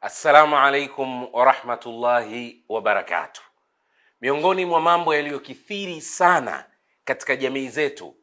Assalamu 0.00 0.56
alaikum 0.56 1.28
warahmatullahi 1.34 2.64
wabarakatuh. 2.68 3.42
Miongoni 4.20 4.64
mwa 4.64 4.80
mambo 4.80 5.14
yaliyokithiri 5.14 6.00
sana 6.00 6.64
katika 7.04 7.36
jamii 7.36 7.68
zetu, 7.68 8.16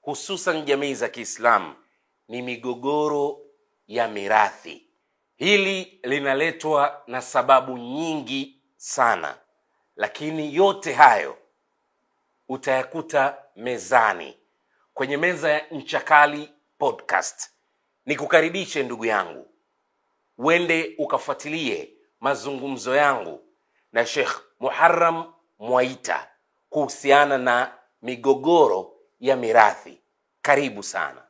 hususan 0.00 0.62
jamii 0.64 0.94
za 0.94 1.08
Kiislamu, 1.08 1.74
ni 2.28 2.42
migogoro 2.42 3.38
ya 3.86 4.08
mirathi. 4.08 4.86
Hili 5.36 6.00
linaletwa 6.02 7.02
na 7.06 7.22
sababu 7.22 7.78
nyingi 7.78 8.62
sana, 8.76 9.38
lakini 9.96 10.54
yote 10.54 10.92
hayo 10.92 11.38
utayakuta 12.48 13.36
mezani 13.56 14.36
kwenye 14.94 15.16
meza 15.16 15.50
ya 15.50 15.66
Ncha 15.70 16.00
Kali 16.00 16.50
Podcast. 16.78 17.50
Nikukaribishe 18.06 18.82
ndugu 18.82 19.04
yangu, 19.04 19.50
uende 20.38 20.94
ukafuatilie 20.98 21.90
mazungumzo 22.20 22.96
yangu 22.96 23.40
na 23.92 24.06
Sheikh 24.06 24.40
Muharram 24.60 25.32
Mwaita 25.58 26.28
kuhusiana 26.68 27.38
na 27.38 27.72
migogoro 28.02 28.92
ya 29.20 29.36
mirathi. 29.36 30.00
Karibu 30.42 30.82
sana. 30.82 31.22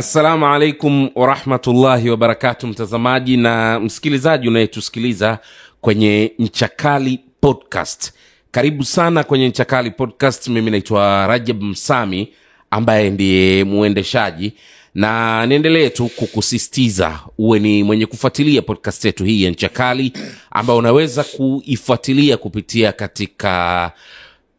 Assalamu 0.00 0.46
alaikum 0.46 1.10
warahmatullahi 1.14 2.10
wabarakatu, 2.10 2.66
mtazamaji 2.66 3.36
na 3.36 3.80
msikilizaji 3.80 4.48
unayetusikiliza 4.48 5.38
kwenye 5.80 6.32
Nchakali 6.38 7.20
Podcast. 7.40 8.12
Karibu 8.50 8.84
sana 8.84 9.24
kwenye 9.24 9.48
Nchakali 9.48 9.90
Podcast. 9.90 10.48
Mimi 10.48 10.70
naitwa 10.70 11.26
Rajab 11.26 11.62
Msami 11.62 12.28
ambaye 12.70 13.10
ndiye 13.10 13.64
muendeshaji, 13.64 14.52
na 14.94 15.46
niendelee 15.46 15.88
tu 15.88 16.08
kukusistiza 16.08 17.20
uwe 17.38 17.58
ni 17.58 17.82
mwenye 17.82 18.06
kufuatilia 18.06 18.62
podcast 18.62 19.04
yetu 19.04 19.24
hii 19.24 19.42
ya 19.42 19.50
Nchakali 19.50 20.12
ambayo 20.50 20.78
unaweza 20.78 21.24
kuifuatilia 21.24 22.36
kupitia 22.36 22.92
katika 22.92 23.92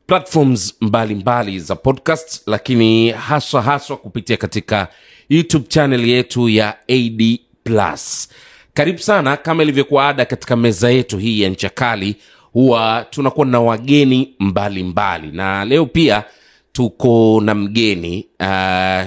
platforms 0.07 0.75
mbalimbali 0.81 1.16
mbali 1.16 1.59
za 1.59 1.75
podcast 1.75 2.41
lakini 2.47 3.09
haswa 3.11 3.61
haswa 3.61 3.97
kupitia 3.97 4.38
katika 4.38 4.88
youtube 5.30 5.66
channel 5.67 6.09
yetu 6.09 6.50
ya 6.50 6.75
ad 6.89 7.39
plus. 7.64 8.30
Karibu 8.73 9.00
sana 9.00 9.38
kama 9.38 9.64
ilivyokuwa 9.64 10.08
ada 10.09 10.25
katika 10.25 10.56
meza 10.56 10.89
yetu 10.92 11.17
hii 11.17 11.42
ya 11.42 11.50
nchakali 11.50 12.16
huwa 12.53 13.06
tunakuwa 13.09 13.45
na 13.45 13.59
wageni 13.59 14.34
mbalimbali. 14.39 14.84
Mbali. 15.28 15.38
na 15.38 15.66
leo 15.66 15.86
pia 15.86 16.23
tuko 16.72 17.42
na 17.44 17.56
mgeni 17.56 18.28
uh, 18.39 18.45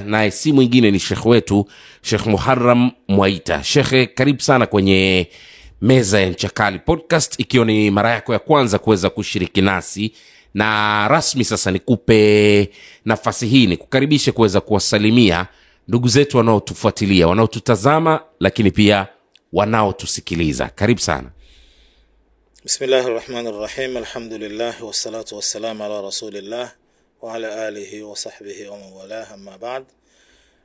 naye 0.06 0.30
si 0.30 0.52
mwingine 0.52 0.90
ni 0.90 0.98
shekh 0.98 1.26
wetu 1.26 1.66
shekh 2.02 2.26
muharam 2.26 2.90
mwaita. 3.08 3.62
Shekhe 3.64 4.06
karibu 4.06 4.40
sana 4.40 4.66
kwenye 4.66 5.28
meza 5.82 6.20
ya 6.20 6.28
nchakali 6.30 6.78
podcast 6.78 7.40
ikiwa 7.40 7.64
ni 7.64 7.90
mara 7.90 8.10
yako 8.10 8.32
ya 8.32 8.38
kwanza 8.38 8.78
kuweza 8.78 9.10
kushiriki 9.10 9.62
nasi. 9.62 10.12
Na 10.54 11.08
rasmi 11.08 11.44
sasa 11.44 11.70
nikupe 11.70 12.70
nafasi 13.04 13.46
hii 13.46 13.66
nikukaribishe 13.66 14.32
kuweza 14.32 14.60
kuwasalimia 14.60 15.46
ndugu 15.88 16.08
zetu 16.08 16.36
wanaotufuatilia 16.36 17.28
wanaotutazama 17.28 18.24
lakini 18.40 18.70
pia 18.70 19.06
wanaotusikiliza 19.52 20.68
karibu 20.68 21.00
sana 21.00 21.30
Bismillahi 22.64 23.08
rahmani 23.08 23.52
rahim, 23.52 23.96
alhamdulillah 23.96 24.84
wassalatu 24.86 25.36
wassalamu 25.36 25.84
ala 25.84 26.02
rasulillah 26.02 26.72
waala 27.22 27.66
alihi 27.66 28.02
wasahbihi 28.02 28.64
wamanwalah 28.66 28.90
wa 28.92 28.96
man 28.98 29.10
walah, 29.10 29.32
amma 29.32 29.58
ba'd. 29.58 29.84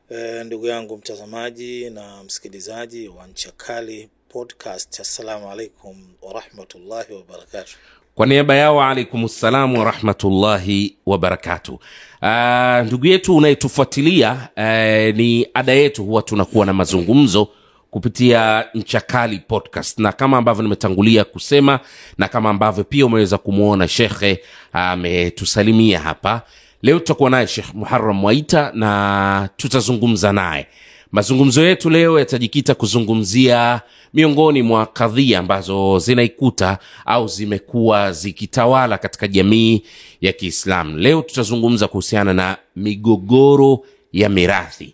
E, 0.10 0.44
ndugu 0.44 0.66
yangu 0.68 0.98
mtazamaji 0.98 1.90
na 1.90 2.24
msikilizaji 2.24 3.08
wa 3.08 3.28
Ncha 3.28 3.52
Kali 3.52 4.10
Podcast, 4.30 5.00
assalamu 5.00 5.52
alaikum 5.52 6.14
warahmatullahi 6.22 7.14
wabarakatuh. 7.14 7.74
Kwa 8.16 8.26
niaba 8.26 8.56
yao 8.56 8.84
alaikum 8.84 9.28
ssalamu 9.28 9.80
warahmatullahi 9.80 10.98
wabarakatu 11.06 11.74
uh, 12.22 12.88
ndugu 12.88 13.06
yetu 13.08 13.36
unayetufuatilia 13.36 14.32
uh, 14.58 15.16
ni 15.18 15.48
ada 15.54 15.74
yetu 15.74 16.04
huwa 16.04 16.22
tunakuwa 16.22 16.66
na 16.66 16.74
mazungumzo 16.74 17.48
kupitia 17.92 18.66
nchakali 18.74 19.40
podcast. 19.40 20.00
Na 20.00 20.12
kama 20.12 20.38
ambavyo 20.38 20.64
nimetangulia 20.64 21.24
kusema 21.24 21.80
na 22.18 22.28
kama 22.28 22.50
ambavyo 22.50 22.84
pia 22.84 23.06
umeweza 23.06 23.38
kumwona 23.38 23.88
shekhe 23.88 24.40
ametusalimia 24.74 26.00
hapa 26.00 26.42
leo 26.82 27.00
tutakuwa 27.00 27.30
naye 27.30 27.48
shekh 27.48 27.74
muharam 27.74 28.16
mwaita 28.18 28.72
na 28.74 29.50
tutazungumza 29.58 30.34
naye 30.34 30.68
mazungumzo 31.16 31.64
yetu 31.66 31.90
leo 31.90 32.20
yatajikita 32.20 32.76
kuzungumzia 32.76 33.82
miongoni 34.14 34.62
mwa 34.62 34.86
kadhia 34.86 35.40
ambazo 35.40 36.00
zinaikuta 36.00 36.78
au 37.06 37.28
zimekuwa 37.28 38.12
zikitawala 38.12 38.98
katika 38.98 39.28
jamii 39.28 39.82
ya 40.22 40.34
kiislamu. 40.34 40.98
Leo 40.98 41.22
tutazungumza 41.22 41.88
kuhusiana 41.88 42.34
na 42.34 42.58
migogoro 42.76 43.80
ya 44.14 44.30
mirathi. 44.30 44.94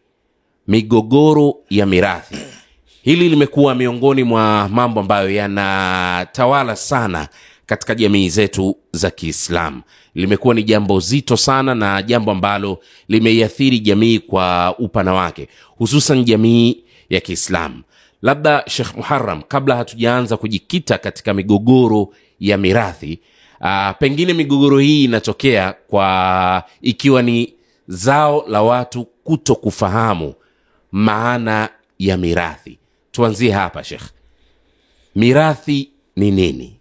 Migogoro 0.68 1.56
ya 1.70 1.86
mirathi. 1.86 2.36
Hili 3.03 3.30
limekuwa 3.30 3.76
miongoni 3.76 4.24
mwa 4.24 4.70
mambo 4.70 5.00
ambayo 5.00 5.30
yanatawala 5.30 6.76
sana 6.76 7.28
katika 7.66 7.96
jamii 7.96 8.30
zetu 8.30 8.78
za 8.92 9.12
kiislamu 9.12 9.82
limekuwa 10.16 10.55
ni 10.55 10.63
jambo 10.63 10.99
zito 10.99 11.38
sana 11.38 11.75
na 11.75 12.01
jambo 12.01 12.31
ambalo 12.31 12.79
limeiathiri 13.07 13.79
jamii 13.79 14.19
kwa 14.19 14.75
upana 14.79 15.13
wake 15.13 15.47
hususan 15.77 16.23
jamii 16.23 16.83
ya 17.09 17.19
kiislamu. 17.19 17.81
Labda 18.22 18.63
shekh 18.67 18.95
muharam 18.97 19.41
kabla 19.41 19.75
hatujaanza 19.75 20.38
kujikita 20.38 20.97
katika 20.97 21.33
migogoro 21.33 22.09
ya 22.39 22.57
mirathi 22.57 23.19
aa, 23.61 23.94
pengine 23.94 24.33
migogoro 24.33 24.79
hii 24.79 25.03
inatokea 25.03 25.73
kwa 25.88 26.63
ikiwa 26.81 27.22
ni 27.22 27.53
zao 27.88 28.45
la 28.47 28.61
watu 28.61 29.05
kuto 29.23 29.55
kufahamu 29.55 30.33
maana 30.91 31.69
ya 31.99 32.17
mirathi. 32.17 32.78
Tuanzie 33.11 33.51
hapa 33.51 33.83
shekh 33.83 34.03
mirathi 35.16 35.89
ni 36.16 36.31
nini 36.31 36.78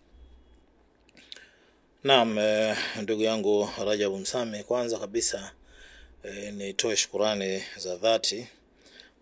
Naam, 2.05 2.38
eh, 2.38 2.77
ndugu 3.03 3.22
yangu 3.22 3.69
Rajabu 3.87 4.19
Msame, 4.19 4.62
kwanza 4.62 4.99
kabisa 4.99 5.53
e, 6.25 6.50
nitoe 6.50 6.97
shukurani 6.97 7.62
za 7.77 7.97
dhati 7.97 8.47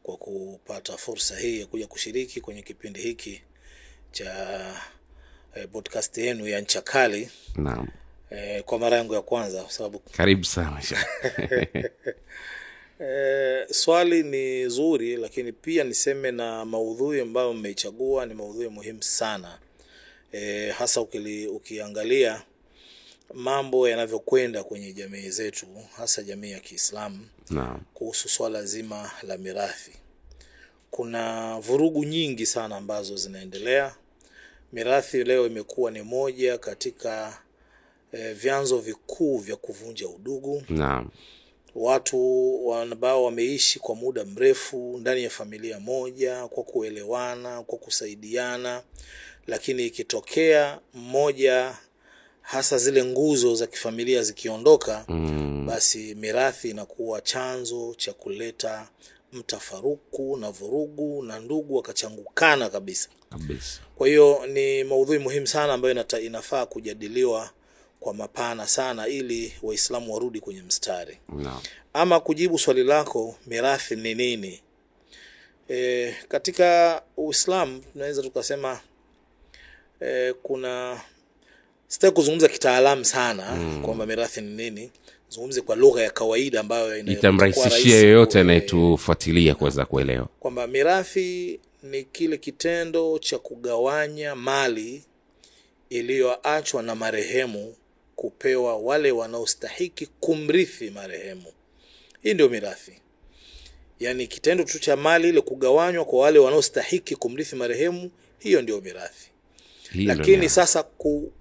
kwa 0.03 0.17
kupata 0.17 0.97
fursa 0.97 1.39
hii 1.39 1.61
ya 1.61 1.67
kuja 1.67 1.87
kushiriki 1.87 2.41
kwenye 2.41 2.63
kipindi 2.63 3.01
hiki 3.01 3.43
cha 4.13 4.75
e, 5.55 5.67
podcast 5.67 6.19
yenu 6.19 6.49
ya 6.49 6.61
Ncha 6.61 6.83
Kali. 6.83 7.31
Naam. 7.57 7.89
E, 8.31 8.63
kwa 8.63 8.79
mara 8.79 8.97
yangu 8.97 9.15
ya 9.15 9.23
kwanza, 9.23 9.63
kwa 9.63 9.73
sababu 9.73 9.99
karibu 10.17 10.45
sana 10.45 10.83
eh, 13.01 13.67
swali 13.71 14.23
ni 14.23 14.69
zuri, 14.69 15.17
lakini 15.17 15.53
pia 15.53 15.85
niseme 15.85 16.31
na 16.31 16.65
maudhui 16.65 17.21
ambayo 17.21 17.53
mmeichagua 17.53 18.27
ni 18.27 18.35
maudhui 18.35 18.69
muhimu 18.69 19.03
sana. 19.03 19.59
E, 20.33 20.71
hasa 20.71 21.01
ukili, 21.01 21.47
ukiangalia 21.47 22.43
mambo 23.35 23.89
yanavyokwenda 23.89 24.65
kwenye 24.65 24.93
jamii 24.93 25.31
zetu 25.31 25.67
hasa 25.97 26.23
jamii 26.23 26.51
ya 26.51 26.61
Kiislamu 26.61 27.27
kuhusu 27.95 28.29
swala 28.29 28.65
zima 28.65 29.11
la 29.23 29.39
mirathi. 29.39 29.93
Kuna 30.91 31.55
vurugu 31.61 32.05
nyingi 32.05 32.47
sana 32.47 32.77
ambazo 32.77 33.17
zinaendelea. 33.17 33.95
Mirathi 34.73 35.25
leo 35.25 35.47
imekuwa 35.47 35.91
ni 35.91 36.03
moja 36.03 36.59
katika 36.59 37.43
eh, 38.13 38.35
vyanzo 38.37 38.79
vikuu 38.79 39.39
vya 39.39 39.57
kuvunja 39.57 40.09
udugu. 40.09 40.63
naam 40.69 41.11
Watu 41.75 42.75
ambao 42.75 43.25
wameishi 43.25 43.79
kwa 43.79 43.95
muda 43.95 44.25
mrefu 44.25 44.99
ndani 45.01 45.25
ya 45.25 45.31
familia 45.31 45.81
moja 45.81 46.47
kwa 46.49 46.65
kuelewana, 46.65 47.63
kwa 47.63 47.79
kusaidiana, 47.79 48.83
lakini 49.47 49.87
ikitokea 49.87 50.81
mmoja 50.95 51.77
hasa 52.49 52.79
zile 52.79 53.05
nguzo 53.05 53.55
za 53.55 53.67
kifamilia 53.67 54.23
zikiondoka 54.23 55.05
mm, 55.09 55.67
basi 55.67 56.15
mirathi 56.15 56.71
inakuwa 56.71 57.21
chanzo 57.21 57.95
cha 57.97 58.13
kuleta 58.13 58.89
mtafaruku 59.33 60.37
na 60.37 60.51
vurugu 60.51 61.23
na 61.23 61.39
ndugu 61.41 61.77
wakachangukana 61.77 62.69
kabisa. 62.71 63.09
kabisa 63.31 63.81
Kwa 63.97 64.09
hiyo 64.09 64.47
ni 64.47 64.85
maudhui 64.85 65.19
muhimu 65.19 65.47
sana 65.47 65.73
ambayo 65.73 65.93
inata, 65.93 66.21
inafaa 66.21 66.67
kujadiliwa 66.67 67.51
kwa 68.01 68.15
mapana 68.15 68.67
sana 68.67 69.09
ili 69.09 69.53
Waislamu 69.63 70.15
warudi 70.15 70.41
kwenye 70.41 70.63
mstari. 70.63 71.19
no. 71.29 71.63
Ama 71.93 72.21
kujibu 72.21 72.59
swali 72.59 72.85
lako, 72.85 73.37
mirathi 73.47 73.97
ni 73.97 74.15
nini? 74.15 74.61
E, 75.71 76.15
katika 76.29 77.03
Uislamu 77.17 77.83
tunaweza 77.93 78.23
tukasema 78.23 78.81
e, 80.01 80.33
kuna 80.33 81.01
sitaki 81.89 82.15
kuzungumza 82.15 82.49
kitaalamu 82.49 83.05
sana 83.05 83.55
mm. 83.55 83.83
kwamba 83.83 84.07
mirathi 84.07 84.41
ni 84.41 84.55
nini, 84.57 84.91
zungumze 85.29 85.61
kwa 85.61 85.77
lugha 85.77 86.03
ya 86.03 86.11
kawaida 86.11 86.61
ambayo 86.61 86.99
itamrahisishia 86.99 87.97
yoyote 88.01 88.41
anayetufuatilia 88.41 89.55
kuweza 89.55 89.85
kuelewa 89.85 90.29
kwamba 90.41 90.67
mirathi 90.67 91.61
ni 91.83 92.05
kile 92.05 92.37
kitendo 92.37 93.19
cha 93.19 93.39
kugawanya 93.39 94.35
mali 94.35 95.03
iliyoachwa 95.91 96.83
na 96.83 96.95
marehemu 96.95 97.75
kupewa 98.17 98.77
wale 98.77 99.13
wanaostahiki 99.13 100.07
kumrithi 100.21 100.91
marehemu. 100.91 101.45
Hii 102.23 102.35
ndio 102.35 102.49
mirathi, 102.49 102.93
yaani 104.01 104.27
kitendo 104.27 104.65
tu 104.65 104.79
cha 104.79 104.97
mali 104.97 105.29
ile 105.29 105.41
kugawanywa 105.41 106.05
kwa 106.05 106.21
wale 106.21 106.39
wanaostahiki 106.39 107.17
kumrithi 107.17 107.57
marehemu, 107.57 108.11
hiyo 108.39 108.63
ndio 108.63 108.81
mirathi. 108.81 109.31
Hilo 109.93 110.15
Lakini 110.15 110.45
ya. 110.45 110.51
sasa 110.51 110.83
ku, 110.83 111.33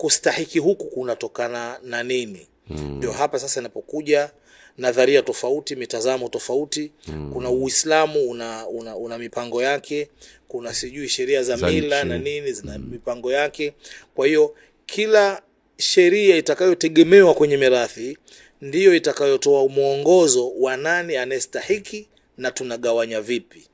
kustahiki 0.00 0.58
huku 0.58 0.84
kunatokana 0.84 1.78
na 1.82 2.02
nini? 2.02 2.46
Ndio 2.70 3.12
hapa 3.12 3.38
sasa 3.38 3.60
inapokuja 3.60 4.30
nadharia 4.78 5.22
tofauti, 5.22 5.76
mitazamo 5.76 6.28
tofauti. 6.28 6.92
Kuna 7.32 7.50
Uislamu 7.50 8.30
una, 8.30 8.68
una, 8.68 8.96
una 8.96 9.18
mipango 9.18 9.62
yake, 9.62 10.08
kuna 10.48 10.74
sijui 10.74 11.08
sheria 11.08 11.42
za, 11.42 11.56
mila 11.56 12.04
na 12.04 12.18
nini 12.18 12.52
zina 12.52 12.78
mipango 12.78 13.32
yake. 13.32 13.74
Kwa 14.14 14.26
hiyo 14.26 14.54
kila 14.86 15.42
sheria 15.76 16.36
itakayotegemewa 16.36 17.34
kwenye 17.34 17.56
mirathi 17.56 18.18
ndiyo 18.60 18.94
itakayotoa 18.94 19.68
mwongozo 19.68 20.52
wa 20.60 20.76
nani 20.76 21.16
anayestahiki 21.16 22.08
na 22.38 22.50
tunagawanya 22.50 23.20
vipi. 23.20 23.66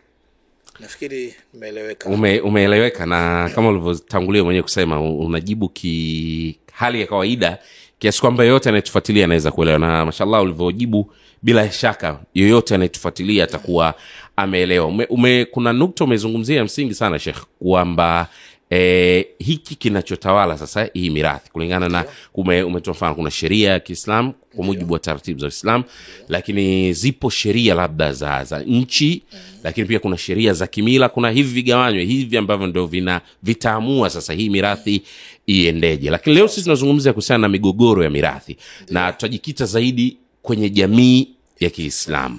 Nafikiri 0.81 1.35
nimeeleweka. 1.55 2.09
Ume, 2.09 2.41
umeeleweka 2.41 3.07
na 3.07 3.51
kama 3.55 3.69
ulivyotangulia 3.69 4.45
mwenyewe 4.45 4.63
kusema 4.63 5.01
unajibu 5.01 5.69
ki 5.69 6.59
hali 6.73 7.01
ya 7.01 7.07
kawaida 7.07 7.59
kiasi 7.99 8.21
kwamba 8.21 8.45
yoyote 8.45 8.69
anayetufuatilia 8.69 9.25
anaweza 9.25 9.51
kuelewa 9.51 9.79
na 9.79 10.07
mashallah 10.07 10.43
ulivyojibu 10.43 11.13
bila 11.43 11.71
shaka 11.73 12.21
yoyote 12.35 12.75
anayetufuatilia 12.75 13.45
atakuwa 13.45 13.95
ameelewa 14.37 14.87
ume, 14.87 15.05
ume, 15.05 15.45
kuna 15.45 15.73
nukta 15.73 16.05
umezungumzia 16.05 16.65
msingi 16.65 16.95
sana 16.95 17.19
shekh 17.19 17.43
kwamba 17.59 18.29
E, 18.71 19.27
hiki 19.39 19.75
kinachotawala 19.75 20.59
sasa 20.59 20.89
hii 20.95 21.11
mirathi 21.11 21.51
kulingana 21.51 21.89
na 21.89 22.05
ume, 22.35 22.63
umetoa 22.63 22.95
mfano 22.95 23.15
kuna 23.15 23.31
sheria 23.31 23.71
ya 23.71 23.81
kiislam 23.81 24.33
kwa 24.57 24.65
mujibu 24.65 24.93
wa 24.93 24.99
taratibu 24.99 25.41
za 25.41 25.47
islam 25.47 25.83
lakini 26.29 26.93
zipo 26.93 27.31
sheria 27.31 27.75
labda 27.75 28.13
za, 28.13 28.45
za 28.45 28.59
nchi 28.63 29.23
lakini 29.65 29.87
pia 29.87 29.99
kuna 29.99 30.19
sheria 30.19 30.53
za 30.53 30.67
kimila 30.67 31.09
kuna 31.09 31.31
hivi 31.31 31.49
vigawanywe 31.55 32.05
hivi 32.05 32.37
ambavyo 32.37 32.67
ndo 32.67 32.87
vina 32.87 33.21
vitaamua 33.43 34.11
sasa 34.11 34.33
hii 34.33 34.51
mirathi 34.51 35.03
iendeje. 35.47 36.11
Lakini 36.11 36.37
leo 36.37 36.49
sisi 36.49 36.63
tunazungumzia 36.63 37.13
kuhusiana 37.13 37.43
na 37.43 37.49
migogoro 37.49 38.05
ya 38.05 38.11
mirathi 38.11 38.57
na 38.91 39.13
tutajikita 39.13 39.65
zaidi 39.67 40.17
kwenye 40.43 40.71
jamii 40.71 41.29
ya 41.61 41.71
kiislamu. 41.71 42.39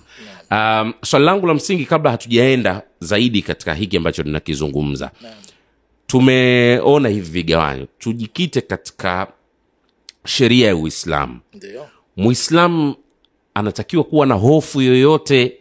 Um, 0.51 0.94
swali 1.03 1.25
langu 1.25 1.47
la 1.47 1.53
msingi 1.53 1.85
kabla 1.85 2.12
hatujaenda 2.12 2.81
zaidi 3.00 3.41
katika 3.41 3.74
hiki 3.74 3.97
ambacho 3.97 4.24
tunakizungumza 4.24 5.12
tumeona 6.07 7.09
hivi 7.09 7.30
vigawanyo. 7.31 7.88
Tujikite 8.00 8.62
katika 8.62 9.27
sheria 10.25 10.68
ya 10.68 10.75
uislamu. 10.75 11.39
Muislamu 12.18 12.95
anatakiwa 13.54 14.04
kuwa 14.04 14.25
na 14.25 14.36
hofu 14.36 14.81
yoyote 14.81 15.57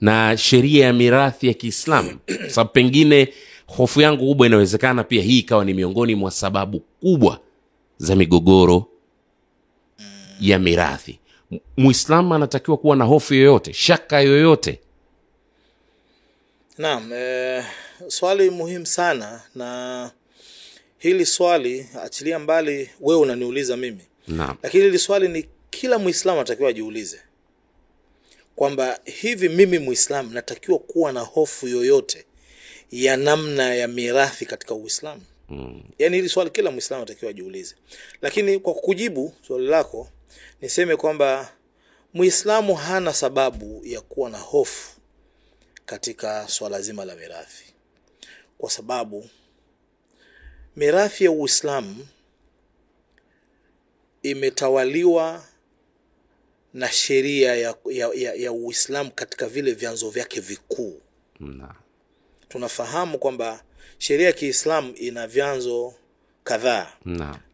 na 0.00 0.36
sheria 0.36 0.86
ya 0.86 0.92
mirathi 0.92 1.46
ya 1.48 1.54
kiislamu. 1.54 2.18
Sababu 2.48 2.70
pengine 2.72 3.28
hofu 3.66 4.00
yangu 4.00 4.26
kubwa 4.26 4.46
inawezekana 4.46 5.04
pia 5.04 5.22
hii 5.22 5.38
ikawa 5.38 5.64
ni 5.64 5.74
miongoni 5.74 6.14
mwa 6.14 6.30
sababu 6.30 6.80
kubwa 6.80 7.40
za 7.98 8.16
migogoro 8.16 8.86
ya 10.40 10.58
mirathi. 10.58 11.18
Muislamu 11.76 12.34
anatakiwa 12.34 12.76
kuwa 12.76 12.96
na 12.96 13.04
hofu 13.04 13.34
yoyote 13.34 13.72
shaka 13.72 14.20
yoyote. 14.20 14.80
Naam, 16.78 17.12
eh, 17.12 17.64
swali 18.08 18.50
muhimu 18.50 18.86
sana 18.86 19.42
na 19.54 20.10
hili 20.98 21.26
swali 21.26 21.86
achilia 22.02 22.38
mbali 22.38 22.90
wewe 23.00 23.20
unaniuliza 23.20 23.76
mimi, 23.76 24.02
na, 24.28 24.56
lakini 24.62 24.84
hili 24.84 24.98
swali 24.98 25.28
ni 25.28 25.48
kila 25.70 25.98
Muislamu 25.98 26.38
anatakiwa 26.38 26.68
ajiulize. 26.70 27.20
Kwamba 28.56 29.00
hivi 29.04 29.48
mimi 29.48 29.78
Muislamu 29.78 30.30
natakiwa 30.30 30.78
kuwa 30.78 31.12
na 31.12 31.20
hofu 31.20 31.68
yoyote 31.68 32.24
ya 32.90 33.16
namna 33.16 33.74
ya 33.74 33.88
mirathi 33.88 34.46
katika 34.46 34.74
Uislamu? 34.74 35.22
mm. 35.48 35.82
Yaani 35.98 36.16
hili 36.16 36.28
swali 36.28 36.50
kila 36.50 36.70
Muislamu 36.70 37.02
anatakiwa 37.02 37.30
ajiulize, 37.30 37.74
lakini 38.22 38.58
kwa 38.58 38.74
kujibu 38.74 39.34
swali 39.46 39.66
lako 39.66 40.08
niseme 40.62 40.96
kwamba 40.96 41.52
Muislamu 42.14 42.74
hana 42.74 43.12
sababu 43.12 43.80
ya 43.84 44.00
kuwa 44.00 44.30
na 44.30 44.38
hofu 44.38 44.90
katika 45.86 46.48
swala 46.48 46.80
zima 46.82 47.04
la 47.04 47.14
mirathi, 47.16 47.64
kwa 48.58 48.70
sababu 48.70 49.28
mirathi 50.76 51.24
ya 51.24 51.30
Uislamu 51.30 52.06
imetawaliwa 54.22 55.44
na 56.74 56.92
sheria 56.92 57.54
ya, 57.54 57.74
ya, 57.90 58.10
ya, 58.14 58.34
ya 58.34 58.52
Uislamu 58.52 59.10
katika 59.10 59.48
vile 59.48 59.72
vyanzo 59.72 60.10
vyake 60.10 60.40
vikuu. 60.40 61.00
Tunafahamu 62.48 63.18
kwamba 63.18 63.64
sheria 63.98 64.26
ya 64.26 64.32
Kiislamu 64.32 64.94
ina 64.96 65.26
vyanzo 65.26 65.94
kadhaa, 66.44 66.92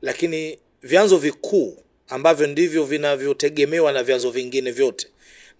lakini 0.03 0.59
vyanzo 0.83 1.19
vikuu 1.19 1.79
ambavyo 2.09 2.47
ndivyo 2.47 2.85
vinavyotegemewa 2.85 3.93
na 3.93 4.03
vyanzo 4.03 4.31
vingine 4.31 4.71
vyote 4.71 5.09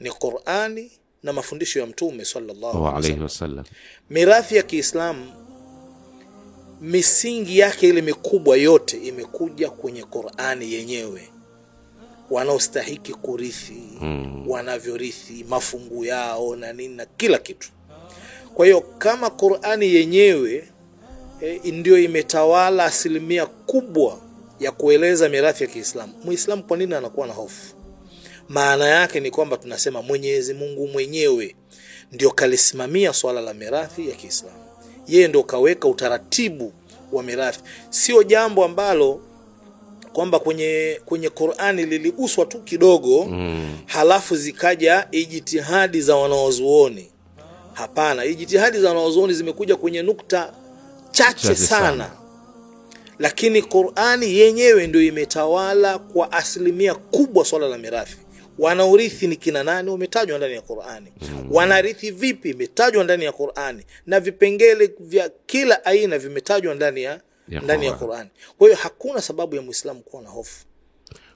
ni 0.01 0.11
Qur'ani 0.11 0.93
na 1.23 1.33
mafundisho 1.33 1.81
ya 1.81 1.87
Mtume 1.87 2.25
sallallahu 2.25 2.89
alaihi 2.89 3.21
wasallam. 3.21 3.65
Mirathi 4.11 4.57
ya 4.57 4.63
Kiislamu 4.63 5.33
misingi 6.81 7.59
yake 7.59 7.89
ile 7.89 8.03
mikubwa 8.03 8.57
yote 8.57 8.97
imekuja 8.99 9.71
kwenye 9.71 10.03
Qur'ani 10.05 10.73
yenyewe, 10.73 11.29
wanaostahiki 12.31 13.15
kurithi 13.15 13.83
hmm, 13.99 14.49
wanavyorithi, 14.51 15.45
mafungu 15.49 16.05
yao 16.05 16.57
na 16.57 16.73
nini 16.73 16.95
na 16.95 17.07
kila 17.07 17.39
kitu. 17.39 17.69
Kwa 18.55 18.67
hiyo 18.67 18.81
kama 18.81 19.31
Qur'ani 19.31 19.95
yenyewe 19.95 20.69
e, 21.41 21.71
ndio 21.71 21.99
imetawala 21.99 22.85
asilimia 22.85 23.47
kubwa 23.47 24.21
ya 24.61 24.73
kueleza 24.73 25.29
mirathi 25.29 25.65
ya 25.65 25.71
Kiislamu, 25.71 26.13
Muislamu 26.25 26.63
kwa 26.63 26.77
nini 26.77 26.95
anakuwa 26.95 27.27
na 27.27 27.33
hofu? 27.33 27.75
Maana 28.51 28.87
yake 28.89 29.21
ni 29.21 29.31
kwamba 29.31 29.57
tunasema 29.57 30.03
Mwenyezi 30.03 30.55
Mungu 30.55 30.87
mwenyewe 30.89 31.57
ndio 32.13 32.31
kalisimamia 32.31 33.13
swala 33.13 33.41
la 33.41 33.55
mirathi 33.55 34.09
ya 34.09 34.15
Kiislamu, 34.17 34.57
yeye 35.09 35.29
ndio 35.29 35.43
kaweka 35.43 35.89
utaratibu 35.89 36.73
wa 37.13 37.23
mirathi, 37.23 37.61
sio 37.91 38.23
jambo 38.23 38.65
ambalo 38.65 39.21
kwamba 40.13 40.39
kwenye 40.39 41.01
kwenye 41.05 41.29
Qur'ani 41.31 41.87
liliguswa 41.87 42.47
tu 42.47 42.59
kidogo 42.61 43.25
Mm. 43.25 43.79
halafu 43.87 44.37
zikaja 44.37 45.09
ijtihadi 45.11 46.01
za 46.01 46.17
wanaozuoni. 46.17 47.11
Hapana, 47.73 48.25
ijtihadi 48.25 48.79
za 48.81 48.89
wanaozuoni 48.89 49.35
zimekuja 49.35 49.77
kwenye 49.77 50.03
nukta 50.03 50.53
chache 51.11 51.43
Chache 51.49 51.55
sana, 51.55 51.87
sana. 51.87 52.11
lakini 53.19 53.63
Qur'ani 53.63 54.39
yenyewe 54.39 54.87
ndio 54.87 55.03
imetawala 55.03 55.99
kwa 55.99 56.33
asilimia 56.33 56.95
kubwa 56.95 57.45
swala 57.45 57.69
la 57.69 57.79
mirathi. 57.79 58.17
Wanaorithi 58.61 59.27
ni 59.27 59.37
kina 59.37 59.65
nani? 59.65 59.91
Wametajwa 59.91 60.39
ndani 60.39 60.55
ya 60.55 60.61
Qur'ani. 60.63 61.13
Wanarithi 61.51 62.11
vipi? 62.11 62.51
Imetajwa 62.51 63.05
ndani 63.05 63.25
ya 63.25 63.33
Qur'ani, 63.33 63.85
na 64.07 64.21
vipengele 64.21 64.91
vya 65.01 65.31
kila 65.47 65.85
aina 65.85 66.19
vimetajwa 66.19 66.75
ndani 66.75 67.03
ya 67.03 67.21
Ya 67.49 67.61
ndani 67.61 67.87
ya 67.87 67.93
Qur'ani. 67.93 68.31
Kwa 68.59 68.67
hiyo 68.69 68.79
hakuna 68.83 69.21
sababu 69.21 69.57
ya 69.57 69.63
Muislamu 69.63 70.01
kuwa 70.01 70.23
na 70.23 70.29
hofu. 70.29 70.65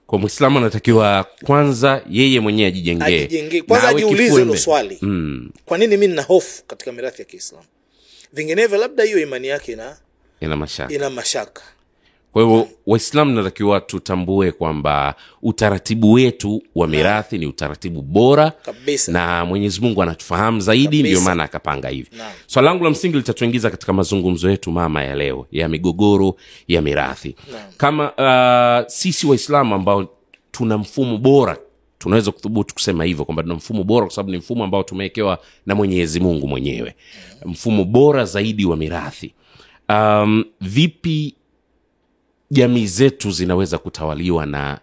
kwa 0.07 0.19
mwislamu 0.19 0.59
anatakiwa 0.59 1.26
kwanza 1.45 2.02
yeye 2.11 2.40
mwenyewe 2.40 2.69
ajijengee 2.69 3.04
Ajijengee. 3.04 3.62
Kwanza 3.62 3.88
ajiulize 3.88 4.38
hilo 4.38 4.57
swali. 4.57 4.99
mm. 5.02 5.50
kwa 5.64 5.78
nini 5.78 5.97
mi 5.97 6.07
nina 6.07 6.23
hofu 6.23 6.64
katika 6.66 6.93
mirathi 6.93 7.23
ya 7.23 7.26
Kiislamu? 7.28 7.64
Vinginevyo 8.33 8.78
labda 8.78 9.04
hiyo 9.04 9.19
imani 9.21 9.49
yake 9.49 9.73
ina, 9.73 9.97
ina 10.40 10.57
mashaka 10.57 10.95
ina 10.95 11.11
mashaka. 11.11 11.62
Kwa 12.35 12.43
hivyo 12.43 12.69
waislamu 12.87 13.33
natakiwa 13.33 13.81
tutambue 13.81 14.53
kwamba 14.53 15.14
utaratibu 15.43 16.12
wetu 16.12 16.62
wa 16.75 16.87
mirathi 16.88 17.38
ni 17.38 17.47
utaratibu 17.47 18.03
bora 18.03 18.50
Kabisa. 18.50 19.12
na 19.12 19.45
mwenyezi 19.45 19.81
mungu 19.81 20.03
anatufahamu 20.03 20.61
zaidi 20.61 21.00
ndio 21.03 21.21
maana 21.21 21.43
akapanga 21.45 21.88
hivi. 21.88 22.09
Swala 22.11 22.37
so, 22.47 22.61
langu 22.61 22.85
la 22.85 22.91
msingi 22.91 23.17
litatuingiza 23.17 23.71
katika 23.71 23.93
mazungumzo 23.93 24.50
yetu 24.50 24.71
mama 24.73 25.05
ya 25.05 25.14
leo 25.14 25.47
ya 25.53 25.69
migogoro 25.69 26.37
ya 26.69 26.83
mirathi. 26.83 27.37
Na. 27.53 27.59
kama 27.76 28.12
uh, 28.83 28.88
sisi 28.91 29.26
waislamu 29.26 29.75
ambao 29.75 30.09
tuna 30.50 30.79
mfumo 30.79 31.19
bora 31.19 31.57
tunaweza 31.99 32.33
kuthubutu 32.33 32.75
kusema 32.75 33.05
hivyo 33.05 33.25
kwamba 33.25 33.43
tuna 33.43 33.55
mfumo 33.55 33.85
bora 33.85 34.07
kwa 34.07 34.14
sababu 34.14 34.31
ni 34.31 34.38
mfumo 34.38 34.64
ambao 34.64 34.83
tumewekewa 34.83 35.38
na 35.67 35.75
mwenyezi 35.75 36.21
mungu 36.21 36.49
mwenyewe. 36.49 36.95
Mfumo 37.45 37.85
bora 37.85 38.25
zaidi 38.25 38.64
wa 38.64 38.76
mirathi. 38.76 39.35
Um, 39.88 40.45
vipi 40.61 41.35
jamii 42.54 42.87
zetu 42.87 43.30
zinaweza 43.30 43.78
kutawaliwa 43.78 44.46
na 44.46 44.78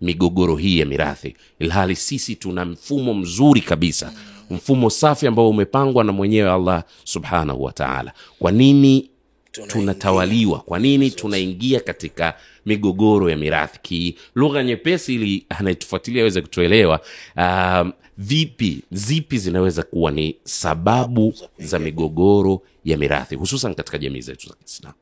migogoro 0.00 0.56
hii 0.56 0.78
ya 0.78 0.86
mirathi 0.86 1.36
ilhali 1.58 1.96
sisi 1.96 2.36
tuna 2.36 2.64
mfumo 2.64 3.14
mzuri 3.14 3.60
kabisa 3.60 4.12
mfumo 4.50 4.90
safi 4.90 5.26
ambao 5.26 5.48
umepangwa 5.50 6.04
na 6.04 6.12
mwenyewe 6.12 6.50
allah 6.52 6.84
subhanahu 7.04 7.62
wa 7.64 7.72
taala. 7.72 8.12
Kwa 8.38 8.52
nini 8.52 9.10
tunatawaliwa? 9.52 10.58
Kwa 10.58 10.78
nini 10.78 11.10
tunaingia 11.10 11.80
katika 11.80 12.34
migogoro 12.66 13.30
ya 13.30 13.36
mirathi? 13.36 13.78
Ki 13.82 14.16
lugha 14.34 14.64
nyepesi 14.64 15.14
ili 15.14 15.46
anayetufuatilia 15.48 16.22
aweze 16.22 16.40
kutuelewa 16.42 17.00
um, 17.36 17.92
vipi 18.18 18.82
zipi 18.92 19.38
zinaweza 19.38 19.82
kuwa 19.82 20.10
ni 20.10 20.36
sababu 20.44 21.34
za 21.58 21.78
migogoro 21.78 22.62
ya 22.84 22.96
mirathi 22.98 23.34
hususan 23.34 23.74
katika 23.74 23.98
jamii 23.98 24.20
zetu 24.20 24.48
za 24.48 24.54
kiislamu 24.54 24.94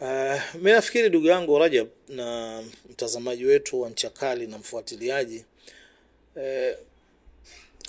Uh, 0.00 0.40
mi 0.54 0.70
nafikiri 0.72 1.08
ndugu 1.08 1.26
yangu 1.26 1.58
Rajab 1.58 1.88
na 2.08 2.62
mtazamaji 2.90 3.44
wetu 3.44 3.80
wa 3.80 3.90
Nchakali 3.90 4.46
na 4.46 4.58
mfuatiliaji 4.58 5.44
eh, 6.36 6.76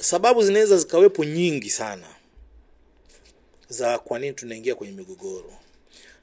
sababu 0.02 0.44
zinaweza 0.44 0.78
zikawepo 0.78 1.24
nyingi 1.26 1.70
sana 1.70 2.08
za 3.70 4.00
kwa 4.00 4.20
nini 4.20 4.34
tunaingia 4.34 4.76
kwenye 4.76 4.94
migogoro, 4.94 5.54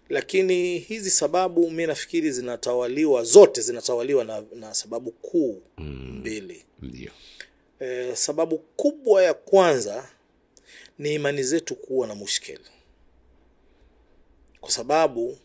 lakini 0.09 0.79
hizi 0.79 1.11
sababu 1.11 1.71
mi 1.71 1.87
nafikiri 1.87 2.33
zinatawaliwa 2.33 3.25
zote 3.25 3.61
zinatawaliwa 3.61 4.25
na, 4.25 4.43
na 4.55 4.75
sababu 4.75 5.11
kuu 5.11 5.62
mbili. 5.79 6.65
ndio. 6.83 7.11
Eh, 7.81 8.17
sababu 8.17 8.59
kubwa 8.59 9.23
ya 9.23 9.35
kwanza 9.35 10.09
ni 10.99 11.15
imani 11.15 11.43
zetu 11.43 11.75
kuwa 11.75 12.07
na 12.07 12.15
mushkeli, 12.15 12.65
kwa 14.61 14.71
sababu 14.71 15.39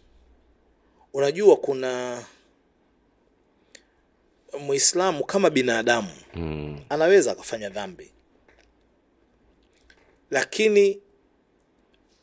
unajua 1.22 1.56
kuna 1.58 2.24
Muislamu 4.60 5.24
kama 5.26 5.50
binadamu 5.50 6.10
mm. 6.34 6.80
anaweza 6.90 7.32
akafanya 7.32 7.70
dhambi, 7.70 8.12
lakini 10.32 11.02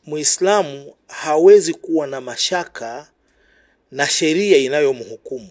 Muislamu 0.05 0.95
hawezi 1.07 1.73
kuwa 1.73 2.07
na 2.07 2.21
mashaka 2.21 3.11
na 3.91 4.07
sheria 4.07 4.57
inayomhukumu 4.57 5.49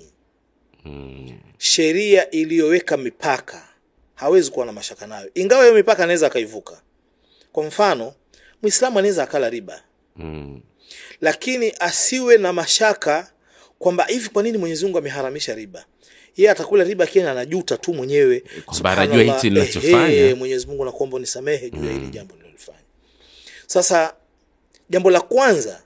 Mm. 0.84 1.38
sheria 1.58 2.30
iliyoweka 2.30 2.96
mipaka 2.96 3.68
hawezi 4.14 4.50
kuwa 4.50 4.66
na 4.66 4.72
mashaka 4.72 5.06
nayo, 5.06 5.30
ingawa 5.34 5.62
hiyo 5.62 5.74
mipaka 5.74 6.02
anaweza 6.04 6.26
akaivuka. 6.26 6.82
Kwa 7.52 7.64
mfano, 7.64 8.14
Muislamu 8.62 8.98
anaweza 8.98 9.22
akala 9.22 9.50
riba, 9.50 9.82
Mm. 10.16 10.60
lakini 11.20 11.72
asiwe 11.80 12.38
na 12.38 12.52
mashaka 12.52 13.30
kwamba 13.84 14.04
hivi, 14.04 14.28
kwa 14.28 14.42
nini 14.42 14.58
Mwenyezi 14.58 14.84
Mungu 14.84 14.98
ameharamisha 14.98 15.54
riba? 15.54 15.84
Yeye 16.36 16.50
atakula 16.50 16.84
riba 16.84 17.06
kile 17.06 17.30
anajuta 17.30 17.76
tu 17.76 17.94
mwenyewe, 17.94 18.42
Kwamba 18.66 18.90
anajua 18.92 19.22
hichi 19.34 19.50
ninachofanya. 19.50 20.34
Mwenyezi 20.36 20.66
Mungu 20.66 20.84
nakuomba 20.84 21.16
unisamehe 21.16 21.70
juu 21.70 21.84
ya 21.84 21.92
hili 21.92 22.06
jambo 22.06 22.34
nililofanya. 22.36 22.78
Sasa 23.66 24.14
jambo 24.90 25.10
la 25.10 25.20
kwanza 25.20 25.82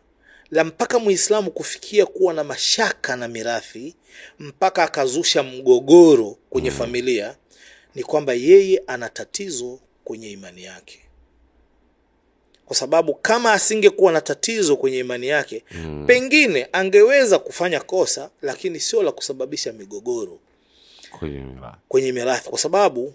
la 0.51 0.65
mpaka 0.65 0.99
Muislamu 0.99 1.51
kufikia 1.51 2.07
kuwa 2.07 2.35
na 2.35 2.45
mashaka 2.45 3.17
na 3.17 3.29
mirathi 3.29 3.95
mpaka 4.39 4.83
akazusha 4.83 5.43
mgogoro 5.43 6.37
kwenye 6.51 6.71
familia 6.71 7.37
ni 7.95 8.03
kwamba 8.03 8.33
yeye 8.35 8.83
ana 8.87 9.09
tatizo 9.09 9.79
kwenye 10.05 10.31
imani 10.31 10.65
yake, 10.65 11.01
kwa 12.69 12.77
sababu 12.77 13.15
kama 13.15 13.53
asingekuwa 13.53 14.13
na 14.13 14.21
tatizo 14.21 14.77
kwenye 14.77 14.99
imani 14.99 15.27
yake 15.29 15.65
Mm. 15.71 16.05
pengine 16.07 16.69
angeweza 16.73 17.39
kufanya 17.39 17.81
kosa, 17.81 18.31
lakini 18.43 18.81
sio 18.81 19.03
la 19.03 19.13
kusababisha 19.13 19.73
migogoro 19.73 20.39
Kwenye 21.19 21.39
mirathi. 21.39 21.77
kwenye 21.89 22.13
mirathi, 22.13 22.49
kwa 22.51 22.59
sababu 22.59 23.13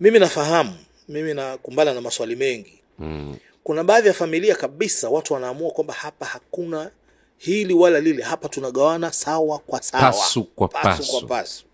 mimi 0.00 0.18
nafahamu, 0.18 0.74
mimi 1.08 1.34
nakumbana 1.34 1.94
na 1.94 2.00
maswali 2.00 2.36
mengi 2.36 2.72
Mm. 2.98 3.36
kuna 3.64 3.84
baadhi 3.84 4.08
ya 4.08 4.14
familia 4.14 4.54
kabisa 4.54 5.08
watu 5.08 5.34
wanaamua 5.34 5.70
kwamba 5.70 5.94
hapa 5.94 6.26
hakuna 6.26 6.90
hili 7.38 7.74
wala 7.74 8.00
lile, 8.00 8.22
hapa 8.22 8.48
tunagawana 8.48 9.12
sawa 9.12 9.58
kwa 9.58 9.82
sawa, 9.82 10.02
Pasu 10.12 10.44
kwa 10.44 10.68
pasu. 10.68 11.12
kwa 11.12 11.22
pasu. 11.28 11.64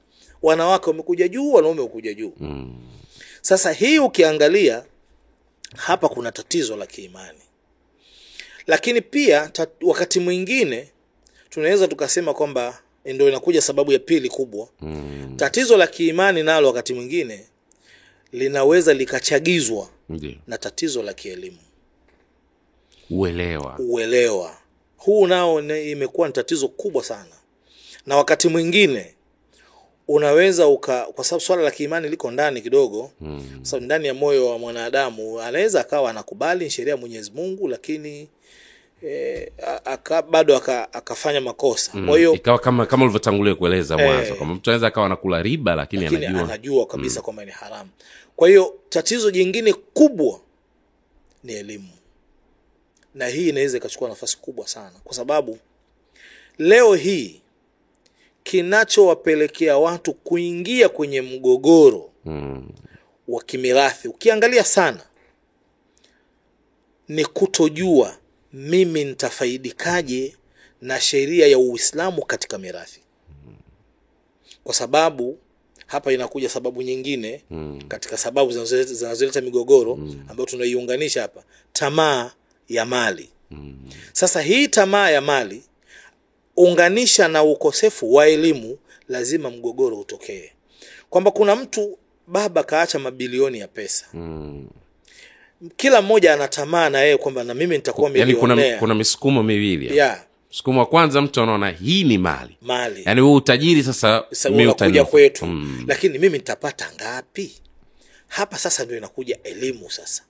Wanawake 0.43 0.91
wamekuja 0.91 1.29
juu, 1.29 1.53
wanaume 1.53 1.81
wamekuja 1.81 2.15
juu. 2.15 2.33
Mm. 2.41 2.75
Sasa 3.43 3.73
hii 3.73 3.99
ukiangalia 3.99 4.85
hapa 5.77 6.09
kuna 6.09 6.33
tatizo 6.33 6.77
la 6.77 6.87
kiimani, 6.87 7.39
lakini 8.67 9.01
pia 9.01 9.49
tat, 9.49 9.71
wakati 9.83 10.21
mwingine 10.21 10.89
tunaweza 11.51 11.89
tukasema 11.89 12.35
kwamba 12.35 12.83
ndio 13.05 13.29
inakuja 13.29 13.61
sababu 13.63 13.93
ya 13.93 13.99
pili 13.99 14.29
kubwa. 14.29 14.69
Mm. 14.81 15.35
Tatizo 15.37 15.77
la 15.77 15.87
kiimani 15.87 16.43
nalo 16.43 16.67
wakati 16.69 16.95
mwingine 16.95 17.47
linaweza 18.33 18.95
likachagizwa 18.95 19.89
Ndio. 20.09 20.35
na 20.47 20.59
tatizo 20.59 21.03
la 21.03 21.15
kielimu. 21.15 21.59
uelewa 23.11 23.77
uelewa 23.79 24.57
huu 24.97 25.27
nao 25.27 25.61
imekuwa 25.61 26.29
ni 26.29 26.35
tatizo 26.35 26.69
kubwa 26.69 27.05
sana, 27.05 27.35
na 28.07 28.17
wakati 28.17 28.49
mwingine 28.49 29.15
unaweza 30.09 30.67
uka, 30.67 31.05
kwa 31.05 31.25
sababu 31.25 31.41
swala 31.45 31.63
la 31.63 31.71
kiimani 31.71 32.09
liko 32.09 32.31
ndani 32.31 32.61
kidogo, 32.63 33.11
mm. 33.21 33.59
sababu 33.63 33.85
ndani 33.87 34.07
ya 34.07 34.15
moyo 34.15 34.47
wa 34.51 34.59
mwanadamu 34.59 35.41
anaweza 35.41 35.81
akawa 35.81 36.11
anakubali 36.11 36.71
sheria 36.71 36.91
ya 36.91 36.97
Mwenyezi 36.97 37.31
Mungu, 37.35 37.69
lakini 37.69 38.29
E, 39.07 39.53
aka, 39.85 40.23
bado 40.23 40.57
aka, 40.57 40.93
akafanya 40.93 41.41
makosa. 41.41 41.93
Kwa 42.07 42.19
hiyo 42.19 42.35
ikawa 42.35 42.59
kama 42.59 42.87
kama 42.87 43.05
ulivyotangulia 43.05 43.55
kueleza 43.55 43.99
mwanzo 43.99 44.35
kwamba 44.35 44.55
mtu 44.55 44.71
anaweza 44.71 44.87
akawa 44.87 45.07
anakula 45.07 45.43
riba 45.43 45.75
lakini, 45.75 46.03
lakini 46.05 46.27
anajua 46.27 46.45
anajua 46.45 46.87
kabisa 46.87 47.21
kwamba 47.23 47.45
ni 47.45 47.51
haramu. 47.51 47.91
Kwa 48.37 48.49
hiyo 48.49 48.75
tatizo 48.89 49.31
jingine 49.31 49.73
kubwa 49.73 50.41
ni 51.45 51.53
elimu, 51.53 51.89
na 53.15 53.27
hii 53.27 53.49
inaweza 53.49 53.77
ikachukua 53.79 54.09
nafasi 54.09 54.39
kubwa 54.39 54.69
sana, 54.69 54.93
kwa 55.05 55.15
sababu 55.15 55.59
leo 56.59 56.95
hii 56.95 57.42
kinachowapelekea 58.43 59.79
watu 59.79 60.13
kuingia 60.15 60.89
kwenye 60.89 61.23
mgogoro 61.23 62.11
mm. 62.25 62.69
wa 63.29 63.43
kimirathi, 63.43 64.09
ukiangalia 64.09 64.65
sana, 64.65 65.01
ni 67.09 67.25
kutojua 67.25 68.17
mimi 68.53 69.05
nitafaidikaje 69.05 70.37
na 70.81 71.01
sheria 71.01 71.47
ya 71.47 71.59
Uislamu 71.59 72.25
katika 72.25 72.59
mirathi, 72.59 73.01
kwa 74.65 74.75
sababu 74.75 75.39
hapa 75.87 76.13
inakuja 76.13 76.49
sababu 76.49 76.83
nyingine 76.83 77.43
Mm. 77.51 77.83
katika 77.89 78.17
sababu 78.17 78.51
zinazoleta 78.53 79.41
migogoro 79.41 79.97
migogoro 79.97 80.21
ambayo 80.29 80.47
tunaiunganisha 80.47 81.23
hapa, 81.23 81.45
tamaa 81.73 82.31
ya 82.69 82.85
mali. 82.87 83.31
Sasa 84.13 84.43
hii 84.43 84.69
tamaa 84.69 85.11
ya 85.11 85.21
mali 85.21 85.63
unganisha 86.57 87.29
na 87.29 87.43
ukosefu 87.43 88.15
wa 88.15 88.27
elimu, 88.29 88.79
lazima 89.09 89.51
mgogoro 89.51 89.99
utokee, 89.99 90.53
kwamba 91.11 91.31
kuna 91.31 91.57
mtu 91.57 91.99
baba 92.27 92.63
kaacha 92.65 92.99
mabilioni 92.99 93.59
ya 93.59 93.69
pesa, 93.69 94.07
Mm. 94.15 94.69
kila 95.77 96.03
mmoja 96.03 96.35
anatamaa 96.35 96.91
na 96.91 97.01
yeye 97.01 97.17
kwamba 97.17 97.45
na 97.45 97.55
mimi 97.55 97.77
nitakuwa 97.77 98.11
milionea. 98.11 98.37
kuna, 98.37 98.79
kuna 98.79 98.95
misukumo 98.95 99.43
miwili 99.43 99.97
ya 99.97 100.25
msukumo 100.51 100.81
wa 100.81 100.87
kwanza 100.87 101.23
mtu 101.23 101.41
anaona 101.43 101.71
hii 101.71 102.05
ni 102.05 102.19
mali. 102.19 102.57
Mali. 102.63 103.03
Yani 103.07 103.21
huu 103.21 103.35
utajiri 103.35 103.83
sasa 103.83 104.25
sasa 104.31 104.51
mi 104.51 104.63
unakuja 104.67 105.05
kwetu. 105.05 105.47
Mm. 105.47 105.85
lakini 105.89 106.19
mimi 106.19 106.39
nitapata 106.39 106.91
ngapi? 106.97 107.53
Hapa 108.29 108.59
sasa 108.59 108.85
ndio 108.85 108.97
inakuja 108.97 109.39
elimu 109.43 109.91
sasa 109.91 110.23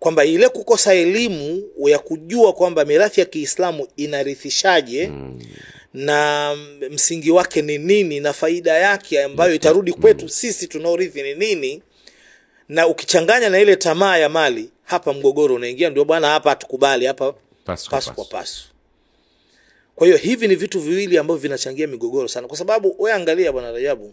kwamba 0.00 0.24
ile 0.24 0.48
kukosa 0.48 0.94
elimu 0.94 1.62
ya 1.88 1.98
kujua 1.98 2.52
kwamba 2.52 2.84
mirathi 2.84 3.20
ya 3.20 3.26
kiislamu 3.26 3.86
inarithishaje 3.96 5.10
na 5.94 6.56
msingi 6.90 7.30
wake 7.30 7.62
ni 7.62 7.78
nini 7.78 8.20
na 8.20 8.32
faida 8.32 8.72
yake 8.78 9.22
ambayo 9.22 9.54
itarudi 9.54 9.92
kwetu 9.92 10.28
sisi 10.28 10.66
tunaorithi 10.66 11.22
ni 11.22 11.34
nini 11.34 11.82
na 12.68 12.86
ukichanganya 12.86 13.48
na 13.48 13.60
ile 13.60 13.76
tamaa 13.76 14.16
ya 14.16 14.28
mali 14.28 14.70
hapa 14.84 15.12
mgogoro 15.12 15.54
unaingia. 15.54 15.90
Ndio 15.90 16.04
bwana 16.04 16.28
hapa 16.28 16.50
hatukubali 16.50 17.06
hapa 17.06 17.34
Pasu 17.64 17.90
kwa 17.90 17.98
pasu 17.98 18.12
kwa 18.14 18.24
pasu. 18.24 18.36
pasu 18.36 18.64
kwa 19.96 20.06
hiyo 20.06 20.18
hivi 20.18 20.48
ni 20.48 20.54
vitu 20.54 20.80
viwili 20.80 21.18
ambavyo 21.18 21.40
vinachangia 21.42 21.86
migogoro 21.86 22.28
sana 22.28 22.48
kwa 22.48 22.56
sababu 22.56 23.08
angalia 23.08 23.52
bwana 23.52 23.72
rajabu. 23.72 24.12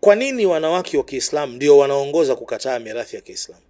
Kwa 0.00 0.14
nini 0.14 0.46
wanawake 0.46 0.98
wa 0.98 1.04
kiislamu 1.04 1.52
ndio 1.52 1.78
wanaongoza 1.78 2.36
kukataa 2.36 2.78
mirathi 2.78 3.16
ya 3.16 3.22
kiislamu 3.22 3.62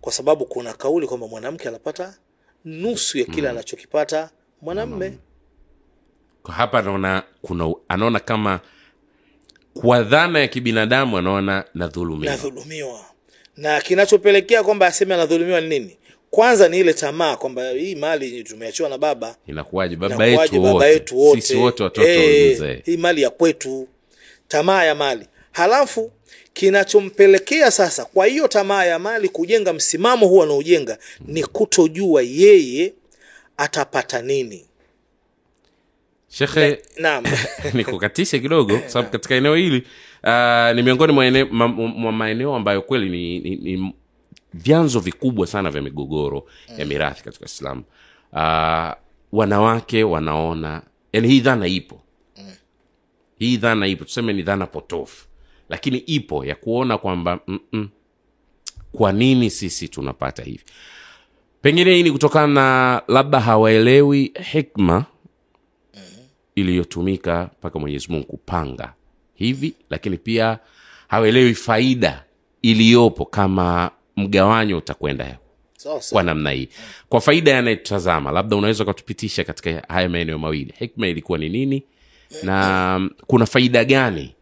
kwa 0.00 0.12
sababu 0.12 0.44
kuna 0.46 0.72
kauli 0.74 1.06
kwamba 1.06 1.26
mwanamke 1.28 1.68
anapata 1.68 2.14
nusu 2.64 3.18
ya 3.18 3.24
kile 3.24 3.48
anachokipata 3.48 4.30
mwanamme. 4.62 5.18
Hapa 6.44 6.78
anaona 6.78 7.22
kuna 7.42 7.74
anaona 7.88 8.20
kama 8.20 8.60
kwa 9.74 10.02
dhana 10.02 10.38
ya 10.40 10.48
kibinadamu 10.48 11.18
anaona 11.18 11.64
nadhulumiwa. 11.74 12.32
Nadhulumiwa. 12.32 13.04
Na 13.56 13.80
kinachopelekea 13.80 14.62
kwamba 14.62 14.86
aseme 14.86 15.14
anadhulumiwa 15.14 15.60
ni 15.60 15.68
nini? 15.68 15.96
Kwanza 16.30 16.68
ni 16.68 16.78
ile 16.78 16.94
tamaa 16.94 17.36
kwamba 17.36 17.70
hii 17.70 17.94
mali 17.94 18.44
tumeachiwa 18.44 18.88
na 18.88 18.98
baba 18.98 19.36
inakuwaje? 19.46 19.96
Baba 19.96 20.26
yetu 20.26 20.62
wote. 20.62 21.18
wote. 21.18 21.56
Watoto 21.56 22.02
Eh, 22.02 22.82
hii 22.84 22.96
mali 22.96 23.22
ya 23.22 23.30
kwetu. 23.30 23.88
Tamaa 24.48 24.84
ya 24.84 24.94
mali. 24.94 25.26
Halafu 25.52 26.10
kinachompelekea 26.52 27.70
sasa 27.70 28.04
kwa 28.04 28.26
hiyo 28.26 28.48
tamaa 28.48 28.84
ya 28.84 28.98
mali 28.98 29.28
kujenga 29.28 29.72
msimamo 29.72 30.26
huu 30.26 30.42
anaojenga 30.42 30.98
ni 31.26 31.44
kutojua 31.44 32.22
yeye 32.22 32.92
atapata 33.56 34.22
nini. 34.22 34.66
Shekhe 36.28 36.82
naam. 36.98 37.24
nikukatishe 37.74 38.38
kidogo 38.38 38.80
sababu 38.86 39.10
katika 39.12 39.34
eneo 39.34 39.54
hili 39.54 39.86
uh, 40.24 40.74
ni 40.76 40.82
miongoni 40.82 41.12
mwa 41.12 41.26
ene- 41.26 41.44
ma- 41.44 41.68
mwa 41.68 42.12
maeneo 42.12 42.54
ambayo 42.54 42.82
kweli 42.82 43.08
ni, 43.10 43.38
ni, 43.38 43.56
ni 43.56 43.94
vyanzo 44.54 45.00
vikubwa 45.00 45.46
sana 45.46 45.70
vya 45.70 45.82
migogoro 45.82 46.46
ya 46.78 46.86
mirathi 46.86 47.24
katika 47.24 47.44
islamu 47.44 47.82
uh, 48.32 48.90
wanawake 49.32 50.04
wanaona 50.04 50.82
yani 51.12 51.28
hii 51.28 51.40
dhana 51.40 51.66
ipo. 51.66 52.00
Hii 53.38 53.56
dhana 53.56 53.86
ipo 53.86 54.04
tuseme 54.04 54.32
ni 54.32 54.42
dhana 54.42 54.66
potofu 54.66 55.26
lakini 55.70 55.98
ipo 55.98 56.44
ya 56.44 56.54
kuona 56.54 56.98
kwamba 56.98 57.38
mm-mm, 57.46 57.88
kwa 58.92 59.12
nini 59.12 59.50
sisi 59.50 59.88
tunapata 59.88 60.42
hivi? 60.42 60.64
Pengine 61.62 61.94
hii 61.94 62.02
ni 62.02 62.12
kutokana 62.12 62.46
na 62.54 63.02
labda 63.08 63.40
hawaelewi 63.40 64.32
hikma 64.52 65.04
iliyotumika 66.54 67.50
mpaka 67.58 67.78
mwenyezi 67.78 68.06
mungu 68.12 68.26
kupanga 68.26 68.92
hivi 69.34 69.74
lakini 69.90 70.16
pia 70.16 70.58
hawaelewi 71.08 71.54
faida 71.54 72.24
iliyopo 72.62 73.24
kama 73.24 73.90
mgawanyo 74.16 74.78
utakwenda 74.78 75.38
kwa 76.12 76.22
namna 76.22 76.50
hii. 76.50 76.68
Kwa 77.08 77.20
faida 77.20 77.50
yanayetazama 77.50 78.30
labda 78.32 78.56
unaweza 78.56 78.84
ukatupitisha 78.84 79.44
katika 79.44 79.82
haya 79.88 80.08
maeneo 80.08 80.38
mawili. 80.38 80.74
Hikma 80.78 81.08
ilikuwa 81.08 81.38
ni 81.38 81.48
nini? 81.48 81.82
Na 82.42 83.10
kuna 83.26 83.46
faida 83.46 83.84
gani 83.84 84.34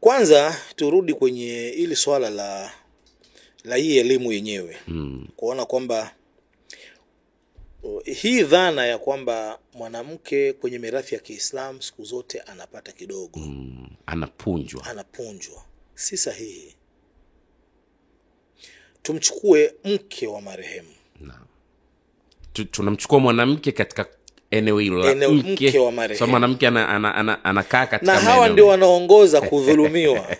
kwanza 0.00 0.56
turudi 0.76 1.14
kwenye 1.14 1.68
ili 1.68 1.96
swala 1.96 2.30
la 2.30 2.72
la 3.64 3.76
hii 3.76 3.98
elimu 3.98 4.32
yenyewe. 4.32 4.76
Mm. 4.88 5.28
kuona 5.36 5.66
kwamba 5.66 6.14
uh, 7.82 8.04
hii 8.04 8.42
dhana 8.42 8.86
ya 8.86 8.98
kwamba 8.98 9.58
mwanamke 9.74 10.52
kwenye 10.52 10.78
mirathi 10.78 11.14
ya 11.14 11.20
kiislam 11.20 11.80
siku 11.80 12.04
zote 12.04 12.40
anapata 12.40 12.92
kidogo. 12.92 13.40
Mm, 13.40 13.88
anapunjwa. 14.06 14.84
Anapunjwa. 14.84 15.64
Si 15.94 16.16
sahihi. 16.16 16.74
Tumchukue 19.02 19.74
mke 19.84 20.26
wa 20.26 20.40
marehemu. 20.40 20.88
Tunamchukua 22.70 23.18
mwanamke 23.20 23.72
katika 23.72 24.04
eneo 24.50 24.78
hilo 24.78 25.10
Eneo 25.10 25.30
mke 25.32 25.78
wa 25.78 25.92
marehemu. 25.92 26.18
so 26.18 26.26
mwanamke 26.26 26.66
anakaa 26.66 26.88
ana, 26.94 27.14
ana, 27.14 27.44
ana, 27.44 27.62
katika 27.62 27.98
na 28.02 28.20
hawa 28.20 28.48
ndio 28.48 28.66
wanaongoza 28.66 29.40
kudhulumiwa. 29.40 30.26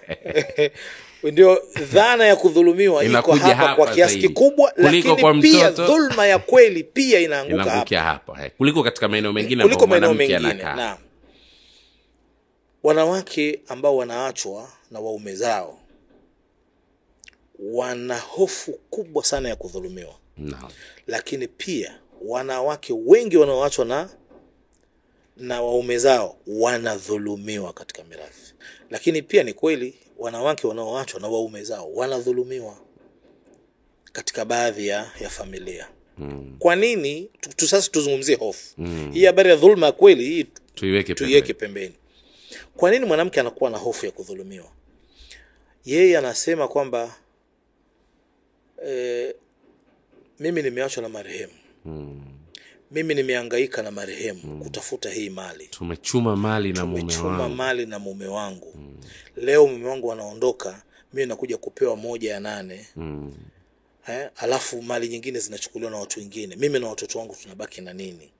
Ndio 1.22 1.62
dhana 1.92 2.26
ya 2.26 2.36
kudhulumiwa 2.36 3.04
iko 3.04 3.32
hapa, 3.34 3.54
hapa 3.54 3.74
kwa 3.74 3.86
kiasi 3.94 4.18
kikubwa 4.18 4.72
lakini 4.76 5.16
kwa 5.16 5.34
pia 5.34 5.70
dhulma 5.70 6.26
ya 6.26 6.38
kweli 6.38 6.84
pia 6.84 7.20
inaanguka 7.20 7.70
hapa. 7.70 8.00
hapa 8.00 8.44
eh, 8.44 8.50
kuliko 8.58 8.82
katika 8.82 9.08
maeneo 9.08 9.32
mengine 9.32 9.62
kuliko 9.62 9.86
maeneo 9.86 10.14
mengine 10.14 10.64
wanawake 12.82 13.60
ambao 13.68 13.96
wanaachwa 13.96 14.68
na 14.90 15.00
waume 15.00 15.34
zao 15.34 15.78
wana 17.58 18.18
hofu 18.18 18.72
kubwa 18.90 19.24
sana 19.24 19.48
ya 19.48 19.56
kudhulumiwa. 19.56 20.14
No. 20.38 20.56
lakini 21.06 21.48
pia 21.48 21.99
wanawake 22.20 22.92
wengi 23.06 23.36
wanaoachwa 23.36 23.84
na 23.84 24.08
na 25.36 25.62
waume 25.62 25.98
zao 25.98 26.36
wanadhulumiwa 26.46 27.72
katika 27.72 28.04
mirathi. 28.04 28.54
Lakini 28.90 29.22
pia 29.22 29.42
ni 29.42 29.52
kweli 29.52 29.94
wanawake 30.18 30.66
wanaoachwa 30.66 31.20
na 31.20 31.28
waume 31.28 31.64
zao 31.64 31.92
wanadhulumiwa 31.94 32.76
katika 34.12 34.44
baadhi 34.44 34.86
ya, 34.86 35.10
ya 35.20 35.30
familia. 35.30 35.88
Mm. 36.18 36.56
kwa 36.58 36.76
nini? 36.76 37.30
Tu, 37.56 37.68
sasa 37.68 37.90
tuzungumzie 37.90 38.36
hofu. 38.36 38.74
Mm. 38.78 39.10
hii 39.12 39.24
habari 39.24 39.50
ya 39.50 39.56
dhulma 39.56 39.86
ya 39.86 39.92
kweli 39.92 40.24
hii 40.24 40.44
tuiweke 40.74 41.14
pembeni. 41.14 41.54
pembeni. 41.54 41.94
Kwa 42.76 42.90
nini 42.90 43.04
mwanamke 43.06 43.40
anakuwa 43.40 43.70
na 43.70 43.78
hofu 43.78 44.06
ya 44.06 44.12
kudhulumiwa? 44.12 44.72
Yeye 45.84 46.18
anasema 46.18 46.68
kwamba 46.68 47.14
e, 48.86 49.34
mimi 50.38 50.62
nimeachwa 50.62 51.02
na 51.02 51.08
marehemu 51.08 51.52
mm. 51.84 52.20
mimi 52.90 53.14
nimehangaika 53.14 53.82
na 53.82 53.90
marehemu 53.90 54.40
mm. 54.44 54.60
kutafuta 54.62 55.10
hii 55.10 55.30
mali 55.30 55.66
tumechuma 55.68 56.36
mali 56.36 56.72
na 56.72 56.86
mume 56.86 57.00
tumechuma 57.00 57.38
wangu 57.38 57.54
mali 57.54 57.86
na 57.86 57.98
mume 57.98 58.26
wangu 58.26 58.72
mm. 58.76 58.96
leo 59.36 59.66
mume 59.66 59.88
wangu 59.88 60.12
anaondoka 60.12 60.82
mimi 61.12 61.26
nakuja 61.26 61.56
kupewa 61.56 61.96
moja 61.96 62.32
ya 62.32 62.40
nane 62.40 62.86
mm. 62.96 63.32
He, 64.02 64.28
alafu 64.36 64.82
mali 64.82 65.08
nyingine 65.08 65.38
zinachukuliwa 65.38 65.90
na 65.90 65.96
watu 65.96 66.20
wengine 66.20 66.56
mimi 66.56 66.78
na 66.78 66.88
watoto 66.88 67.18
wangu 67.18 67.36
tunabaki 67.42 67.80
na 67.80 67.92
nini 67.92 68.30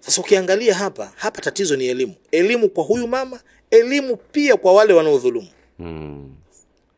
sasa 0.00 0.20
ukiangalia 0.20 0.74
hapa 0.74 1.12
hapa 1.16 1.40
tatizo 1.40 1.76
ni 1.76 1.86
elimu 1.86 2.14
elimu 2.30 2.68
kwa 2.68 2.84
huyu 2.84 3.08
mama 3.08 3.40
elimu 3.70 4.16
pia 4.16 4.56
kwa 4.56 4.72
wale 4.72 4.92
wanaodhulumu 4.92 5.48
Mm. 5.78 6.34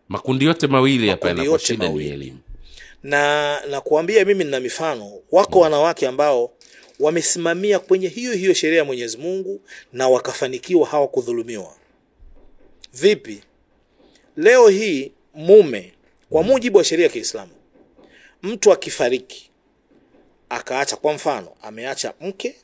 makundi 0.08 0.44
yote 0.44 0.66
mawili 0.66 1.08
hapa 1.08 1.28
yanapo 1.28 1.58
shida 1.58 1.88
ni 1.88 2.06
elimu 2.08 2.38
na 3.04 3.60
na 3.66 3.80
kuambia 3.80 4.24
mimi 4.24 4.44
nina 4.44 4.60
mifano 4.60 5.12
wako 5.32 5.60
wanawake 5.60 6.06
ambao 6.06 6.50
wamesimamia 7.00 7.78
kwenye 7.78 8.08
hiyo 8.08 8.32
hiyo 8.32 8.54
sheria 8.54 8.78
ya 8.78 8.84
Mwenyezi 8.84 9.18
Mungu 9.18 9.60
na 9.92 10.08
wakafanikiwa 10.08 10.86
hawakudhulumiwa. 10.88 11.74
Vipi? 12.94 13.40
Leo 14.36 14.68
hii 14.68 15.12
mume 15.34 15.92
kwa 16.30 16.42
mujibu 16.42 16.78
wa 16.78 16.84
sheria 16.84 17.06
ya 17.06 17.12
Kiislamu, 17.12 17.52
mtu 18.42 18.72
akifariki 18.72 19.50
akaacha, 20.48 20.96
kwa 20.96 21.12
mfano, 21.12 21.48
ameacha 21.62 22.12
mke, 22.20 22.56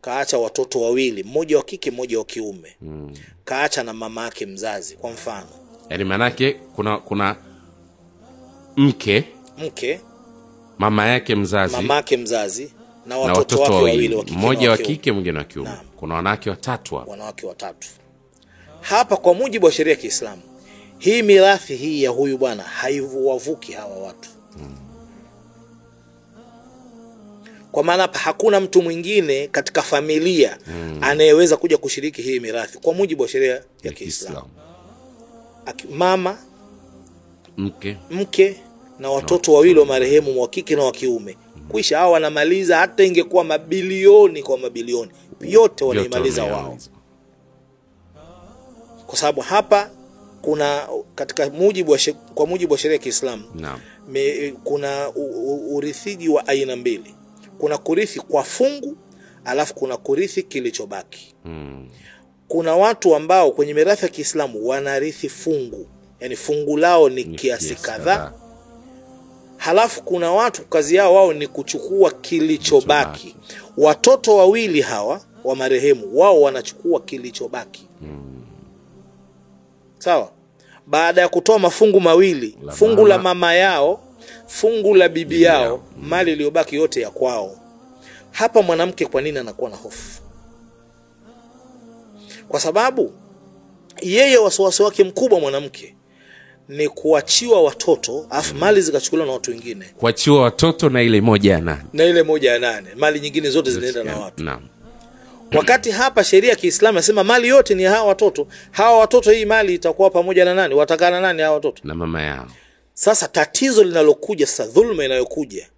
kaacha 0.00 0.38
watoto 0.38 0.80
wawili, 0.80 1.22
mmoja 1.22 1.56
wa 1.56 1.62
kike, 1.64 1.90
mmoja 1.90 2.18
wa 2.18 2.24
kiume, 2.24 2.76
kaacha 3.44 3.82
na 3.82 3.92
mama 3.92 4.24
yake 4.24 4.46
mzazi, 4.46 4.96
kwa 4.96 5.10
mfano, 5.10 5.48
yaani 5.90 6.04
maanake 6.04 6.52
kuna 6.52 6.98
kuna 6.98 7.36
mke 8.76 9.24
mke, 9.58 10.00
mama 10.78 11.06
yake 11.06 11.34
mzazi 11.34 11.76
mama 11.76 11.94
yake 11.94 12.16
mzazi 12.16 12.72
na 13.06 13.14
na 13.14 13.20
watoto, 13.20 13.38
watoto 13.40 13.62
wake 13.62 13.74
wawili. 13.74 14.32
mmoja 14.32 14.70
wa 14.70 14.76
kike 14.78 15.12
mwingine 15.12 15.38
wa 15.38 15.44
kiume. 15.44 15.70
Kuna 15.96 16.14
wanawake 16.14 16.50
watatu 16.50 16.94
hapa. 16.96 17.10
Wanawake 17.10 17.46
watatu. 17.46 17.88
Hapa 18.80 19.16
kwa 19.16 19.34
mujibu 19.34 19.66
wa 19.66 19.72
sheria 19.72 19.92
ya 19.94 19.98
Kiislamu, 20.00 20.42
hii 20.98 21.22
mirathi 21.22 21.76
hii 21.76 22.02
ya 22.02 22.10
huyu 22.10 22.38
bwana 22.38 22.62
haiwavuki 22.62 23.72
hawa 23.72 23.98
watu, 23.98 24.28
kwa 27.72 27.84
maana 27.84 28.02
hapa 28.02 28.18
hakuna 28.18 28.60
mtu 28.60 28.82
mwingine 28.82 29.46
katika 29.48 29.82
familia 29.82 30.58
anayeweza 31.00 31.56
kuja 31.56 31.78
kushiriki 31.78 32.22
hii 32.22 32.40
mirathi 32.40 32.78
kwa 32.78 32.94
mujibu 32.94 33.22
wa 33.22 33.28
sheria 33.28 33.62
ya. 33.82 33.92
Kiislamu. 33.92 34.48
Mama, 35.90 36.38
mke 37.56 37.96
mke 38.10 38.56
na 38.98 39.10
watoto 39.10 39.52
wawili 39.52 39.78
wa 39.80 39.86
marehemu 39.86 40.40
wa 40.42 40.48
kike 40.48 40.76
na 40.76 40.82
wa 40.84 40.92
kiume, 40.92 41.36
kwisha 41.68 41.98
hao 41.98 42.12
wanamaliza. 42.12 42.76
Hata 42.78 43.04
ingekuwa 43.04 43.44
mabilioni 43.44 44.42
kwa 44.42 44.58
mabilioni, 44.58 45.10
yote 45.40 45.84
wanaimaliza 45.84 46.44
wao. 46.44 46.78
kwa 49.06 49.18
sababu 49.18 49.40
hapa 49.40 49.90
kuna 50.42 50.88
katika 51.14 51.50
mujibu 51.50 51.92
wa 51.92 51.98
she, 51.98 52.12
kwa 52.12 52.46
mujibu 52.46 52.72
wa 52.72 52.78
sheria 52.78 52.96
ya 52.96 53.02
Kiislamu 53.02 53.42
kuna 54.64 55.12
urithiji 55.70 56.28
wa 56.28 56.46
aina 56.48 56.76
mbili. 56.76 57.14
Kuna 57.58 57.78
kurithi 57.78 58.20
kwa 58.20 58.44
fungu, 58.44 58.96
alafu 59.44 59.74
kuna 59.74 59.96
kurithi 59.96 60.42
kilichobaki. 60.42 61.34
Mm. 61.44 61.88
Kuna 62.48 62.76
watu 62.76 63.14
ambao 63.14 63.50
kwenye 63.50 63.74
mirathi 63.74 64.02
ya 64.04 64.08
Kiislamu 64.08 64.68
wanarithi 64.68 65.28
fungu, 65.28 65.86
yani 66.22 66.36
fungu 66.36 66.76
lao 66.76 67.08
ni, 67.08 67.24
kiasi 67.24 67.74
kadhaa, 67.74 68.32
halafu 69.56 70.02
kuna 70.02 70.32
watu 70.32 70.64
kazi 70.64 70.94
yao 70.96 71.14
wao 71.14 71.32
ni 71.32 71.46
kuchukua 71.46 72.10
kilichobaki. 72.10 73.36
Watoto 73.76 74.36
wawili 74.36 74.80
hawa 74.80 75.20
wa 75.44 75.56
marehemu 75.56 76.18
wao 76.18 76.40
wanachukua 76.42 77.00
kilichobaki. 77.00 77.88
Sawa? 79.98 80.30
Baada 80.86 81.20
ya 81.20 81.28
kutoa 81.28 81.58
mafungu 81.58 82.00
mawili 82.00 82.58
La 82.62 82.72
fungu 82.72 82.96
mama. 82.96 83.08
la 83.08 83.18
mama 83.18 83.54
yao 83.54 84.00
fungu 84.46 84.94
la 84.94 85.08
bibi 85.08 85.42
yao. 85.42 85.62
yao. 85.62 85.82
mali 86.02 86.32
iliyobaki 86.32 86.76
yote 86.76 87.00
ya 87.00 87.10
kwao. 87.10 87.56
Hapa 88.30 88.62
mwanamke 88.62 89.06
kwa 89.06 89.22
nini 89.22 89.38
anakuwa 89.38 89.70
na 89.70 89.76
hofu? 89.76 90.22
Kwa 92.48 92.60
sababu 92.60 93.12
yeye 94.02 94.38
wasiwasi 94.38 94.82
wake 94.82 95.04
mkubwa 95.04 95.40
mwanamke 95.40 95.94
ni 96.68 96.88
kuachiwa 96.88 97.62
watoto 97.62 98.26
alafu 98.30 98.54
mali 98.54 98.80
zikachukuliwa 98.80 99.26
na 99.26 99.32
watu 99.32 99.50
wengine. 99.50 99.84
Kuachiwa 99.96 100.42
watoto 100.42 100.88
na 100.88 101.02
ile 101.02 101.20
moja 101.20 101.52
ya 101.52 101.60
nane. 101.60 101.82
Na 101.92 102.04
ile 102.04 102.22
moja 102.22 102.52
ya 102.52 102.58
nane. 102.58 102.88
Mali 102.96 103.20
nyingine 103.20 103.50
zote 103.50 103.70
zinaenda 103.70 104.04
na 104.04 104.16
watu. 104.18 104.44
Na. 104.44 104.60
wakati 105.54 105.90
hapa 105.90 106.24
sheria 106.24 106.50
ya 106.50 106.56
kiislamu 106.56 106.96
nasema 106.96 107.24
mali 107.24 107.48
yote 107.48 107.74
ni 107.74 107.82
hawa 107.82 108.04
watoto. 108.08 108.46
Hawa 108.70 108.98
watoto 108.98 109.30
hii 109.30 109.44
mali 109.44 109.74
itakuwa 109.74 110.10
pamoja 110.10 110.44
na 110.44 110.54
nani? 110.54 110.74
Watakana 110.74 111.20
nani 111.20 111.42
hawa 111.42 111.54
watoto? 111.54 111.82
Na 111.84 111.94
mama 111.94 112.22
yao. 112.22 112.46
Sasa 112.94 113.28
tatizo 113.28 113.84
linalokuja 113.84 114.46
sasa 114.46 114.66
dhulma 114.66 115.04
inayokuja 115.04 115.68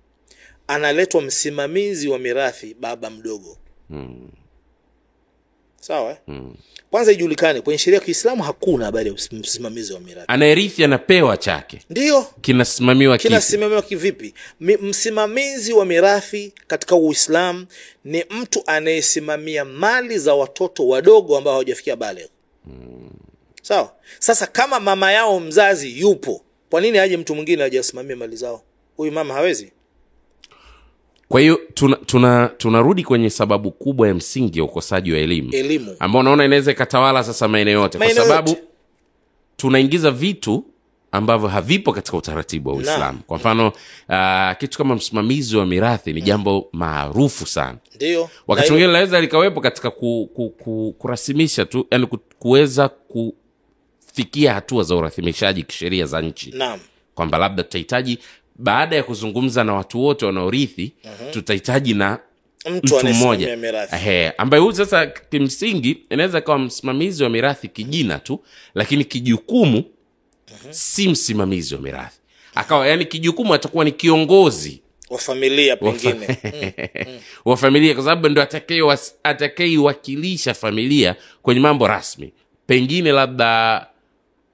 analetwa 0.66 1.22
msimamizi 1.22 2.08
wa 2.08 2.18
mirathi 2.18 2.76
baba 2.80 3.10
mdogo. 3.10 3.56
Mm. 3.90 4.28
Sawa? 5.86 6.16
Mm. 6.26 6.54
kwanza 6.90 7.12
ijulikane 7.12 7.60
kwenye 7.60 7.78
sheria 7.78 7.98
ya 7.98 8.04
kiislamu 8.04 8.42
hakuna 8.42 8.84
habari 8.84 9.08
ya 9.08 9.14
msimamizi 9.32 9.92
wa 9.92 10.00
miradi. 10.00 10.24
Anayerithi 10.28 10.84
anapewa 10.84 11.36
chake. 11.36 11.78
Ndiyo 11.90 12.26
kinasimamiwa 12.40 13.18
kinasimamiwa 13.18 13.82
kivipi? 13.82 14.34
Mi- 14.60 14.76
msimamizi 14.76 15.72
wa 15.72 15.84
mirathi 15.86 16.52
katika 16.66 16.96
uislamu 16.96 17.66
ni 18.04 18.24
mtu 18.30 18.62
anayesimamia 18.66 19.64
mali 19.64 20.18
za 20.18 20.34
watoto 20.34 20.88
wadogo 20.88 21.36
ambao 21.38 21.52
hawajafikia 21.52 21.96
balegh 21.96 22.28
sawa. 23.62 23.94
Sasa 24.18 24.46
kama 24.46 24.80
mama 24.80 25.12
yao 25.12 25.40
mzazi 25.40 25.98
yupo 26.00 26.42
kwa 26.70 26.80
nini 26.80 26.98
aje 26.98 27.16
mtu 27.16 27.34
mwingine 27.34 27.62
ajasimamia 27.62 28.16
mali 28.16 28.36
zao? 28.36 28.62
Huyu 28.96 29.12
mama 29.12 29.34
hawezi 29.34 29.72
kwa 31.28 31.40
hiyo 31.40 31.60
tunarudi 31.74 32.04
tuna, 32.06 32.48
tuna 32.58 33.02
kwenye 33.04 33.30
sababu 33.30 33.70
kubwa 33.70 34.08
ya 34.08 34.14
msingi 34.14 34.58
ya 34.58 34.64
ukosaji 34.64 35.12
wa 35.12 35.18
elimu. 35.18 35.50
Elimu. 35.52 35.96
Ambao 35.98 36.20
unaona 36.20 36.44
inaweza 36.44 36.72
ikatawala 36.72 37.24
sasa 37.24 37.48
maeneo 37.48 37.80
yote. 37.80 37.98
Kwa 37.98 38.10
sababu 38.10 38.48
yote. 38.48 38.62
tunaingiza 39.56 40.10
vitu 40.10 40.64
ambavyo 41.12 41.48
havipo 41.48 41.92
katika 41.92 42.16
utaratibu 42.16 42.68
wa 42.70 42.76
uislamu. 42.76 43.18
Kwa 43.26 43.36
mfano 43.36 43.68
uh, 44.08 44.58
kitu 44.58 44.78
kama 44.78 44.94
msimamizi 44.94 45.56
wa 45.56 45.66
mirathi 45.66 46.12
ni 46.12 46.22
jambo 46.22 46.68
maarufu 46.72 47.46
sana. 47.46 47.78
Ndio. 47.96 48.30
Wakati 48.46 48.70
mwingine 48.70 48.86
linaweza 48.86 49.20
likawepo 49.20 49.60
katika 49.60 49.90
ku, 49.90 50.30
ku, 50.34 50.50
ku, 50.50 50.94
kurasimisha 50.98 51.64
tu 51.64 51.86
yani 51.90 52.06
kuweza 52.38 52.88
kufikia 52.88 54.54
hatua 54.54 54.82
za 54.82 54.96
urathimishaji 54.96 55.62
kisheria 55.62 56.06
za 56.06 56.20
nchi. 56.20 56.54
Kwamba 57.14 57.38
labda 57.38 57.62
tutahitaji 57.62 58.18
baada 58.56 58.96
ya 58.96 59.02
kuzungumza 59.02 59.64
na 59.64 59.74
watu 59.74 60.00
wote 60.02 60.26
wanaorithi 60.26 60.92
tutahitaji 61.30 61.94
na 61.94 62.18
mtu 62.70 62.96
mtu 62.96 63.06
mmoja. 63.08 63.58
ambaye 64.38 64.62
huyu 64.62 64.76
sasa 64.76 65.06
kimsingi 65.06 65.98
inaweza 66.10 66.40
kawa 66.40 66.58
msimamizi 66.58 67.22
wa 67.24 67.30
mirathi 67.30 67.68
kijina 67.68 68.18
tu 68.18 68.40
lakini 68.74 69.04
kijukumu 69.04 69.84
si 70.70 71.08
msimamizi 71.08 71.74
wa 71.74 71.80
mirathi. 71.80 72.18
Akawa 72.54 72.86
yani 72.88 73.04
kijukumu 73.04 73.54
atakuwa 73.54 73.84
ni 73.84 73.92
kiongozi 73.92 74.80
wa 75.10 75.18
familia 75.18 75.76
wa 75.80 75.92
fa- 75.92 76.12
pengine. 76.12 76.38
Wa 77.44 77.56
familia 77.56 77.94
kwa 77.94 78.04
sababu 78.04 78.28
ndo 78.28 78.46
atakeiwakilisha 79.24 80.54
familia 80.54 81.16
kwenye 81.42 81.60
mambo 81.60 81.86
rasmi. 81.88 82.32
Pengine 82.66 83.12
labda 83.12 83.86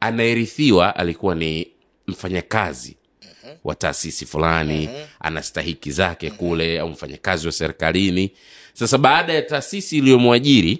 anayerithiwa 0.00 0.96
alikuwa 0.96 1.34
ni 1.34 1.68
mfanyakazi 2.06 2.96
wa 3.64 3.74
taasisi 3.74 4.26
fulani 4.26 4.88
ana 5.20 5.42
stahiki 5.42 5.90
zake 5.90 6.30
kule 6.30 6.80
au 6.80 6.88
mfanyakazi 6.88 7.46
wa 7.46 7.52
serikalini. 7.52 8.30
Sasa 8.72 8.98
baada 8.98 9.32
ya 9.32 9.42
taasisi 9.42 9.98
iliyomwajiri 9.98 10.78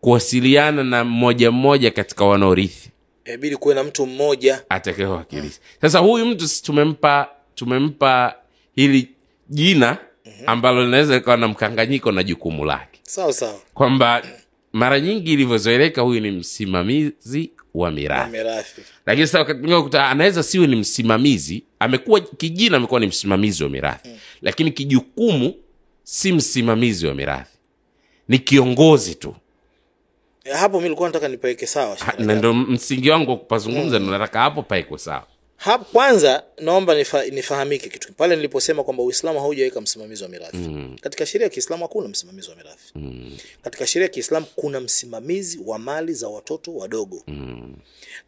kuwasiliana 0.00 0.84
na 0.84 1.04
mmoja 1.04 1.50
mmoja 1.50 1.90
katika 1.90 2.24
wanaorithi. 2.24 2.90
Inabidi 3.24 3.56
kuwe 3.56 3.74
na 3.74 3.84
mtu 3.84 4.06
mmoja. 4.06 4.62
Atakayewakilisha 4.68 5.58
sasa 5.80 5.98
huyu 5.98 6.26
mtu 6.26 6.62
tumempa 6.62 7.28
tumempa 7.54 8.34
hili 8.76 9.08
jina 9.48 9.98
ambalo 10.46 10.84
linaweza 10.84 11.14
likawa 11.14 11.36
na 11.36 11.48
mkanganyiko 11.48 12.12
na 12.12 12.22
jukumu 12.22 12.64
lake. 12.64 13.00
Sawa 13.02 13.32
sawa. 13.32 13.60
Kwamba 13.74 14.22
mara 14.72 15.00
nyingi 15.00 15.32
ilivyozoeleka 15.32 16.02
huyu 16.02 16.20
ni 16.20 16.30
msimamizi 16.30 17.50
wa 17.74 17.90
mirathi. 17.90 18.80
Lakini 19.06 19.26
sasa 19.26 20.10
anaweza 20.10 20.42
siwe 20.42 20.66
ni 20.66 20.76
msimamizi 20.76 21.62
amekuwa 21.78 22.20
kijina 22.20 22.76
amekuwa 22.76 23.00
ni 23.00 23.06
msimamizi 23.06 23.64
wa 23.64 23.70
mirathi. 23.70 24.08
Lakini 24.42 24.70
kijukumu 24.70 25.54
si 26.02 26.32
msimamizi 26.32 27.06
wa 27.06 27.14
mirathi. 27.14 27.50
Ni 28.28 28.38
kiongozi 28.38 29.14
tu. 29.14 29.34
Eh, 30.44 30.56
hapo 30.56 30.80
mi 30.80 30.88
likuwa 30.88 31.08
nataka 31.08 31.28
nipaweke 31.28 31.66
sawa 31.66 31.96
na 32.18 32.34
ndo 32.34 32.54
msingi 32.54 33.10
wangu 33.10 33.30
wa 33.30 33.36
kupazungumza 33.36 34.00
mm. 34.00 34.10
nataka 34.10 34.40
hapo 34.40 34.62
paekwe 34.62 34.98
sawa 34.98 35.26
Hap, 35.64 35.92
kwanza 35.92 36.42
naomba 36.60 36.94
nifa, 36.94 37.24
nifahamike 37.26 37.88
kitu 37.88 38.12
pale 38.12 38.36
niliposema 38.36 38.84
kwamba 38.84 39.02
uislamu 39.02 39.40
haujaweka 39.40 39.80
msimamizi 39.80 40.22
wa 40.22 40.28
mirathi 40.28 40.56
mm. 40.56 40.96
katika 41.00 41.26
sheria 41.26 41.44
ya 41.44 41.50
kiislamu 41.50 41.82
hakuna 41.82 42.08
msimamizi 42.08 42.50
wa 42.50 42.56
mirathi 42.56 42.92
mm. 42.94 43.36
katika 43.62 43.86
sheria 43.86 44.04
ya 44.06 44.12
kiislamu 44.12 44.46
kuna 44.56 44.80
msimamizi 44.80 45.60
wa 45.66 45.78
mali 45.78 46.12
za 46.14 46.28
watoto 46.28 46.74
wadogo 46.76 47.22
mm. 47.26 47.76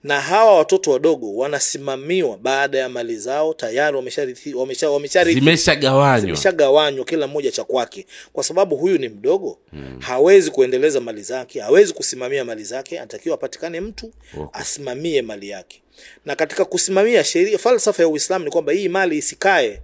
na 0.05 0.20
hawa 0.20 0.59
watoto 0.59 0.90
wadogo 0.90 1.37
wanasimamiwa 1.37 2.38
baada 2.38 2.79
ya 2.79 2.88
mali 2.88 3.16
zao 3.16 3.55
tayari 3.55 3.96
wamesharithi 3.96 4.55
wamesha, 4.55 4.90
wamesharithi 4.90 5.40
zimeshagawanywa 5.40 6.20
zimeshagawanywa 6.20 7.05
kila 7.05 7.27
mmoja 7.27 7.51
cha 7.51 7.64
kwake 7.64 8.07
kwa 8.33 8.44
sababu 8.44 8.77
huyu 8.77 8.99
ni 8.99 9.09
mdogo 9.09 9.59
mm. 9.72 9.96
hawezi 10.01 10.51
kuendeleza 10.51 11.01
mali 11.01 11.22
zake 11.22 11.61
hawezi 11.61 11.92
kusimamia 11.92 12.44
mali 12.44 12.64
zake 12.64 12.99
anatakiwa 12.99 13.35
apatikane 13.35 13.81
mtu 13.81 14.12
Okay. 14.38 14.61
asimamie 14.61 15.22
mali 15.22 15.49
yake 15.49 15.83
na 16.24 16.37
katika 16.37 16.64
kusimamia 16.64 17.24
sheria 17.24 17.59
falsafa 17.59 18.02
ya 18.02 18.09
uislamu 18.09 18.44
ni 18.44 18.50
kwamba 18.50 18.72
hii 18.72 18.88
mali 18.88 19.16
isikae 19.18 19.80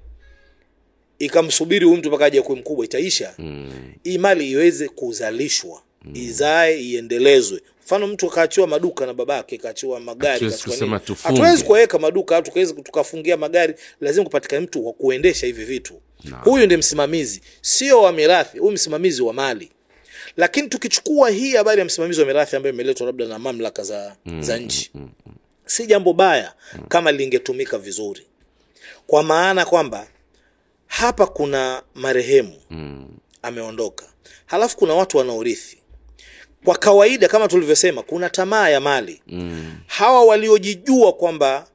ikamsubiri 1.18 1.84
huyu 1.86 1.96
mtu 1.98 2.08
mpaka 2.08 2.24
aje 2.24 2.42
kuwe 2.42 2.58
mkubwa 2.58 2.84
itaisha. 2.84 3.34
Mm. 3.38 3.72
hii 4.04 4.18
mali 4.18 4.50
iweze 4.50 4.88
kuzalishwa 4.88 5.82
izae 6.14 6.80
iendelezwe. 6.82 7.60
Mfano 7.84 8.06
mtu 8.06 8.26
akaachiwa 8.26 8.66
maduka 8.66 9.06
na 9.06 9.14
babake 9.14 9.58
kaachiwa 9.58 10.00
magari 10.00 10.50
Hatuwezi 11.22 11.64
kuweka 11.64 11.98
maduka 11.98 12.42
tukaweza 12.42 12.74
tukafungia 12.74 13.36
magari 13.36 13.74
lazima 14.00 14.24
kupatikana 14.24 14.62
mtu 14.62 14.86
wa 14.86 14.92
kuendesha 14.92 15.46
hivi 15.46 15.64
vitu. 15.64 15.94
Naam. 16.24 16.42
huyu 16.44 16.64
ndiye 16.64 16.78
msimamizi 16.78 17.40
sio 17.60 18.02
wa 18.02 18.12
mirathi 18.12 18.58
huyu 18.58 18.72
msimamizi 18.72 19.22
wa 19.22 19.32
mali. 19.32 19.70
Lakini 20.36 20.68
tukichukua 20.68 21.30
hii 21.30 21.54
habari 21.56 21.78
ya 21.78 21.84
msimamizi 21.84 22.20
wa 22.20 22.26
mirathi 22.26 22.56
ambayo 22.56 22.74
imeletwa 22.74 23.06
labda 23.06 23.26
na 23.26 23.38
mamlaka 23.38 23.82
za, 23.82 24.16
za 24.40 24.58
nchi 24.58 24.90
si 25.72 25.86
jambo 25.86 26.12
baya 26.12 26.52
kama 26.88 27.12
lingetumika 27.12 27.78
vizuri. 27.78 28.26
Kwa 29.06 29.22
maana 29.22 29.64
kwamba 29.64 30.06
hapa 30.86 31.26
kuna 31.26 31.82
marehemu 31.94 32.54
ameondoka. 33.42 34.06
Halafu 34.46 34.76
kuna 34.76 34.94
watu 34.94 35.16
wanaorithi. 35.18 35.78
Kwa 36.64 36.76
kawaida 36.78 37.28
kama 37.28 37.48
tulivyosema 37.48 38.02
kuna 38.02 38.30
tamaa 38.30 38.68
ya 38.68 38.80
mali. 38.80 39.22
Hawa 39.86 40.24
waliojijua 40.24 41.12
kwamba 41.12 41.68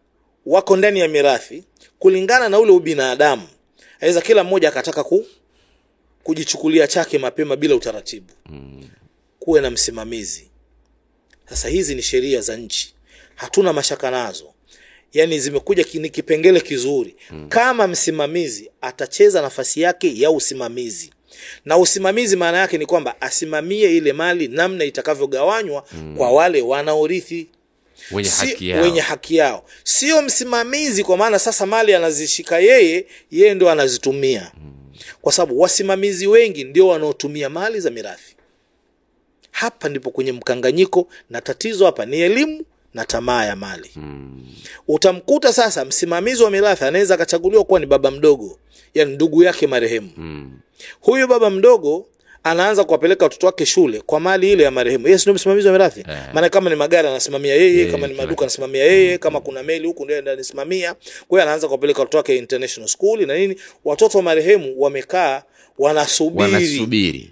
wako 0.46 0.78
ndani 0.78 1.00
ya 1.00 1.08
mirathi 1.08 1.64
kulingana 2.00 2.50
na 2.50 2.60
ule 2.60 2.72
ubinadamu 2.72 3.48
aweza 4.02 4.22
kila 4.22 4.44
mmoja 4.44 4.70
akataka 4.70 5.04
ku, 5.04 5.26
kujichukulia 6.24 6.88
chake 6.88 7.18
mapema 7.18 7.56
bila 7.56 7.76
utaratibu. 7.76 8.34
Kuwe 9.40 9.62
na 9.62 9.70
msimamizi. 9.70 10.50
Sasa 11.50 11.70
hizi 11.70 11.96
ni 11.96 12.02
sheria 12.02 12.42
za 12.42 12.58
nchi 12.58 12.94
hatuna 13.38 13.74
mashaka 13.74 14.12
nazo. 14.12 14.54
Yaani 15.14 15.40
zimekuja 15.40 15.86
ni 15.94 16.10
kipengele 16.10 16.62
kizuri. 16.62 17.16
Hmm. 17.30 17.50
kama 17.50 17.88
msimamizi 17.88 18.72
atacheza 18.82 19.42
nafasi 19.42 19.82
yake 19.82 20.20
ya 20.20 20.32
usimamizi. 20.32 21.12
Na 21.66 21.78
usimamizi 21.78 22.36
maana 22.36 22.58
yake 22.58 22.78
ni 22.78 22.86
kwamba 22.86 23.22
asimamie 23.22 23.98
ile 23.98 24.14
mali 24.14 24.48
namna 24.48 24.86
itakavyogawanywa 24.86 25.84
hmm. 25.90 26.18
kwa 26.18 26.32
wale 26.32 26.62
wanaorithi. 26.62 27.48
Wenye 28.12 28.30
Si- 28.30 28.46
haki 28.48 28.70
yao. 28.70 28.84
wenye 28.84 29.00
haki 29.00 29.36
yao. 29.36 29.66
Sio 29.84 30.22
msimamizi 30.22 31.04
kwa 31.04 31.18
maana 31.18 31.40
sasa 31.40 31.66
mali 31.66 31.94
anazishika 31.94 32.60
yeye 32.60 33.06
yeye 33.32 33.54
ndo 33.54 33.70
anazitumia. 33.70 34.52
Kwa 35.22 35.34
sababu 35.34 35.60
wasimamizi 35.60 36.28
wengi 36.28 36.64
ndio 36.64 36.88
wanaotumia 36.88 37.50
mali 37.50 37.80
za 37.80 37.90
mirathi. 37.90 38.36
Hapa 39.52 39.90
ndipo 39.90 40.12
kwenye 40.12 40.32
mkanganyiko 40.32 41.08
na 41.30 41.42
tatizo 41.42 41.86
hapa 41.86 42.06
ni 42.06 42.20
elimu 42.20 42.64
na 42.94 43.06
tamaa 43.06 43.46
ya 43.46 43.56
mali. 43.56 43.92
Mm. 43.96 44.46
utamkuta 44.88 45.54
sasa 45.54 45.86
msimamizi 45.86 46.44
wa 46.44 46.52
mirathi 46.52 46.84
anaweza 46.84 47.14
akachaguliwa 47.14 47.64
kuwa 47.64 47.80
ni 47.80 47.86
baba 47.86 48.12
mdogo 48.12 48.60
yani 48.94 49.14
ndugu 49.14 49.44
yake 49.44 49.68
marehemu. 49.68 50.10
Mm. 50.18 50.52
huyu 51.02 51.28
baba 51.28 51.50
mdogo 51.50 52.06
anaanza 52.44 52.84
kuwapeleka 52.84 53.26
watoto 53.26 53.46
wake 53.46 53.66
shule 53.66 54.02
kwa 54.06 54.20
mali 54.20 54.52
ile 54.52 54.64
ya 54.64 54.72
marehemu. 54.72 55.08
Yeye 55.08 55.20
ndio 55.22 55.34
msimamizi 55.34 55.68
wa 55.68 55.74
mirathi? 55.74 56.04
Yeah. 56.08 56.34
maana 56.34 56.50
kama 56.50 56.70
ni 56.70 56.76
magari 56.76 57.08
anasimamia 57.08 57.56
yeye 57.56 57.82
Eh, 57.86 57.92
kama 57.92 58.08
ni 58.08 58.14
maduka 58.14 58.42
anasimamia 58.42 58.84
yeye 58.84 59.18
kama 59.18 59.42
kuna 59.42 59.64
meli 59.64 59.88
huku 59.88 60.06
ndio 60.06 60.18
anasimamia. 60.18 60.94
Kwa 61.28 61.40
hiyo 61.40 61.42
anaanza 61.44 61.68
kuwapeleka 61.68 62.00
watoto 62.00 62.18
wake 62.18 62.38
international 62.38 62.88
school 62.90 63.26
na 63.28 63.36
nini. 63.38 63.56
Watoto 63.86 64.18
wa 64.18 64.24
marehemu 64.24 64.74
wamekaa 64.82 65.44
wanasubiri. 65.80 66.44
Wanasubiri 66.54 67.32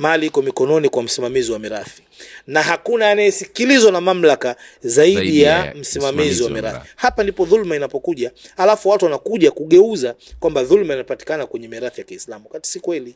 mali 0.00 0.26
iko 0.26 0.42
mikononi 0.42 0.88
kwa 0.88 1.02
msimamizi 1.02 1.52
wa 1.52 1.58
mirathi. 1.58 2.02
Na 2.46 2.62
hakuna 2.62 3.10
anayesikilizwa 3.10 3.92
na 3.92 4.00
mamlaka 4.00 4.56
zaidi, 4.82 5.14
Zaidi 5.16 5.42
ya, 5.42 5.74
msimamizi 5.74 6.42
wa 6.42 6.50
mirathi. 6.50 6.74
mirathi. 6.76 6.92
hapa 6.96 7.22
ndipo 7.22 7.44
dhulma 7.44 7.76
inapokuja 7.76 8.32
alafu 8.56 8.88
watu 8.88 9.04
wanakuja 9.04 9.50
kugeuza 9.50 10.14
kwamba 10.40 10.62
dhulma 10.64 10.94
inapatikana 10.94 11.46
kwenye 11.46 11.68
mirathi 11.68 12.00
ya 12.00 12.06
kiislamu. 12.06 12.44
Wakati 12.48 12.68
si 12.70 12.80
kweli. 12.80 13.14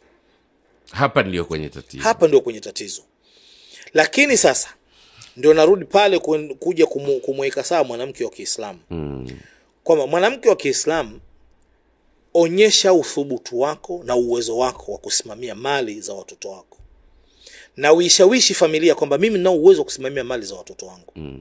Hapa 0.90 1.22
ndio 1.22 1.44
kwenye 1.44 1.68
tatizo. 1.68 2.02
Hapa 2.02 2.28
ndio 2.28 2.40
kwenye 2.40 2.60
tatizo. 2.60 3.02
Lakini 3.94 4.36
sasa 4.36 4.68
ndio 5.36 5.54
narudi 5.54 5.84
pale 5.84 6.18
kuja 6.58 6.86
kumweka 7.22 7.62
sawa 7.64 7.84
mwanamke 7.84 8.24
wa 8.24 8.30
kiislamu. 8.30 8.78
Mm. 8.90 9.30
kwamba 9.84 10.06
mwanamke 10.06 10.48
wa 10.48 10.56
kiislamu 10.56 11.20
onyesha 12.34 12.92
uthubutu 12.92 13.60
wako 13.60 14.02
na 14.04 14.16
uwezo 14.16 14.56
wako 14.58 14.92
wa 14.92 14.98
kusimamia 14.98 15.54
mali 15.54 16.00
za 16.00 16.12
watoto 16.14 16.50
wako 16.50 16.73
na 17.76 17.92
uishawishi 17.92 18.54
familia 18.54 18.94
kwamba 18.94 19.18
mimi 19.18 19.38
nao 19.38 19.56
uwezo 19.56 19.80
wa 19.80 19.84
kusimamia 19.84 20.24
mali 20.24 20.46
za 20.46 20.54
watoto 20.54 20.86
wangu. 20.86 21.12
Mm. 21.16 21.40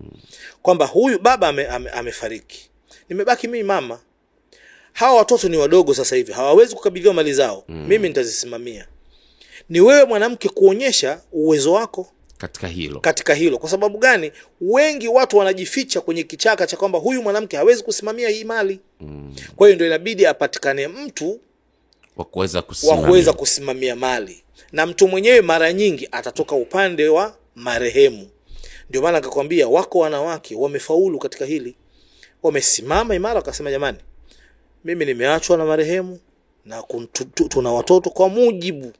kwamba 0.62 0.86
huyu 0.86 1.20
baba 1.20 1.48
ame, 1.48 1.68
ame, 1.68 1.90
amefariki. 1.90 2.70
Nimebaki 3.10 3.48
mimi 3.48 3.64
mama. 3.64 4.00
Hawa 4.94 5.18
watoto 5.18 5.50
ni 5.50 5.58
wadogo 5.58 5.94
sasa 5.94 6.16
hivi. 6.16 6.32
Hawawezi 6.32 6.76
kukabidhiwa 6.76 7.14
mali 7.14 7.34
zao. 7.34 7.64
Mm. 7.68 7.86
mimi 7.88 8.08
nitazisimamia. 8.08 8.88
Ni 9.70 9.82
wewe 9.82 10.06
mwanamke 10.06 10.50
kuonyesha 10.50 11.22
uwezo 11.32 11.74
wako 11.74 12.08
katika 12.38 12.68
hilo. 12.68 13.00
katika 13.00 13.34
hilo. 13.34 13.58
Kwa 13.58 13.70
sababu 13.70 13.98
gani? 13.98 14.32
Wengi 14.62 15.08
watu 15.08 15.38
wanajificha 15.38 16.02
kwenye 16.02 16.24
kichaka 16.24 16.68
cha 16.68 16.78
kwamba 16.78 17.00
huyu 17.00 17.22
mwanamke 17.24 17.58
hawezi 17.58 17.84
kusimamia 17.84 18.30
hii 18.30 18.44
mali. 18.44 18.80
Mm. 19.02 19.36
kwa 19.56 19.68
hiyo 19.68 19.76
ndio 19.76 19.88
inabidi 19.88 20.26
apatikane 20.26 20.88
mtu 20.88 21.40
wa 22.18 22.26
kuweza 22.26 22.62
kusimamia. 22.62 23.34
kusimamia 23.34 23.96
mali. 23.96 24.44
Na 24.72 24.86
mtu 24.86 25.08
mwenyewe 25.08 25.42
mara 25.42 25.74
nyingi 25.74 26.08
atatoka 26.12 26.56
upande 26.56 27.08
wa 27.08 27.36
marehemu. 27.56 28.28
Ndio 28.90 29.02
maana 29.02 29.18
akakwambia 29.18 29.68
wako 29.68 30.00
wanawake 30.00 30.56
wamefaulu 30.56 31.20
katika 31.20 31.46
hili. 31.46 31.76
Wamesimama 32.44 33.16
imara 33.16 33.36
wakasema 33.36 33.72
jamani 33.72 33.98
mimi 34.84 35.06
nimeachwa 35.06 35.58
na 35.58 35.66
marehemu 35.66 36.20
na 36.66 36.84
tuna 37.50 37.72
watoto 37.72 38.10
kwa 38.10 38.30
mujibu 38.30 38.92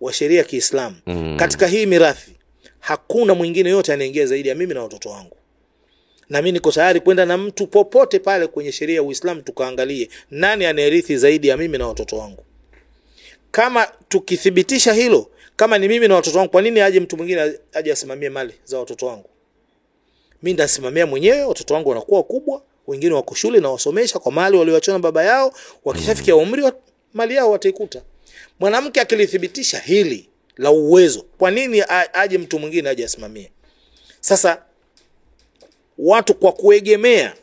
wa 0.00 0.12
sheria 0.12 0.38
ya 0.38 0.44
kiislamu. 0.44 0.96
Mm. 1.06 1.36
katika 1.38 1.66
hii 1.66 1.86
mirathi 1.86 2.32
hakuna 2.80 3.34
mwingine 3.34 3.70
yote 3.70 3.92
anaingia 3.92 4.26
zaidi 4.26 4.48
ya 4.48 4.54
mimi 4.54 4.74
na 4.74 4.82
watoto 4.82 5.10
wangu. 5.10 5.36
Na 6.28 6.42
mi 6.42 6.52
niko 6.52 6.72
tayari 6.72 7.00
kwenda 7.00 7.26
na 7.26 7.38
mtu 7.38 7.66
popote 7.66 8.18
pale 8.18 8.46
kwenye 8.46 8.72
sheria 8.72 8.96
ya 8.96 9.02
uislamu 9.02 9.42
tukaangalie 9.42 10.08
nani 10.30 10.64
anayerithi 10.66 11.16
zaidi 11.16 11.48
ya 11.48 11.56
mimi 11.56 11.78
na 11.78 11.86
watoto 11.88 12.18
wangu 12.18 12.44
kama 13.50 13.86
tukithibitisha 14.08 14.92
hilo 14.92 15.30
kama 15.56 15.78
ni 15.78 15.88
mimi 15.88 16.08
na 16.08 16.14
watoto 16.14 16.38
wangu 16.38 16.50
kwa 16.50 16.62
nini 16.62 16.80
aje 16.80 17.00
mtu 17.00 17.16
mwingine 17.16 17.52
aje 17.72 17.92
asimamie 17.92 18.30
mali 18.30 18.54
za 18.64 18.78
watoto 18.78 19.06
wangu? 19.06 19.30
Mi 20.42 20.52
ndasimamia 20.52 21.06
mwenyewe 21.06 21.42
watoto 21.44 21.74
wangu 21.74 21.88
wanakuwa 21.88 22.22
kubwa, 22.22 22.62
wengine 22.86 23.14
wako 23.14 23.34
shule 23.34 23.60
na 23.60 23.70
wasomesha 23.70 24.18
kwa 24.18 24.32
mali 24.32 24.56
walioachana 24.56 24.98
baba 24.98 25.24
yao 25.24 25.52
wakishafikia 25.84 26.36
umri 26.36 26.62
wa 26.62 26.72
mali 27.12 27.34
yao 27.34 27.50
wataikuta. 27.50 28.02
Mwanamke 28.60 29.00
akilithibitisha 29.00 29.78
hili 29.78 30.28
la 30.56 30.70
uwezo 30.70 31.24
kwa 31.38 31.50
nini 31.50 31.82
aje 32.12 32.38
mtu 32.38 32.58
mwingine 32.58 32.88
aje 32.88 33.04
asimamie? 33.04 33.50
Sasa 34.20 34.62
watu 35.98 36.34
kwa 36.34 36.52
kuegemea 36.52 37.34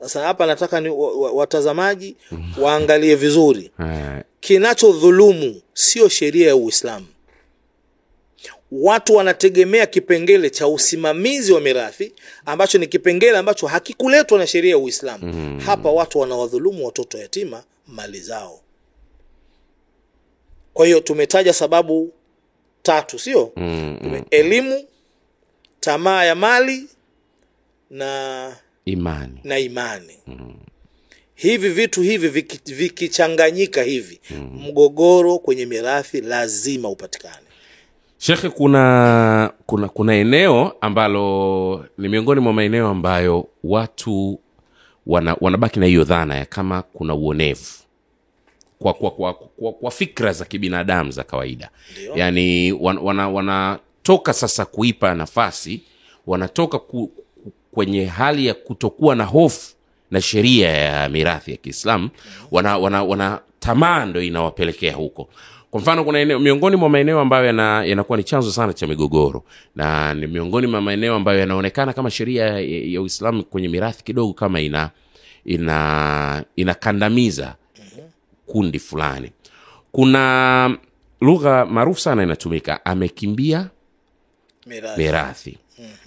sasa 0.00 0.20
hapa 0.26 0.46
nataka 0.46 0.80
ni 0.80 0.88
wa- 0.88 1.12
wa- 1.18 1.32
watazamaji 1.32 2.16
waangalie 2.60 3.14
vizuri. 3.14 3.70
Eh, 3.84 4.24
kinachodhulumu 4.40 5.62
sio 5.74 6.08
sheria 6.08 6.48
ya 6.48 6.56
Uislamu. 6.56 7.06
Watu 8.72 9.14
wanategemea 9.14 9.86
kipengele 9.86 10.50
cha 10.50 10.68
usimamizi 10.68 11.52
wa 11.52 11.60
mirathi 11.60 12.12
ambacho 12.46 12.78
ni 12.78 12.86
kipengele 12.86 13.38
ambacho 13.38 13.66
hakikuletwa 13.66 14.38
na 14.38 14.46
sheria 14.46 14.70
ya 14.70 14.78
Uislamu. 14.78 15.32
Mm. 15.32 15.60
Hapa 15.66 15.90
watu 15.90 16.18
wanawadhulumu 16.18 16.86
watoto 16.86 17.18
yatima 17.18 17.62
mali 17.86 18.20
zao. 18.20 18.60
Kwa 20.74 20.86
hiyo 20.86 21.00
tumetaja 21.00 21.52
sababu 21.52 22.12
tatu, 22.82 23.18
sio? 23.18 23.52
mm, 23.56 23.98
-hmm. 24.02 24.22
Elimu, 24.30 24.84
tamaa 25.80 26.24
ya 26.24 26.34
mali 26.34 26.86
na 27.90 28.56
imani 28.84 29.40
na 29.44 29.58
imani 29.58 30.18
hivi 31.38 31.68
vitu 31.68 32.02
hivi 32.02 32.28
viki- 32.28 32.74
vikichanganyika 32.74 33.82
hivi 33.82 34.20
mgogoro 34.52 35.38
kwenye 35.38 35.66
mirathi 35.66 36.20
lazima 36.20 36.88
upatikane 36.88 37.46
shekhe 38.18 38.48
kuna 38.48 39.52
kuna 39.66 39.88
kuna 39.88 40.14
eneo 40.14 40.72
ambalo 40.80 41.86
ni 41.98 42.08
miongoni 42.08 42.40
mwa 42.40 42.52
maeneo 42.52 42.88
ambayo 42.88 43.48
watu 43.64 44.40
wana, 45.06 45.36
wanabaki 45.40 45.80
na 45.80 45.86
hiyo 45.86 46.04
dhana 46.04 46.36
ya 46.36 46.44
kama 46.44 46.82
kuna 46.82 47.14
uonevu 47.14 47.66
kwa, 48.78 48.94
kwa, 48.94 49.10
kwa, 49.10 49.34
kwa, 49.34 49.72
kwa 49.72 49.90
fikra 49.90 50.32
za 50.32 50.44
kibinadamu 50.44 51.10
za 51.10 51.24
kawaida 51.24 51.70
Ndio. 51.92 52.16
yani 52.16 52.72
wanatoka 52.72 53.06
wana, 53.06 53.28
wanatoka 53.28 54.32
sasa 54.32 54.64
kuipa 54.64 55.14
nafasi 55.14 55.82
wanatoka 56.26 56.78
ku- 56.78 57.12
kwenye 57.70 58.04
hali 58.04 58.46
ya 58.46 58.54
kutokuwa 58.54 59.16
na 59.16 59.24
hofu 59.24 59.74
na 60.10 60.20
sheria 60.20 60.68
ya 60.70 61.08
mirathi 61.08 61.50
ya 61.50 61.56
kiislamu 61.56 62.08
wana, 62.50 62.78
wana, 62.78 63.02
wana 63.02 63.40
tamaa 63.60 64.06
ndo 64.06 64.22
inawapelekea 64.22 64.94
huko. 64.94 65.28
Kwa 65.70 65.80
mfano 65.80 66.04
kuna 66.04 66.18
eneo, 66.18 66.38
miongoni 66.38 66.76
mwa 66.76 66.88
maeneo 66.88 67.20
ambayo 67.20 67.46
yanakuwa 67.46 67.86
yanakuwa 67.86 68.18
ni 68.18 68.24
chanzo 68.24 68.52
sana 68.52 68.72
cha 68.72 68.86
migogoro 68.86 69.44
na 69.76 70.14
ni 70.14 70.26
miongoni 70.26 70.66
mwa 70.66 70.80
maeneo 70.80 71.14
ambayo 71.14 71.38
yanaonekana 71.38 71.92
kama 71.92 72.10
sheria 72.10 72.44
ya, 72.46 72.60
ya 72.60 73.00
uislamu 73.02 73.44
kwenye 73.44 73.68
mirathi 73.68 74.04
kidogo 74.04 74.32
kama 74.32 74.60
ina 74.60 74.90
ina 75.44 76.44
inakandamiza 76.56 77.54
kundi 78.46 78.78
fulani. 78.78 79.30
Kuna 79.92 80.76
lugha 81.20 81.66
maarufu 81.66 82.00
sana 82.00 82.22
inatumika 82.22 82.84
amekimbia 82.84 83.70
mirathi. 84.66 85.00
mirathi. 85.02 85.58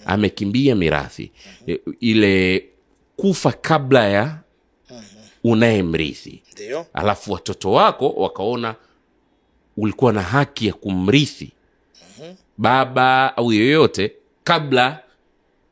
Amekimbia 0.06 0.74
mirathi. 0.74 1.30
I- 1.68 1.80
ile 2.00 2.64
kufa 3.22 3.52
kabla 3.52 4.08
ya 4.08 4.38
unayemrithi 5.44 6.42
ndio. 6.52 6.86
Alafu 6.94 7.32
watoto 7.32 7.72
wako 7.72 8.08
wakaona 8.10 8.74
ulikuwa 9.76 10.12
na 10.12 10.22
haki 10.22 10.66
ya 10.66 10.72
kumrithi 10.72 11.52
baba 12.58 13.36
au 13.36 13.52
yoyote 13.52 14.12
kabla 14.44 14.98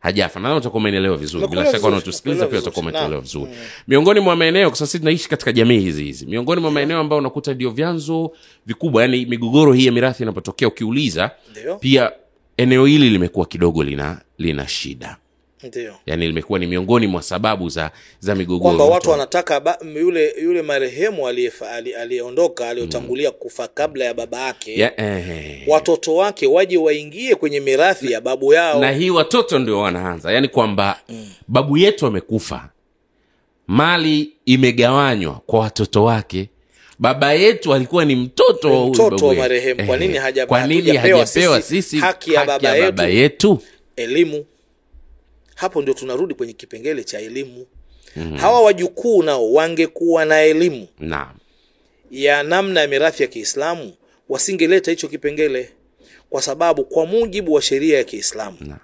hajafa. 0.01 0.41
Nadhani 0.41 0.61
utakuwa 0.61 0.81
umeelewa 0.81 1.17
vizuri. 1.17 1.49
Bila 1.49 1.73
shaka 1.73 1.85
wanaotusikiliza 1.85 2.47
pia 2.47 2.61
vizuri. 2.61 2.81
umeelewa 2.89 3.21
vizuri. 3.21 3.53
Miongoni 3.89 4.21
mwa 4.21 4.37
maeneo 4.37 4.69
kwa 4.69 4.77
sasa 4.77 4.87
sisi 4.87 4.99
tunaishi 4.99 5.29
katika 5.29 5.53
jamii 5.53 5.81
hizi 5.81 6.05
hizi 6.05 6.27
miongoni 6.27 6.61
mwa 6.61 6.71
maeneo 6.71 6.99
ambayo 6.99 7.19
unakuta 7.19 7.55
ndio 7.55 7.71
vyanzo 7.71 8.33
vikubwa 8.67 9.03
yani 9.03 9.27
migogoro 9.27 9.73
hii 9.73 9.87
ya 9.87 9.93
mirathi 9.93 10.23
inapotokea 10.23 10.69
ukiuliza 10.69 11.31
pia 11.81 12.13
eneo 12.57 12.87
hili 12.87 13.11
limekuwa 13.11 13.47
kidogo 13.47 13.85
lina 13.85 14.21
lina 14.39 14.69
shida 14.69 15.17
ndio. 15.63 15.95
Yani 16.07 16.27
limekuwa 16.27 16.59
ni 16.59 16.67
miongoni 16.67 17.07
mwa 17.07 17.23
sababu 17.23 17.69
za 17.69 17.91
za 18.21 18.35
migogoro 18.35 18.77
kwamba 18.77 18.85
watu 18.95 19.11
wanataka 19.11 19.61
ba, 19.61 19.79
yule 19.95 20.35
yule 20.43 20.63
marehemu 20.63 21.29
aliyeondoka 21.99 22.69
aliyotangulia 22.69 23.31
kufa 23.31 23.69
kabla 23.69 24.05
ya 24.05 24.15
baba 24.15 24.41
yake 24.41 24.79
ya, 24.81 25.01
eh, 25.01 25.63
watoto 25.67 26.15
wake 26.17 26.47
waje 26.47 26.77
waingie 26.79 27.35
kwenye 27.35 27.61
mirathi 27.61 28.13
ya 28.13 28.21
babu 28.21 28.53
yao. 28.55 28.81
Na 28.81 28.91
hii 28.93 29.11
watoto 29.11 29.59
ndio 29.59 29.79
wanaanza. 29.81 30.33
Yaani 30.33 30.49
kwamba 30.49 31.01
babu 31.49 31.77
yetu 31.79 32.07
amekufa 32.07 32.69
mali 33.67 34.33
imegawanywa 34.47 35.41
kwa 35.47 35.61
watoto 35.61 36.05
wake 36.05 36.49
baba 36.99 37.33
yetu 37.33 37.75
alikuwa 37.75 38.05
ni 38.05 38.17
mtoto 38.17 38.81
wa 38.83 38.89
mtoto 38.89 39.27
wa 39.27 39.35
marehemu. 39.35 39.87
Kwa 39.87 40.67
nini 40.67 40.97
hajapewa 40.97 41.27
sisi 41.27 41.83
sisi 41.83 41.99
haki 41.99 42.33
ya 42.35 42.45
baba 42.45 42.75
baba 42.81 43.07
yetu? 43.07 43.17
yetu? 43.17 43.63
Elimu 43.97 44.45
hapo 45.61 45.83
ndio 45.83 45.95
tunarudi 45.95 46.35
kwenye 46.35 46.53
kipengele 46.53 47.05
cha 47.05 47.19
elimu 47.21 47.67
hawa 48.37 48.61
wajukuu 48.61 49.23
nao 49.23 49.53
wangekuwa 49.53 50.25
na 50.25 50.41
elimu 50.43 50.89
na. 50.99 51.35
ya 52.11 52.43
namna 52.43 52.81
ya 52.81 52.89
mirathi 52.89 53.23
ya 53.23 53.29
kiislamu 53.29 53.95
wasingeleta 54.29 54.91
hicho 54.91 55.09
kipengele 55.09 55.71
kwa 56.31 56.43
sababu 56.43 56.85
kwa 56.85 57.07
mujibu 57.07 57.53
wa 57.53 57.63
sheria 57.63 57.99
ya 57.99 58.05
kiislamu 58.05 58.57
na. 58.61 58.79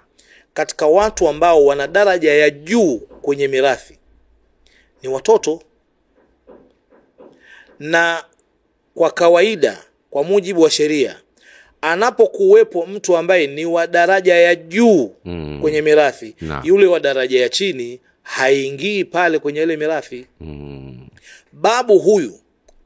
katika 0.53 0.87
watu 0.87 1.27
ambao 1.27 1.65
wana 1.65 1.87
daraja 1.87 2.33
ya 2.33 2.49
juu 2.49 2.97
kwenye 2.97 3.47
mirathi 3.47 3.97
ni 5.03 5.09
watoto 5.09 5.61
na 7.79 8.23
kwa 8.95 9.11
kawaida 9.11 9.83
kwa 10.09 10.23
mujibu 10.23 10.61
wa 10.61 10.69
sheria 10.69 11.19
anapokuwepo 11.81 12.85
mtu 12.85 13.17
ambaye 13.17 13.47
ni 13.47 13.65
wa 13.65 13.87
daraja 13.87 14.35
ya 14.35 14.55
juu 14.55 15.11
Mm. 15.25 15.57
kwenye 15.61 15.81
mirathi 15.81 16.35
Naam. 16.41 16.61
yule 16.65 16.85
wa 16.85 16.99
daraja 16.99 17.41
ya 17.41 17.49
chini 17.49 17.99
haingii 18.23 19.03
pale 19.03 19.39
kwenye 19.39 19.63
ile 19.63 19.77
mirathi 19.77 20.25
Mm. 20.41 21.07
babu 21.53 21.99
huyu 21.99 22.39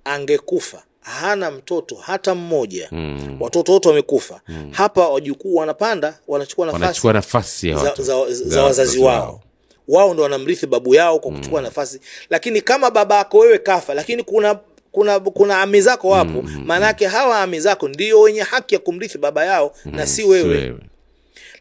angekufa 0.04 0.84
hana 1.02 1.52
mtoto 1.52 1.96
hata 1.96 2.36
mmoja 2.36 2.88
Mm. 2.92 3.38
watoto 3.40 3.72
wote 3.74 3.90
wamekufa 3.90 4.42
hapa 4.72 5.10
wajukuu 5.10 5.56
wanapanda 5.56 6.20
wanachukua 6.28 6.66
nafasi 6.66 7.08
nafasi 7.08 7.70
ya 7.70 7.76
za, 7.78 7.84
watu 7.84 8.04
za, 8.04 8.26
za, 8.32 8.64
wazazi 8.64 9.00
wao 9.00 9.42
wao 9.88 10.14
ndo 10.14 10.24
wanamrithi 10.24 10.68
babu 10.68 10.96
yao 10.96 11.20
kwa 11.20 11.32
kuchukua 11.32 11.62
nafasi 11.62 12.00
lakini 12.30 12.62
kama 12.62 12.92
baba 12.92 13.18
yako 13.18 13.38
wewe 13.38 13.58
kafa 13.58 13.94
lakini 13.94 14.24
kuna 14.24 14.60
kuna 14.92 15.20
kuna 15.20 15.62
ami 15.62 15.82
zako 15.82 16.10
wapo 16.10 16.42
maanake 16.42 17.08
mm, 17.08 17.12
mm, 17.14 17.18
hawa 17.20 17.42
ami 17.42 17.60
zako 17.60 17.88
ndio 17.88 18.22
wenye 18.22 18.42
haki 18.42 18.76
ya 18.76 18.80
kumrithi 18.80 19.18
baba 19.18 19.46
yao 19.46 19.76
na 19.86 20.08
si 20.08 20.24
wewe. 20.24 20.76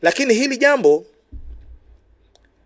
lakini 0.03 0.35
hili 0.35 0.57
jambo 0.57 1.05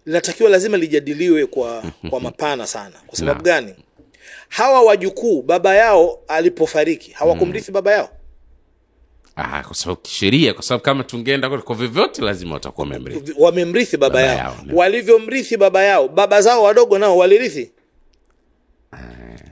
linatakiwa 0.06 0.50
lazima 0.50 0.76
lijadiliwe 0.76 1.46
kwa 1.46 1.82
kwa 2.10 2.20
mapana 2.20 2.66
sana. 2.66 2.94
Kwa 3.06 3.18
sababu 3.18 3.42
gani? 3.42 3.74
Hawa 4.48 4.82
wajukuu 4.82 5.42
baba 5.42 5.74
yao 5.74 6.18
alipofariki 6.28 7.10
hawakumrithi 7.12 7.72
baba 7.72 7.92
yao? 7.92 8.08
Ah, 9.36 9.62
kwa 9.62 9.74
sababu 9.76 10.00
kisheria 10.00 10.54
kwa 10.54 10.62
sababu 10.62 10.84
kama 10.84 11.04
tungeenda 11.04 11.48
kwa- 11.48 11.62
kwa 11.62 11.74
vyovyote 11.76 12.22
lazima 12.22 12.54
watakuwa 12.54 12.86
wamemrithi 12.86 13.34
wamemrithi 13.38 13.96
baba, 13.96 14.14
Baba 14.14 14.26
yao, 14.26 14.36
yao, 14.36 14.56
walivyomrithi 14.72 15.56
baba 15.56 15.84
yao 15.84 16.08
baba 16.08 16.42
zao 16.42 16.62
wadogo 16.62 16.98
nao 16.98 17.16
walirithi 17.18 17.70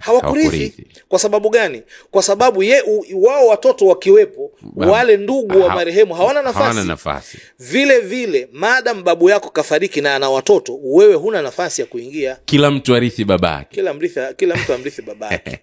hawakurithi. 0.02 0.86
Kwa 1.08 1.18
sababu 1.18 1.50
gani? 1.50 1.82
Kwa 2.10 2.22
sababu 2.22 2.62
ye 2.62 2.82
wao 3.14 3.46
watoto 3.46 3.86
wakiwepo 3.86 4.50
wale 4.76 5.16
ndugu 5.16 5.60
wa 5.60 5.74
marehemu 5.74 6.14
hawana 6.14 6.42
nafasi 6.42 6.62
hawana 6.64 6.84
nafasi. 6.84 7.38
vile 7.58 8.00
vile 8.00 8.48
maadam 8.52 9.02
babu 9.04 9.30
yako 9.30 9.50
kafariki 9.50 10.00
na 10.00 10.14
ana 10.14 10.30
watoto 10.30 10.78
wewe 10.82 11.14
huna 11.14 11.42
nafasi 11.42 11.80
ya 11.80 11.86
kuingia. 11.86 12.36
Kila 12.44 12.70
mtu 12.70 12.94
arithi 12.94 13.24
babake 13.24 13.74
kila 13.74 13.94
mrithi, 13.94 14.20
kila 14.36 14.56
mtu 14.56 14.72
amrithi 14.72 15.02
babake 15.02 15.58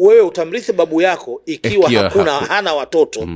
wewe 0.00 0.20
utamrithi 0.20 0.72
babu 0.72 1.02
yako 1.02 1.42
ikiwa, 1.46 1.86
Ikiwa 1.86 2.02
hakuna 2.02 2.32
hapo. 2.32 2.44
hana 2.46 2.74
watoto. 2.74 3.28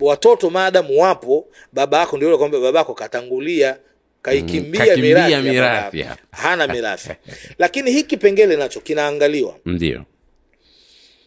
Watoto 0.00 0.50
maadamu 0.50 1.00
wapo 1.00 1.46
baba 1.72 1.98
yako 1.98 2.16
ndio 2.16 2.28
yule 2.28 2.38
kwamba 2.38 2.60
baba 2.60 2.78
yako 2.78 2.94
katangulia 2.94 3.76
kaikimbia 4.22 4.86
kakimbia 4.86 5.42
mirathi 5.42 6.06
hana 6.30 6.66
mirathi. 6.66 7.10
Lakini 7.58 7.90
hiki 7.90 8.08
kipengele 8.08 8.56
nacho 8.56 8.80
kinaangaliwa. 8.80 9.58
Ndio. 9.64 10.04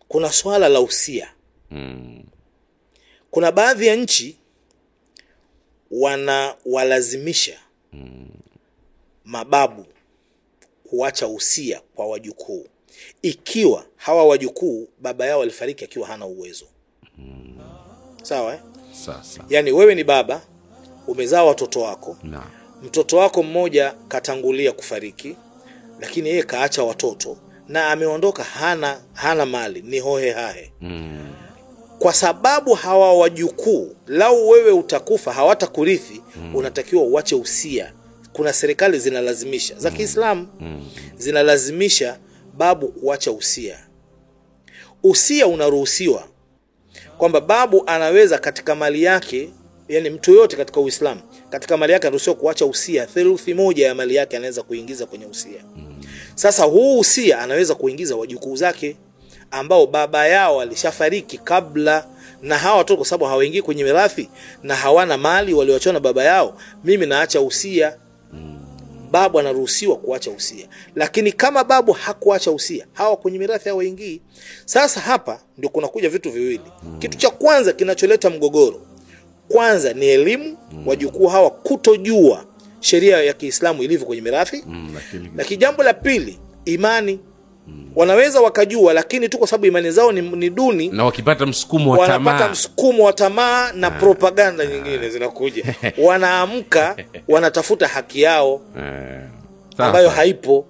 Kuna 0.07 0.31
swala 0.31 0.69
la 0.69 0.81
usia. 0.81 1.29
Mm. 1.71 2.23
kuna 3.31 3.51
baadhi 3.51 3.87
ya 3.87 3.95
nchi 3.95 4.37
wanawalazimisha 5.91 7.59
mababu 9.25 9.85
kuacha 10.83 11.27
usia 11.27 11.81
kwa 11.95 12.07
wajukuu. 12.07 12.67
Ikiwa 13.21 13.85
hawa 13.95 14.25
wajukuu 14.25 14.87
baba 14.99 15.25
yao 15.25 15.41
alifariki 15.41 15.83
akiwa 15.83 16.07
hana 16.07 16.25
uwezo. 16.25 16.65
Sawa 18.23 18.53
eh? 18.53 18.59
sasa 19.05 19.43
yaani 19.49 19.71
wewe 19.71 19.95
ni 19.95 20.03
baba 20.03 20.41
umezaa 21.07 21.43
watoto 21.43 21.81
wako. 21.81 22.17
Na 22.23 22.43
mtoto 22.83 23.17
wako 23.17 23.43
mmoja 23.43 23.93
katangulia 24.07 24.71
kufariki 24.71 25.35
lakini 25.99 26.29
yeye 26.29 26.43
kaacha 26.43 26.83
watoto 26.83 27.37
na 27.67 27.89
ameondoka 27.91 28.43
hana 28.43 29.01
hana 29.13 29.45
mali 29.45 29.81
ni 29.81 29.99
hohe 29.99 30.31
hahe. 30.31 30.71
Mm. 30.81 31.19
kwa 31.99 32.13
sababu 32.13 32.73
hawa 32.73 33.13
wajukuu 33.17 33.95
lau 34.07 34.49
wewe 34.49 34.71
utakufa 34.71 35.33
hawatakurithi 35.33 36.21
unatakiwa 36.53 37.03
uache 37.03 37.35
usia. 37.35 37.93
Kuna 38.33 38.53
serikali 38.53 38.99
zinalazimisha 38.99 39.75
za 39.79 39.91
kiislamu 39.91 40.47
Mm. 40.59 40.85
zinalazimisha 41.17 42.19
babu 42.57 42.87
kuacha 42.87 43.31
usia. 43.31 43.79
Usia 45.03 45.47
unaruhusiwa 45.47 46.27
kwamba 47.17 47.41
babu 47.41 47.83
anaweza 47.87 48.37
katika 48.37 48.75
mali 48.75 49.03
yake 49.03 49.49
yani 49.87 50.09
mtu 50.09 50.31
yoyote 50.31 50.55
katika 50.57 50.79
uislamu 50.79 51.21
katika 51.53 51.77
mali 51.77 51.93
yake 51.93 52.07
anaruhusiwa 52.07 52.35
kuacha 52.35 52.65
usia. 52.65 53.05
Theluthi 53.05 53.53
moja 53.53 53.87
ya 53.87 53.95
mali 53.95 54.15
yake 54.15 54.37
anaweza 54.37 54.63
kuingiza 54.63 55.05
kwenye 55.05 55.25
usia. 55.25 55.63
Sasa 56.35 56.63
huu 56.63 56.99
usia 56.99 57.39
anaweza 57.39 57.75
kuingiza 57.75 58.15
wajukuu 58.15 58.55
zake 58.55 58.95
ambao 59.51 59.87
baba 59.87 60.27
yao 60.27 60.61
alishafariki 60.61 61.37
kabla 61.37 62.07
na 62.41 62.57
hawa 62.57 62.77
watoto 62.77 62.97
kwa 62.97 63.05
sababu 63.05 63.25
hawaingii 63.25 63.61
kwenye 63.61 63.83
mirathi 63.83 64.29
na 64.63 64.75
hawana 64.75 65.17
mali 65.17 65.53
walioachiwa 65.53 65.93
na 65.93 65.99
baba 65.99 66.23
yao 66.23 66.57
mimi 66.83 67.05
naacha 67.05 67.41
usia. 67.41 67.97
Babu 69.11 69.39
anaruhusiwa 69.39 69.95
kuacha 69.97 70.31
usia. 70.31 70.67
Lakini 70.95 71.31
kama 71.31 71.63
babu 71.63 71.91
hakuacha 71.91 72.51
usia 72.51 72.87
hawa 72.93 73.17
kwenye 73.17 73.37
mirathi 73.39 73.69
hawaingii. 73.69 74.21
Sasa 74.65 74.99
hapa 74.99 75.39
ndio 75.57 75.69
kunakuja 75.69 76.09
vitu 76.09 76.31
viwili. 76.31 76.71
Kitu 76.99 77.17
cha 77.17 77.29
kwanza 77.29 77.73
kinacholeta 77.73 78.29
mgogoro 78.29 78.81
kwanza 79.47 79.93
ni 79.93 80.05
elimu 80.05 80.57
wajukuu 80.85 81.27
hawa 81.27 81.49
kutojua 81.49 82.45
sheria 82.79 83.23
ya 83.23 83.33
kiislamu 83.33 83.83
ilivyo 83.83 84.05
kwenye 84.07 84.21
mirathi. 84.21 84.63
Mm, 84.67 84.95
lakini 85.37 85.57
jambo 85.57 85.83
la 85.83 85.93
pili 85.93 86.39
imani. 86.65 87.19
Wanaweza 87.95 88.41
wakajua 88.41 88.93
lakini 88.93 89.29
tu 89.29 89.37
kwa 89.37 89.47
sababu 89.47 89.65
imani 89.65 89.91
zao 89.91 90.11
ni, 90.11 90.21
ni 90.21 90.49
duni 90.49 90.87
na 90.89 91.05
wakipata 91.05 91.45
msukumo 91.45 91.91
wa 91.91 91.97
wanapata 91.97 92.37
tamaa. 92.39 92.51
msukumo 92.51 93.03
wa 93.03 93.13
tamaa 93.13 93.71
na 93.71 93.91
propaganda 93.91 94.65
nyingine 94.65 95.09
zinakuja. 95.09 95.75
Wanaamka 96.07 96.95
wanatafuta 97.27 97.87
haki 97.87 98.21
yao 98.21 98.61
Eh, 98.77 99.21
ambayo 99.77 100.09
haipo 100.09 100.65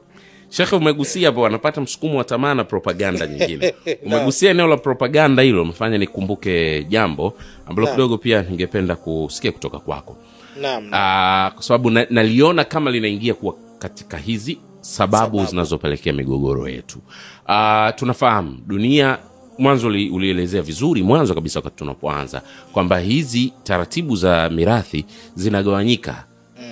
shekhe 0.53 0.75
umegusia 0.75 1.27
hapo 1.27 1.41
wanapata 1.41 1.81
msukumo 1.81 2.17
wa 2.17 2.23
tamaa 2.23 2.53
na 2.53 2.63
propaganda 2.63 3.27
nyingine. 3.27 3.73
Umegusia 4.05 4.51
eneo 4.51 4.67
la 4.67 4.77
propaganda 4.77 5.43
hilo 5.43 5.61
umefanya 5.61 5.97
nikumbuke 5.97 6.83
jambo 6.83 7.33
ambalo 7.67 7.87
kidogo 7.87 8.17
pia 8.17 8.41
ningependa 8.41 8.95
kusikia 8.95 9.51
kutoka 9.51 9.79
kwako. 9.79 10.17
Naam 10.61 10.89
Ah, 10.91 11.51
kwa 11.53 11.63
sababu 11.63 11.89
na- 11.89 12.63
kama 12.63 12.91
linaingia 12.91 13.33
kuwa 13.33 13.55
katika 13.79 14.17
hizi 14.17 14.57
sababu, 14.81 15.17
Sababu. 15.37 15.49
zinazopelekea 15.49 16.13
migogoro 16.13 16.69
yetu. 16.69 16.99
Aa, 17.47 17.91
tunafahamu 17.91 18.59
dunia 18.67 19.17
mwanzo 19.57 19.87
ulielezea 19.87 20.61
vizuri 20.61 21.03
mwanzo 21.03 21.35
kabisa 21.35 21.59
wakati 21.59 21.75
tunapoanza 21.75 22.41
kwamba 22.73 22.99
hizi 22.99 23.53
taratibu 23.63 24.15
za 24.15 24.49
mirathi 24.49 25.05
zinagawanyika 25.35 26.25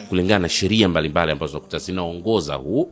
kulingana 0.10 0.40
na 0.40 0.50
sheria 0.50 0.90
mbalimbali 0.90 1.32
ambazo 1.32 1.54
nakuta 1.54 1.78
zinaongoza 1.78 2.56
huu 2.56 2.92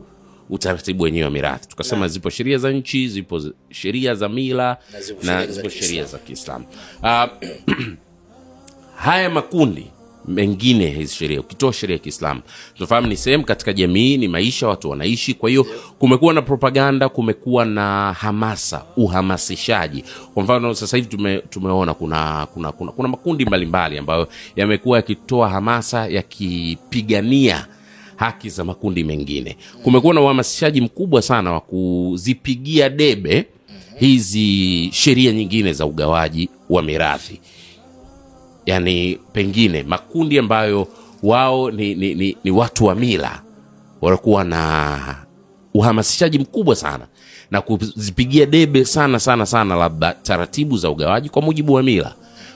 utaratibu 0.50 1.02
wenyewe 1.04 1.24
wa 1.24 1.30
mirathi. 1.30 1.68
Tukasema 1.68 2.08
zipo 2.08 2.30
sheria 2.30 2.58
za 2.58 2.70
nchi 2.72 3.08
zipo 3.08 3.42
sheria 3.70 4.14
za 4.14 4.28
mila 4.28 4.76
Na 4.92 5.00
zipo 5.00 5.22
na 5.22 5.40
sheria 5.40 5.46
za 5.46 5.52
zipo 5.52 5.68
Kiislamu. 5.68 5.86
sheria 5.88 6.04
za 6.04 6.18
kiislamu. 6.18 6.64
Ah, 7.02 7.28
haya 9.04 9.30
makundi 9.30 9.86
mengine 10.28 10.86
hizi 10.90 11.14
sheria 11.14 11.40
ukitoa 11.40 11.72
sheria 11.72 11.96
ya 11.96 12.02
kiislamu 12.02 12.40
tunafahamu 12.74 13.06
ni 13.06 13.16
sehemu 13.16 13.44
katika 13.44 13.72
jamii 13.72 14.16
ni 14.16 14.28
maisha 14.28 14.68
watu 14.68 14.90
wanaishi. 14.90 15.34
Kwa 15.34 15.48
hiyo 15.50 15.66
kumekuwa 15.98 16.34
na 16.34 16.42
propaganda 16.42 17.08
kumekuwa 17.08 17.64
na 17.64 18.12
hamasa 18.12 18.84
uhamasishaji. 18.96 20.04
Kwa 20.34 20.42
mfano 20.42 20.74
sasa 20.74 20.96
hivi 20.96 21.08
tume, 21.08 21.38
tumeona 21.38 21.94
kuna, 21.94 22.46
kuna, 22.54 22.72
kuna, 22.72 22.92
kuna 22.92 23.08
makundi 23.08 23.44
mbalimbali 23.44 23.98
ambayo 23.98 24.28
yamekuwa 24.56 24.98
yakitoa 24.98 25.48
hamasa 25.48 26.06
yakipigania 26.08 27.66
haki 28.20 28.48
za 28.50 28.64
makundi 28.64 29.04
mengine. 29.04 29.56
Kumekuwa 29.82 30.14
na 30.14 30.20
uhamasishaji 30.20 30.80
mkubwa 30.80 31.22
sana 31.22 31.52
wa 31.52 31.60
kuzipigia 31.60 32.88
debe 32.88 33.46
hizi 33.98 34.88
sheria 34.92 35.32
nyingine 35.32 35.72
za 35.72 35.86
ugawaji 35.86 36.48
wa 36.70 36.82
mirathi. 36.82 37.40
Yaani 38.66 39.18
pengine 39.32 39.82
makundi 39.82 40.38
ambayo 40.38 40.88
wao 41.22 41.70
ni, 41.70 41.94
ni, 41.94 42.14
ni, 42.14 42.36
ni 42.44 42.50
watu 42.50 42.84
wa 42.84 42.94
mila 42.94 43.42
wanakuwa 44.00 44.44
na 44.44 45.16
uhamasishaji 45.74 46.38
mkubwa 46.38 46.76
sana 46.76 47.06
na 47.50 47.60
kuzipigia 47.60 48.46
debe 48.46 48.84
sana 48.84 49.20
sana 49.20 49.46
sana 49.46 49.76
labda 49.76 50.12
taratibu 50.12 50.76
za 50.76 50.90
ugawaji 50.90 51.28
kwa 51.28 51.42
mujibu 51.42 51.72
wa 51.72 51.82
mila. 51.82 52.14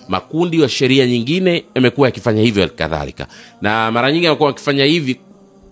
Makundi 0.09 0.61
wa 0.61 0.69
sheria 0.69 1.07
nyingine 1.07 1.65
yamekuwa 1.75 2.09
yakifanya 2.09 2.43
hivyo 2.43 2.69
kadhalika. 2.69 3.27
Na 3.63 3.91
mara 3.93 4.13
nyingi 4.13 4.27
wamekuwa 4.27 4.47
wakifanya 4.49 4.85
hivi 4.85 5.15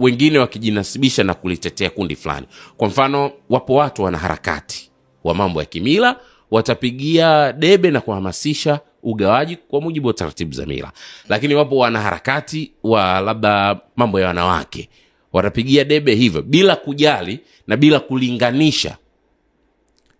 wengine 0.03 0.38
wakijinasibisha 0.38 1.24
na 1.24 1.34
kulitetea 1.34 1.90
kundi 1.90 2.16
fulani. 2.16 2.46
Kwa 2.76 2.88
mfano 2.88 3.32
wapo 3.50 3.74
watu 3.74 4.03
wanaharakati 4.03 4.90
wa 5.24 5.34
mambo 5.34 5.61
ya 5.61 5.66
kimila 5.66 6.16
watapigia 6.50 7.53
debe 7.53 7.90
na 7.90 8.00
kuhamasisha 8.00 8.80
ugawaji 9.03 9.57
kwa 9.57 9.80
mujibu 9.80 10.09
wa 10.09 10.14
taratibu 10.14 10.53
za 10.53 10.66
mila. 10.66 10.92
Lakini 11.28 11.55
wapo 11.55 11.76
wanaharakati 11.76 12.72
wa 12.82 13.20
labda 13.20 13.80
mambo 13.96 14.20
ya 14.20 14.26
wanawake 14.26 14.88
watapigia 15.32 15.84
debe 15.84 16.14
hivyo 16.14 16.42
bila 16.42 16.76
kujali 16.76 17.40
na 17.66 17.76
bila 17.76 18.00
kulinganisha 18.00 18.96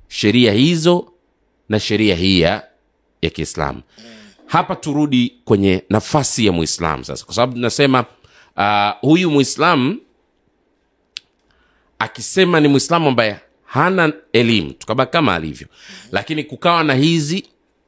sheria 0.09 0.53
hizo 0.53 1.12
na 1.68 1.80
sheria 1.80 2.14
hii 2.16 2.41
ya 2.41 2.62
kiislamu. 3.33 3.83
Hapa 4.47 4.76
turudi 4.76 5.35
kwenye 5.45 5.85
nafasi 5.91 6.47
ya 6.47 6.53
Muislamu 6.53 7.05
sasa 7.05 7.24
kwa 7.24 7.35
sababu 7.35 7.53
tunasema 7.53 8.05
uh, 8.57 8.90
huyu 9.00 9.30
mwislamu 9.30 9.96
akisema 11.98 12.61
ni 12.61 12.68
mwislamu 12.68 13.09
ambaye 13.09 13.36
hana 13.64 14.12
elimu. 14.32 14.72
Tukabaki 14.72 15.12
kama 15.12 15.34
alivyo. 15.34 15.66
Lakini 16.12 16.44
kukawa 16.44 16.84
na 16.84 16.94
hizi 16.94 17.44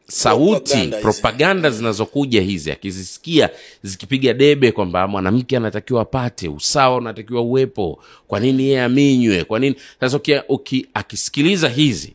sauti 0.09 0.73
Propaganda 0.73 1.01
propaganda 1.01 1.71
zinazokuja 1.71 2.41
hizi 2.41 2.71
akizisikia 2.73 3.51
zikipiga 3.83 4.35
debe 4.35 4.73
kwamba 4.73 5.09
mwanamke 5.09 5.57
anatakiwa 5.57 6.03
apate 6.03 6.49
usawa 6.49 6.97
unatakiwa 6.97 7.43
uwepo. 7.43 8.03
Kwa 8.29 8.41
nini 8.41 8.63
yeye 8.63 8.83
aminywe? 8.83 9.45
Kwa 9.45 9.59
nini? 9.59 9.77
Sasa 10.01 10.17
uki, 10.17 10.35
uki, 10.49 10.87
akisikiliza 10.95 11.69
hizi 11.69 12.15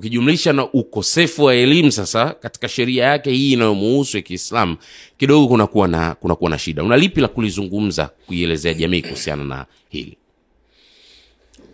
ukijumlisha 0.00 0.52
na 0.52 0.72
ukosefu 0.72 1.44
wa 1.44 1.54
elimu 1.54 1.92
sasa 1.92 2.30
katika 2.34 2.68
sheria 2.68 3.04
yake 3.04 3.30
hii 3.30 3.52
inayomuhusu 3.52 4.16
ya 4.16 4.22
kiislamu 4.22 4.76
kidogo 5.18 5.48
kunakuwa 5.48 5.88
na 5.88 6.14
kunakuwa 6.14 6.50
na 6.50 6.58
shida. 6.58 6.82
Una 6.84 6.96
lipi 6.96 7.20
la 7.20 7.28
kulizungumza 7.28 8.10
kuielezea 8.26 8.74
jamii 8.74 9.02
kuhusiana 9.02 9.44
na 9.44 9.66
hili? 9.88 10.18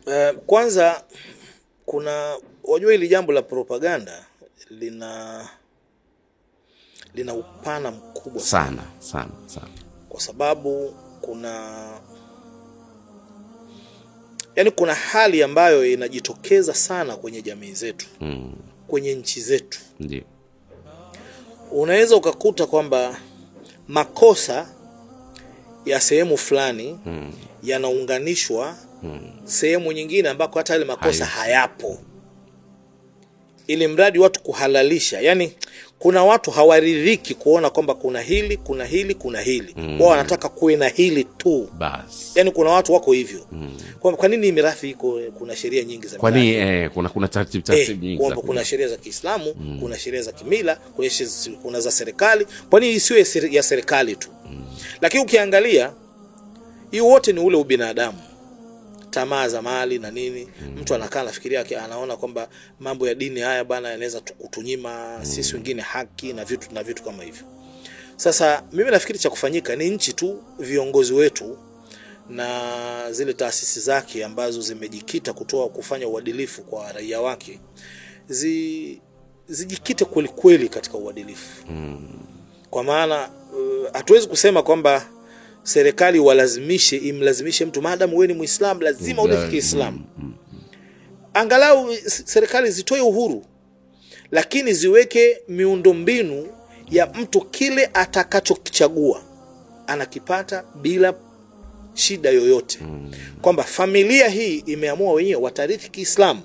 Uh, 0.06 0.38
kwanza 0.46 1.04
kuna 1.84 2.36
wajua 2.64 2.92
hili 2.92 3.08
jambo 3.08 3.32
la 3.32 3.42
propaganda 3.42 4.24
lina 4.70 5.48
lina 7.14 7.34
upana 7.34 7.90
mkubwa 7.90 8.42
sana 8.42 8.82
sana 8.98 9.30
sana. 9.46 9.68
kwa 10.08 10.20
sababu 10.20 10.94
kuna 11.20 11.76
yani 14.56 14.70
kuna 14.70 14.94
hali 14.94 15.42
ambayo 15.42 15.86
inajitokeza 15.92 16.74
sana 16.74 17.16
kwenye 17.16 17.42
jamii 17.42 17.72
zetu. 17.72 18.06
Mm, 18.20 18.52
kwenye 18.86 19.14
nchi 19.14 19.40
zetu. 19.40 19.78
Unaweza 21.70 22.16
ukakuta 22.16 22.66
kwamba 22.66 23.20
makosa 23.88 24.68
ya 25.84 26.00
sehemu 26.00 26.36
fulani 26.36 26.98
mm, 27.06 27.32
yanaunganishwa 27.62 28.76
mm, 29.02 29.20
sehemu 29.44 29.92
nyingine 29.92 30.28
ambako 30.28 30.58
hata 30.58 30.72
yale 30.72 30.84
makosa 30.84 31.24
Hayo. 31.26 31.42
hayapo. 31.44 31.98
Ili 33.66 33.86
mradi 33.88 34.18
watu 34.18 34.42
kuhalalisha. 34.42 35.20
Yani 35.20 35.52
kuna 35.98 36.24
watu 36.24 36.50
hawaridhiki 36.50 37.34
kuona 37.34 37.70
kwamba 37.70 37.94
kuna 37.94 38.20
hili 38.20 38.56
kuna 38.56 38.84
hili 38.84 39.14
kuna 39.14 39.40
hili. 39.40 39.74
Mm. 39.76 40.00
wao 40.00 40.10
wanataka 40.10 40.48
kuwe 40.48 40.76
na 40.76 40.88
hili 40.88 41.24
tu. 41.24 41.68
Yaani 41.80 42.02
yani 42.34 42.50
kuna 42.50 42.70
watu 42.70 42.92
wako 42.92 43.12
hivyo. 43.12 43.46
Mm. 43.52 43.70
kwa 44.00 44.28
nini 44.28 44.52
mirathi 44.52 44.90
iko 44.90 45.20
kuna 45.38 45.56
sheria 45.56 45.84
nyingi 45.84 46.06
za 46.06 46.18
kwani 46.18 46.54
eh, 46.54 46.90
kuna 46.94 47.08
kuna 47.08 47.28
taratibu 47.28 47.58
Eh, 47.58 47.64
taratibu 47.66 48.04
nyingi 48.04 48.18
kwamba 48.18 48.42
kuna 48.42 48.64
sheria 48.64 48.88
za 48.88 48.96
Kiislamu 48.96 49.54
kuna 49.80 49.98
sheria 49.98 50.22
za 50.22 50.32
kimila 50.32 50.76
kuna, 50.76 51.10
kuna 51.62 51.80
za 51.80 51.90
serikali. 51.90 52.46
Kwa 52.70 52.80
nini 52.80 52.94
isiwe 52.94 53.26
ya 53.50 53.62
serikali 53.62 54.16
tu? 54.16 54.28
Lakini 55.00 55.22
ukiangalia 55.22 55.92
hiyo 56.90 57.06
wote 57.06 57.32
ni 57.32 57.40
ule 57.40 57.56
ubinadamu 57.56 58.18
tamaa 59.16 59.48
za 59.48 59.62
mali 59.62 59.98
na 59.98 60.10
nini 60.10 60.48
mtu 60.80 60.94
anakaa 60.94 61.20
anafikiria 61.20 61.60
anaona 61.84 62.16
kwamba 62.16 62.48
mambo 62.80 63.08
ya 63.08 63.14
dini 63.14 63.40
haya 63.40 63.64
bana 63.64 63.88
yanaweza 63.88 64.20
kutunyima 64.20 64.38
kutunyima 64.38 65.18
sisi 65.22 65.54
wengine 65.54 65.82
haki 65.82 66.32
na 66.32 66.44
vitu 66.44 66.74
na 66.74 66.82
vitu 66.82 67.02
kama 67.02 67.22
hivyo. 67.22 67.46
Sasa 68.16 68.62
mimi 68.72 68.90
nafikiri 68.90 69.18
cha 69.18 69.30
kufanyika 69.30 69.76
ni 69.76 69.90
nchi 69.90 70.12
tu 70.12 70.42
viongozi 70.58 71.12
wetu 71.12 71.58
na 72.30 73.12
zile 73.12 73.32
taasisi 73.32 73.80
zake 73.80 74.24
ambazo 74.24 74.60
zimejikita 74.60 75.32
kutoa 75.32 75.68
kufanya 75.68 76.08
uadilifu 76.08 76.62
kwa 76.62 76.92
raia 76.92 77.20
wake 77.20 77.60
zi, 78.28 79.00
zijikite 79.48 80.04
kwelikweli 80.04 80.68
katika 80.68 80.98
uadilifu. 80.98 81.64
Kwa 82.70 82.84
maana 82.84 83.28
uh, 83.94 84.26
kusema 84.28 84.62
kwamba 84.62 85.06
serikali 85.66 86.18
walazimishe 86.18 86.96
imlazimishe 86.96 87.64
mtu 87.64 87.82
maadamu 87.82 88.16
wewe 88.18 88.26
ni 88.26 88.34
muislamu 88.34 88.80
lazima 88.80 89.22
urithi 89.22 89.48
kiislamu 89.50 90.00
angalau 91.34 91.94
serikali 92.24 92.70
zitoe 92.70 93.00
uhuru 93.00 93.44
lakini 94.30 94.72
ziweke 94.72 95.38
miundombinu 95.48 96.46
ya 96.90 97.06
mtu 97.06 97.40
kile 97.40 97.90
atakachokichagua 97.94 99.22
anakipata 99.86 100.64
bila 100.82 101.14
shida 101.94 102.30
yoyote. 102.30 102.78
Kwamba 103.42 103.62
familia 103.64 104.28
hii 104.28 104.62
imeamua 104.66 105.12
wenyewe 105.12 105.42
watarithi 105.42 105.90
kiislamu 105.90 106.40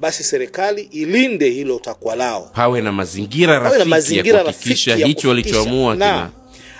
basi 0.00 0.24
serikali 0.24 0.82
ilinde 0.82 1.50
hilo 1.50 1.78
takwa 1.78 2.16
lao. 2.16 2.50
Pawe 2.54 2.82
na 2.82 2.92
mazingira 2.92 3.60
rafiki 3.60 4.16
ya 4.28 4.40
kuhakikisha 4.42 4.96
hicho 4.96 5.28
walichoamua 5.28 6.30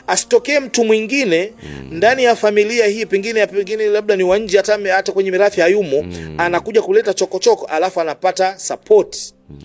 asitokee 0.08 0.60
mtu 0.60 0.84
mwingine 0.84 1.52
ndani 1.90 2.24
ya 2.24 2.36
familia 2.36 2.86
hii 2.86 3.06
pengine 3.06 3.46
pengine 3.46 3.86
labda 3.86 4.16
ni 4.16 4.22
wanje, 4.22 4.56
hata, 4.56 4.78
hata 4.94 5.12
kwenye 5.12 5.30
mirathi 5.30 5.60
hayumo 5.60 6.04
anakuja 6.38 6.82
kuleta 6.82 7.14
chokochoko 7.14 7.64
alafu 7.66 8.00
anapata 8.00 8.58
support. 8.58 9.16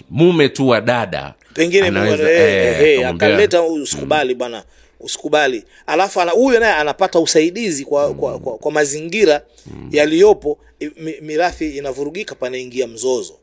Mume 0.09 0.49
tu 0.49 0.67
wa 0.67 0.81
dada 0.81 1.33
pengine 1.53 1.87
Anaweza, 1.87 2.23
eh, 2.31 2.39
ee, 2.39 2.75
ee, 2.81 2.99
ee, 3.01 3.05
akaleta 3.05 3.63
usikubali 3.63 4.35
bwana 4.35 4.63
usikubali. 4.99 5.63
Alafu 5.87 6.21
ana- 6.21 6.31
huyo 6.31 6.59
naye 6.59 6.73
anapata 6.73 7.19
usaidizi 7.19 7.85
kwa, 7.85 8.13
kwa, 8.13 8.39
kwa, 8.39 8.57
kwa 8.57 8.71
mazingira 8.71 9.41
yaliyopo. 9.91 10.57
Mirathi 11.21 11.77
inavurugika 11.77 12.35
panaingia 12.35 12.87
mzozo. 12.87 13.33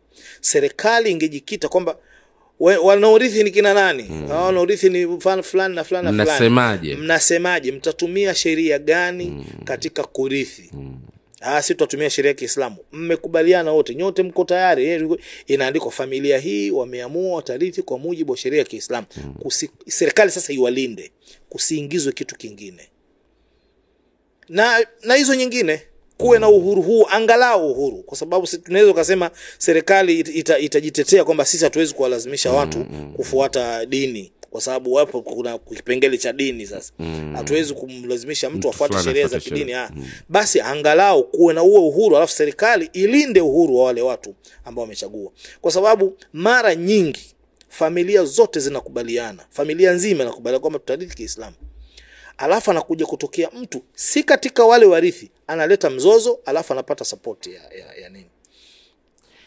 Serikali 0.40 1.10
ingejikita 1.10 1.68
kwamba 1.68 1.96
wanaorithi 2.60 3.44
ni 3.44 3.50
kina 3.50 3.74
nani 3.74 4.02
mm. 4.10 4.30
wanaurithi 4.30 4.90
ni 4.90 5.06
mfano 5.06 5.42
fulani 5.42 5.74
na 5.74 5.84
fulani 5.84 6.04
na 6.06 6.12
fulani 6.12 6.30
Mnasemaje? 6.30 6.94
mnasemaje 6.96 7.72
mtatumia 7.72 8.34
sheria 8.34 8.78
gani 8.78 9.46
katika 9.64 10.04
kurithi 10.04 10.70
Ah, 11.42 11.62
si 11.62 11.74
tutatumia 11.74 12.10
sheria 12.10 12.28
ya 12.30 12.34
Kiislamu. 12.34 12.76
Mmekubaliana 12.92 13.72
wote, 13.72 13.94
nyote 13.94 14.22
mko 14.22 14.44
tayari. 14.44 14.86
Eh, 14.86 15.08
Inaandikwa 15.46 15.90
familia 15.92 16.38
hii 16.38 16.70
wameamua 16.70 17.36
watarithi 17.36 17.82
kwa 17.82 17.98
mujibu 17.98 18.32
wa 18.32 18.38
sheria 18.38 18.58
ya 18.58 18.64
Kiislamu. 18.64 19.06
Kusi, 19.38 19.70
serikali 19.88 20.30
sasa 20.30 20.52
iwalinde, 20.52 21.10
kusiingizwe 21.48 22.12
kitu 22.12 22.36
kingine. 22.36 22.88
Na 24.48 24.86
na 25.02 25.14
hizo 25.14 25.34
nyingine 25.34 25.82
kuwe 26.20 26.38
na 26.38 26.48
uhuru 26.48 26.82
huu, 26.82 27.06
angalau 27.10 27.70
uhuru, 27.70 27.96
kwa 28.02 28.16
sababu 28.16 28.46
tunaweza 28.46 28.90
ukasema 28.90 29.30
serikali 29.58 30.20
ita, 30.20 30.58
itajitetea 30.58 31.24
kwamba 31.24 31.44
sisi 31.44 31.64
hatuwezi 31.64 31.94
kuwalazimisha 31.94 32.52
watu 32.52 32.84
kufuata 33.16 33.86
dini 33.86 34.32
kwa 34.50 34.60
sababu 34.60 34.92
wapo 34.92 35.22
kuna 35.22 35.58
kipengele 35.58 36.18
cha 36.18 36.32
dini 36.32 36.66
sasa. 36.66 36.92
Hatuwezi 37.34 37.74
kumlazimisha 37.74 38.50
mtu 38.50 38.68
afuate 38.68 39.02
sheria 39.02 39.28
za 39.28 39.40
kidini 39.40 39.72
ah. 39.72 39.90
basi 40.28 40.60
angalau 40.60 41.24
kuwe 41.24 41.54
na 41.54 41.60
huo 41.60 41.88
uhuru 41.88 42.16
alafu 42.16 42.32
serikali 42.32 42.90
ilinde 42.92 43.40
uhuru 43.40 43.76
wa 43.76 43.84
wale 43.84 44.02
watu 44.02 44.34
ambao 44.64 44.82
wamechagua. 44.82 45.30
Kwa 45.60 45.72
sababu 45.72 46.16
mara 46.32 46.74
nyingi 46.74 47.34
familia 47.68 48.24
zote 48.24 48.60
zinakubaliana 48.60 49.44
familia 49.50 49.92
nzima 49.92 50.22
inakubaliana 50.22 50.60
kwamba 50.60 50.78
tutarithi 50.78 51.16
kiislamu 51.16 51.56
alafu 52.40 52.70
anakuja 52.70 53.06
kutokea 53.06 53.48
mtu 53.60 53.82
si 53.94 54.22
katika 54.22 54.64
wale 54.64 54.86
warithi 54.86 55.30
analeta 55.46 55.90
mzozo 55.90 56.38
alafu 56.46 56.72
anapata 56.72 57.04
sapoti 57.04 57.52
ya, 57.54 57.60
ya, 57.62 57.94
ya 58.02 58.08
nini. 58.08 58.26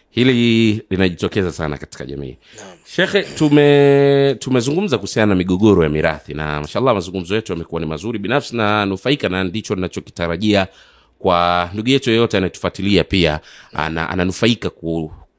Hili 0.09 0.81
linajitokeza 0.89 1.51
sana 1.51 1.77
katika 1.77 2.05
jamii. 2.05 2.37
Shekhe 2.85 3.23
tume 3.23 4.35
tumezungumza 4.39 4.97
kuhusiana 4.97 5.25
na 5.29 5.35
migogoro 5.35 5.83
ya 5.83 5.89
mirathi 5.89 6.33
na 6.33 6.61
mashallah 6.61 6.93
mazungumzo 6.93 7.35
yetu 7.35 7.51
yamekuwa 7.51 7.81
ni 7.81 7.87
mazuri. 7.87 8.19
Binafsi 8.19 8.55
na 8.55 8.85
nufaika 8.85 9.29
na 9.29 9.43
ndicho 9.43 9.75
ninachokitarajia 9.75 10.67
kwa 11.19 11.69
ndugu 11.73 11.89
yetu 11.89 12.09
yeyote 12.09 12.37
anayetufuatilia 12.37 13.03
pia 13.03 13.39
ana, 13.73 14.09
ananufaika 14.09 14.69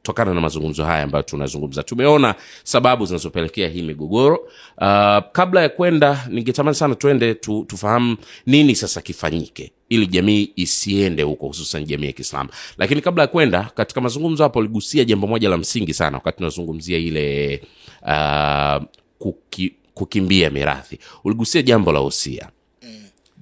kutokana 0.04 0.34
na 0.34 0.40
mazungumzo 0.40 0.84
haya 0.84 1.02
ambayo 1.02 1.22
tunazungumza. 1.22 1.82
Tumeona 1.82 2.34
sababu 2.64 3.06
zinazopelekea 3.06 3.68
hii 3.68 3.82
migogoro. 3.82 4.36
Uh, 4.36 5.18
kabla 5.32 5.62
ya 5.62 5.68
kwenda 5.68 6.26
ningetamani 6.30 6.74
sana 6.74 6.94
tuende 6.94 7.34
tu, 7.34 7.64
tufahamu 7.68 8.16
nini 8.46 8.74
sasa 8.76 9.00
kifanyike 9.00 9.72
ili 9.88 10.06
jamii 10.06 10.52
isiende 10.56 11.22
huko 11.22 11.46
hususan 11.46 11.84
jamii 11.84 12.06
ya 12.06 12.12
kiislamu. 12.12 12.50
Lakini 12.78 13.00
kabla 13.00 13.22
ya 13.22 13.26
kwenda 13.26 13.70
katika 13.74 14.00
mazungumzo 14.00 14.42
hapo 14.42 14.58
uligusia 14.58 15.04
jambo 15.04 15.26
moja 15.26 15.48
la 15.48 15.56
msingi 15.58 15.94
sana 15.94 16.16
wakati 16.16 16.36
tunazungumzia 16.36 16.98
ile 16.98 17.60
uh, 18.02 18.82
kuki, 19.18 19.74
kukimbia 19.94 20.50
mirathi. 20.50 20.98
Uligusia 21.24 21.62
jambo 21.62 21.92
la 21.92 22.00
wosia 22.00 22.48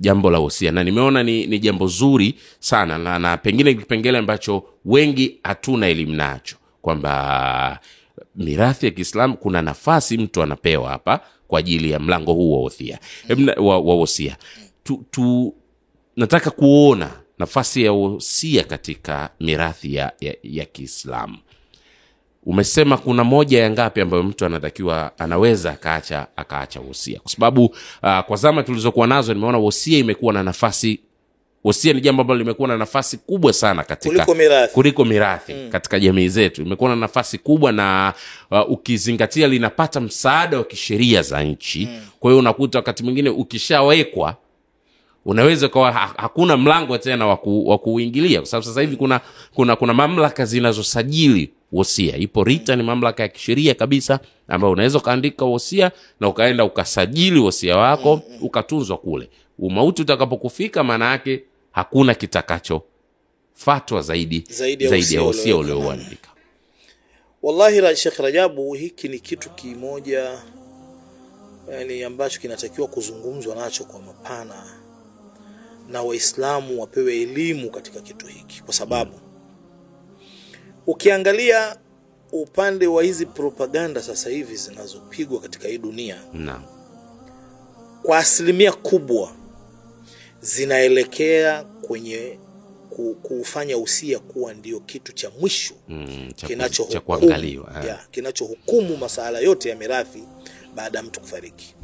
jambo 0.03 0.31
la 0.31 0.39
wosia. 0.39 0.73
Na 0.73 0.85
nimeona 0.85 1.23
ni, 1.23 1.47
ni 1.47 1.59
jambo 1.59 1.87
zuri 1.87 2.35
sana 2.59 2.99
na, 2.99 3.19
na 3.19 3.37
pengine 3.37 3.75
kipengele 3.75 4.19
ambacho 4.19 4.65
wengi 4.85 5.39
hatuna 5.45 5.87
elimu 5.87 6.15
nacho 6.15 6.57
kwamba 6.83 7.79
mirathi 8.37 8.87
ya 8.87 8.93
kiislamu 8.93 9.37
kuna 9.37 9.63
nafasi 9.63 10.19
mtu 10.19 10.43
anapewa 10.43 10.91
hapa 10.91 11.21
kwa 11.49 11.59
ajili 11.59 11.91
ya 11.91 11.99
mlango 11.99 12.33
huu 12.33 12.53
wa 12.53 12.59
wosia. 12.61 12.99
Wa, 13.57 14.37
tu, 14.85 15.05
tu, 15.11 15.55
nataka 16.17 16.51
kuona 16.51 17.11
nafasi 17.39 17.83
ya 17.85 17.93
wosia 17.93 18.65
katika 18.65 19.31
mirathi 19.41 19.95
ya, 19.95 20.13
ya, 20.21 20.35
ya 20.43 20.65
kiislamu 20.65 21.39
umesema 22.47 22.97
kuna 22.97 23.25
moja 23.25 23.63
ya 23.63 23.71
ngapi 23.71 24.01
ambayo 24.01 24.23
mtu 24.23 24.47
anatakiwa 24.47 25.13
anaweza 25.19 25.71
akaacha 25.73 26.27
akaacha 26.37 26.81
wosia 26.81 27.21
kwa 27.21 27.31
sababu 27.31 27.65
uh, 27.65 28.21
kwa 28.21 28.37
zama 28.37 28.63
tulizokuwa 28.63 29.07
nazo 29.07 29.35
nimeona 29.35 29.59
wosia 29.59 29.99
imekuwa 29.99 30.33
na 30.33 30.43
nafasi 30.43 31.01
wosia 31.65 31.93
ni 31.93 32.01
jambo 32.01 32.23
ambalo 32.23 32.39
limekuwa 32.39 32.69
na 32.69 32.77
nafasi 32.79 33.17
kubwa 33.19 33.53
sana 33.53 33.83
katika 33.85 34.09
Kuliko 34.15 34.35
mirathi. 34.35 34.75
kuliko 34.75 35.05
mirathi 35.05 35.55
mm. 35.55 35.69
katika 35.71 36.01
jamii 36.01 36.29
zetu 36.29 36.63
imekuwa 36.63 36.91
na 36.91 36.97
nafasi 36.97 37.39
kubwa 37.39 37.73
na 37.73 38.13
uh, 38.51 38.71
ukizingatia 38.71 39.49
linapata 39.49 40.01
msaada 40.01 40.59
wa 40.59 40.65
kisheria 40.65 41.23
za 41.23 41.43
nchi 41.45 41.87
mm. 41.91 42.01
kwa 42.21 42.31
hiyo 42.31 42.39
unakuta 42.39 42.79
wakati 42.79 43.03
mwingine 43.05 43.31
ukishawekwa 43.31 44.37
unaweza 45.25 45.67
ukawa 45.67 45.93
ha- 45.93 46.15
hakuna 46.17 46.57
mlango 46.57 46.99
tena 46.99 47.27
wa 47.27 47.37
ku- 47.37 47.69
wa 47.69 47.79
kuingilia 47.79 48.41
kwa 48.41 48.47
sababu 48.47 48.67
sasa 48.67 48.81
hivi 48.81 48.97
kuna, 48.97 49.21
kuna, 49.55 49.77
kuna 49.77 49.95
mamlaka 49.95 50.45
zinazosajili 50.45 51.51
wosia. 51.73 52.17
Ipo 52.17 52.45
rita 52.45 52.77
ni 52.77 52.83
mamlaka 52.83 53.23
ya 53.23 53.29
kisheria 53.29 53.75
kabisa 53.75 54.21
ambayo 54.49 54.73
unaweza 54.73 54.99
ukaandika 54.99 55.45
wosia 55.45 55.93
na 56.21 56.29
ukaenda 56.29 56.65
ukasajili 56.65 57.41
wosia 57.41 57.77
wako 57.77 58.23
ukatunzwa 58.41 58.97
kule. 58.99 59.29
Umauti 59.59 60.03
utakapokufika 60.03 60.85
maana 60.85 61.11
yake 61.11 61.45
hakuna 61.73 62.15
kitakachofatwa 62.15 64.03
zaidi 64.03 64.45
Zaidi 64.51 64.85
ya 64.85 64.91
zaidi 64.91 65.15
ya 65.15 65.23
wosia 65.23 65.57
uliouandika. 65.57 66.29
Wallahi 67.43 67.97
Sheikh 67.97 68.17
Rajabu, 68.19 68.75
hiki 68.75 69.09
ni 69.09 69.19
kitu 69.21 69.51
kimoja 69.51 70.39
yani 71.71 72.05
ambacho 72.05 72.41
kinatakiwa 72.41 72.87
kuzungumzwa 72.89 73.57
nacho 73.57 73.85
kwa 73.85 74.01
mapana, 74.01 74.81
na 75.89 76.03
Waislamu 76.03 76.81
wapewe 76.81 77.21
elimu 77.23 77.71
katika 77.71 78.01
kitu 78.01 78.27
hiki, 78.27 78.63
kwa 78.63 78.75
sababu 78.75 79.13
ukiangalia 80.93 81.77
upande 82.33 82.87
wa 82.87 83.03
hizi 83.03 83.27
propaganda 83.27 84.03
sasa 84.03 84.31
hivi 84.31 84.57
zinazopigwa 84.57 85.41
katika 85.41 85.69
hii 85.69 85.79
dunia, 85.79 86.17
na, 86.33 86.63
kwa 88.03 88.19
asilimia 88.19 88.73
kubwa 88.73 89.33
zinaelekea 90.41 91.65
kwenye 91.65 92.39
kufanya 92.91 93.15
kuufanya 93.23 93.79
usia 93.79 94.19
kuwa 94.19 94.55
ndio 94.55 94.81
kitu 94.81 95.13
cha 95.13 95.31
mwisho 95.41 95.75
mm, 95.89 96.33
kinachohukumu 96.37 97.19
kinacho 97.21 97.67
eh. 97.81 97.87
ya, 97.89 97.99
kinachohukumu 98.11 98.97
masala 98.97 99.39
yote 99.39 99.69
ya 99.69 99.77
mirathi 99.77 100.23
baada 100.75 100.99
ya 100.99 101.05
mtu 101.05 101.21
kufariki. 101.21 101.75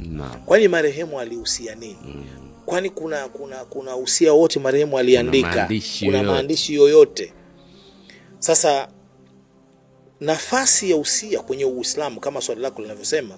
Kwani 0.45 0.67
marehemu 0.67 1.19
alihusia 1.19 1.75
nini? 1.75 2.25
Kwani 2.65 2.89
kuna 2.89 3.27
kuna 3.27 3.65
kuna 3.65 3.95
usia 3.97 4.33
wote 4.33 4.59
marehemu 4.59 4.97
aliandika? 4.97 5.69
Kuna 6.05 6.23
maandishi 6.23 6.73
yoyote? 6.73 7.33
Sasa 8.39 8.87
nafasi 10.19 10.89
ya 10.89 10.97
usia 10.97 11.39
kwenye 11.39 11.65
Uislamu 11.65 12.19
kama 12.19 12.41
swali 12.41 12.61
lako 12.61 12.81
linavyosema, 12.81 13.37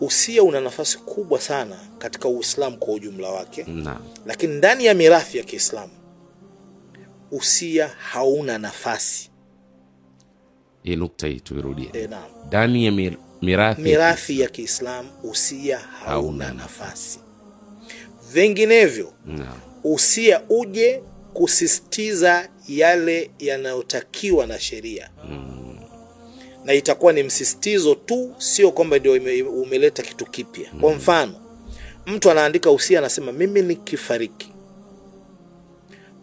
usia 0.00 0.42
una 0.42 0.60
nafasi 0.60 0.98
kubwa 0.98 1.40
sana 1.40 1.76
katika 1.98 2.28
Uislamu 2.28 2.76
kwa 2.78 2.94
ujumla 2.94 3.28
wake, 3.30 3.64
na. 3.64 4.00
lakini 4.26 4.54
ndani 4.54 4.84
ya 4.84 4.94
mirathi 4.94 5.38
ya 5.38 5.44
Kiislamu 5.44 5.92
usia 7.30 7.88
hauna 7.88 8.58
nafasi. 8.58 9.30
hii 10.82 10.96
nukta 10.96 11.26
hii 11.26 11.40
tuirudie 11.40 11.90
E, 11.92 12.06
naam. 12.06 12.30
ndani 12.46 12.86
ya 12.86 12.92
mir, 12.92 13.16
mirathi 13.42 13.82
mirathi 13.82 14.40
ya 14.40 14.48
Kiislamu 14.48 15.08
usia 15.22 15.78
hauna 15.78 16.44
Hauna 16.44 16.52
nafasi. 16.62 17.20
Vinginevyo 18.32 19.12
usia 19.84 20.42
uje 20.48 21.02
kusisitiza 21.32 22.48
yale 22.68 23.30
yanayotakiwa 23.38 24.46
na 24.46 24.60
sheria 24.60 25.10
na 26.64 26.74
itakuwa 26.74 27.12
ni 27.12 27.22
msisitizo 27.22 27.94
tu, 27.94 28.34
sio 28.38 28.70
kwamba 28.72 28.98
ndio 28.98 29.12
umeleta 29.62 30.02
kitu 30.02 30.26
kipya. 30.26 30.70
Kwa 30.80 30.94
mfano, 30.94 31.34
mtu 32.06 32.30
anaandika 32.30 32.70
usia, 32.70 32.98
anasema 32.98 33.32
mimi 33.32 33.62
nikifariki, 33.62 34.52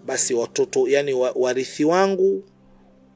basi 0.05 0.33
watoto 0.33 0.87
yani 0.87 1.13
warithi 1.35 1.85
wangu 1.85 2.43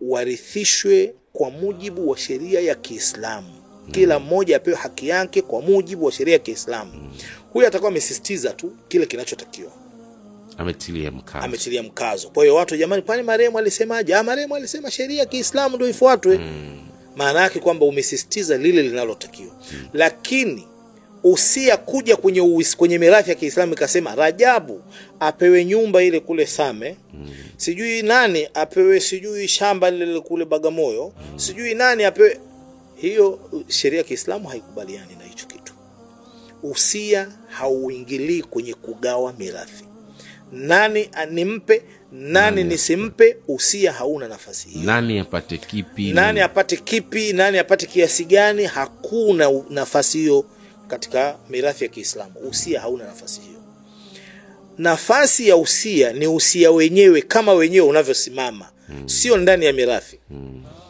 warithishwe 0.02 1.14
kwa 1.34 1.50
mujibu 1.50 2.10
wa 2.10 2.18
sheria 2.18 2.60
ya 2.60 2.76
Kiislamu. 2.76 3.54
Kila 3.92 4.20
mmoja 4.20 4.56
apewe 4.58 4.78
haki 4.78 5.08
yake 5.08 5.42
kwa 5.42 5.62
mujibu 5.62 6.06
wa 6.06 6.12
sheria 6.12 6.34
ya 6.34 6.40
Kiislamu. 6.40 7.12
Huyu 7.54 7.68
atakuwa 7.68 7.92
amesisitiza 7.92 8.54
tu 8.54 8.72
kile 8.88 9.06
kinachotakiwa 9.06 9.72
ametilia 10.60 11.12
mkazo 11.12 11.46
ametilia 11.46 11.84
mkazo. 11.84 12.30
Kwa 12.30 12.44
hiyo 12.44 12.56
watu, 12.56 12.78
jamani, 12.78 13.02
kwani 13.02 13.24
marehemu 13.24 13.58
alisemaje? 13.58 14.16
Ah, 14.16 14.24
marehemu 14.24 14.56
alisema 14.56 14.92
sheria 14.92 15.20
ya 15.20 15.26
Kiislamu 15.26 15.76
ndio 15.76 15.90
ifuatwe. 15.90 16.40
Maana 17.16 17.42
yake 17.42 17.60
kwamba 17.60 17.86
umesisitiza 17.86 18.58
lile 18.58 18.82
linalotakiwa, 18.82 19.56
lakini 19.94 20.68
usia 21.24 21.78
kuja 21.78 22.16
kwenye 22.18 22.42
uis, 22.42 22.78
kwenye 22.78 22.98
mirathi 22.98 23.30
ya 23.30 23.36
Kiislamu 23.36 23.74
ikasema 23.74 24.16
Rajabu 24.16 24.82
apewe 25.20 25.66
nyumba 25.66 26.04
ile 26.04 26.20
kule 26.20 26.46
Same, 26.48 26.98
sijui 27.58 28.02
nani 28.02 28.48
apewe 28.54 29.00
sijui 29.00 29.48
shamba 29.48 29.92
lile 29.92 30.20
kule 30.20 30.46
Bagamoyo, 30.46 31.14
sijui 31.36 31.74
nani 31.76 32.04
apewe. 32.04 32.40
Hiyo 32.96 33.40
sheria 33.68 33.98
ya 33.98 34.04
Kiislamu 34.04 34.48
haikubaliani 34.48 35.16
na 35.20 35.24
hicho 35.24 35.46
kitu. 35.46 35.74
Usia 36.64 37.28
hauingilii 37.50 38.42
kwenye 38.42 38.74
kugawa 38.74 39.34
mirathi 39.34 39.84
nani 40.52 41.10
nimpe 41.32 41.82
nani 42.12 42.64
nisimpe, 42.64 43.38
usia 43.48 43.92
hauna 43.94 44.28
nafasi 44.28 44.70
hiyo. 44.70 44.86
nani 44.86 45.20
apate 45.20 45.58
kipi? 45.58 46.14
Nani 46.14 46.40
apate 46.40 46.78
kipi, 46.78 47.34
nani 47.34 47.58
apate 47.58 47.86
kiasi 47.86 48.26
gani, 48.26 48.66
hakuna 48.66 49.52
nafasi 49.70 50.18
hiyo 50.18 50.46
katika 50.88 51.38
mirathi 51.50 51.84
ya 51.84 51.90
Kiislamu. 51.90 52.34
Usia 52.50 52.82
hauna 52.82 53.06
nafasi 53.06 53.42
hiyo. 53.42 53.60
Nafasi 54.78 55.48
ya 55.48 55.58
usia 55.58 56.14
ni 56.14 56.28
usia 56.28 56.72
wenyewe 56.72 57.22
kama 57.22 57.54
wenyewe 57.54 57.88
unavyosimama, 57.88 58.70
sio 59.06 59.38
ndani 59.38 59.66
ya 59.66 59.74
mirathi. 59.74 60.20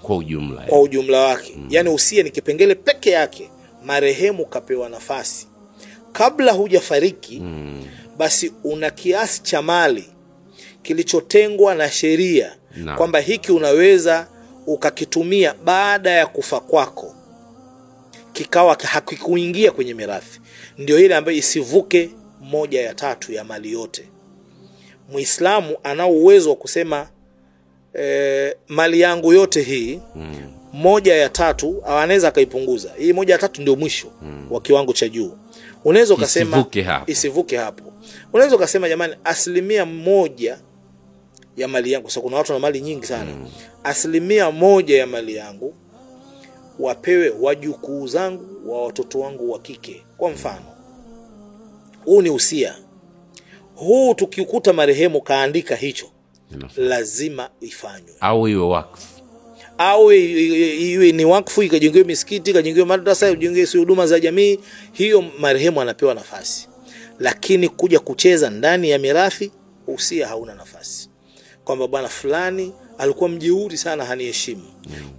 Kwa 0.01 0.18
ujumla 0.18 0.62
kwa 0.62 0.82
ujumla 0.82 1.20
wake. 1.20 1.57
Yaani 1.70 1.89
usia 1.89 2.24
ni 2.24 2.30
kipengele 2.32 2.76
peke 2.76 3.10
yake, 3.12 3.49
marehemu 3.86 4.45
kapewa 4.45 4.89
nafasi. 4.89 5.47
Kabla 6.12 6.51
hujafariki 6.51 7.41
basi 8.20 8.53
una 8.63 8.89
kiasi 8.89 9.43
cha 9.43 9.61
mali 9.61 10.05
kilichotengwa 10.82 11.76
na 11.76 11.91
sheria 11.91 12.55
kwamba 12.97 13.20
hiki 13.20 13.51
unaweza 13.51 14.28
ukakitumia 14.67 15.53
baada 15.63 16.09
ya 16.11 16.28
kufa 16.28 16.59
kwako, 16.59 17.15
kikawa 18.34 18.78
hakikuingia 18.84 19.72
kwenye 19.72 19.93
mirathi, 19.93 20.39
ndio 20.78 20.99
ile 20.99 21.15
ambayo 21.15 21.38
isivuke 21.38 22.09
moja 22.41 22.82
ya 22.82 22.93
tatu 22.93 23.34
ya 23.34 23.43
mali 23.43 23.72
yote. 23.72 24.03
Muislamu 25.11 25.78
anao 25.84 26.11
uwezo 26.11 26.49
wa 26.49 26.55
kusema 26.55 27.09
e, 27.99 28.55
mali 28.67 28.99
yangu 28.99 29.34
yote 29.34 29.61
hii 29.61 29.99
moja 30.74 31.15
ya 31.15 31.30
tatu 31.30 31.84
anaweza 31.86 32.28
akaipunguza. 32.28 32.91
Hii 32.97 33.13
moja 33.13 33.34
ya 33.34 33.39
tatu 33.39 33.61
ndio 33.61 33.76
mwisho 33.76 34.07
wa 34.49 34.61
kiwango 34.61 34.93
cha 34.93 35.07
juu. 35.09 35.38
Unaweza 35.86 36.13
ukasema 36.13 36.57
Isivuke 36.57 36.82
hapo. 36.82 37.11
isivuke 37.11 37.57
hapo. 37.57 37.88
Unaweza 38.34 38.55
ukasema 38.55 38.89
jamani, 38.89 39.15
asilimia 39.23 39.86
moja 39.86 40.59
ya 41.57 41.67
mali 41.67 41.91
yangu. 41.91 42.09
Sasa 42.09 42.21
kuna 42.21 42.38
watu 42.38 42.53
na 42.53 42.59
mali 42.59 42.82
nyingi 42.82 43.05
sana, 43.05 43.32
asilimia 43.84 44.51
moja 44.51 44.97
ya 44.99 45.07
mali 45.07 45.36
yangu 45.36 45.73
wapewe 46.80 47.30
wajukuu 47.30 48.07
zangu 48.07 48.71
wa 48.71 48.86
watoto 48.86 49.19
wangu 49.19 49.51
wa 49.51 49.59
kike. 49.59 50.05
Kwa 50.17 50.30
mfano, 50.30 50.65
huu 52.05 52.21
ni 52.21 52.30
usia 52.30 52.75
huu, 53.75 54.13
tukikuta 54.13 54.73
marehemu 54.73 55.21
kaandika 55.21 55.75
hicho, 55.75 56.05
Inafaa. 56.53 56.82
lazima 56.82 57.49
ifanywe 57.61 58.13
au 58.19 58.47
iwe 58.47 58.63
wakfu 58.67 59.07
au 59.77 60.11
iwe 60.11 61.11
ni 61.11 61.25
wakfu 61.25 61.63
ikajengiwe 61.63 62.03
misikiti 62.03 62.51
ikajengiwe 62.51 62.86
madrasa 62.86 63.30
ikajengewe 63.30 63.65
si 63.65 63.77
huduma 63.77 64.07
za 64.07 64.19
jamii, 64.19 64.59
hiyo 64.91 65.21
marehemu 65.39 65.82
anapewa 65.82 66.13
nafasi, 66.13 66.68
lakini 67.20 67.70
kuja 67.70 67.99
kucheza 67.99 68.49
ndani 68.49 68.89
ya 68.89 68.99
mirathi, 68.99 69.51
usia 69.88 70.28
hauna 70.28 70.55
nafasi, 70.55 71.09
kwamba 71.63 71.88
bwana 71.88 72.07
fulani 72.07 72.74
alikuwa 72.97 73.30
mjeuri 73.30 73.78
sana, 73.78 74.05
haniheshimu, 74.05 74.63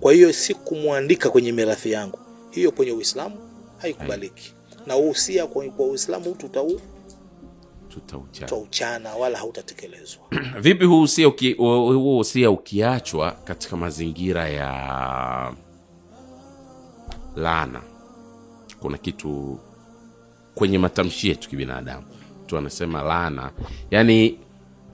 kwa 0.00 0.12
hiyo 0.12 0.32
si 0.32 0.54
kumwandika 0.54 1.30
kwenye 1.30 1.52
mirathi 1.52 1.92
yangu. 1.92 2.18
Hiyo 2.50 2.70
kwenye 2.72 2.92
Uislamu 2.92 3.36
haikubaliki, 3.78 4.54
na 4.86 4.96
usia 4.96 5.46
kwa, 5.46 5.64
Uislamu 5.78 6.24
tutau- 6.30 6.80
tutauchana 7.88 8.46
tutauchana 8.46 9.14
wala 9.14 9.38
hautatekelezwa. 9.38 10.22
vipi 10.60 10.84
huu 10.84 11.02
usia 11.02 11.28
uki, 11.28 11.52
huu 11.52 12.18
usia 12.18 12.50
ukiachwa 12.50 13.32
katika 13.32 13.76
mazingira 13.76 14.48
ya 14.48 15.54
laana? 17.36 17.82
Kuna 18.80 18.98
kitu 18.98 19.58
kwenye 20.60 20.78
matamshi 20.78 21.28
yetu 21.28 21.48
kibinadamu. 21.48 22.04
Tu 22.46 22.58
anasema 22.58 23.02
laana 23.02 23.50
yani 23.90 24.38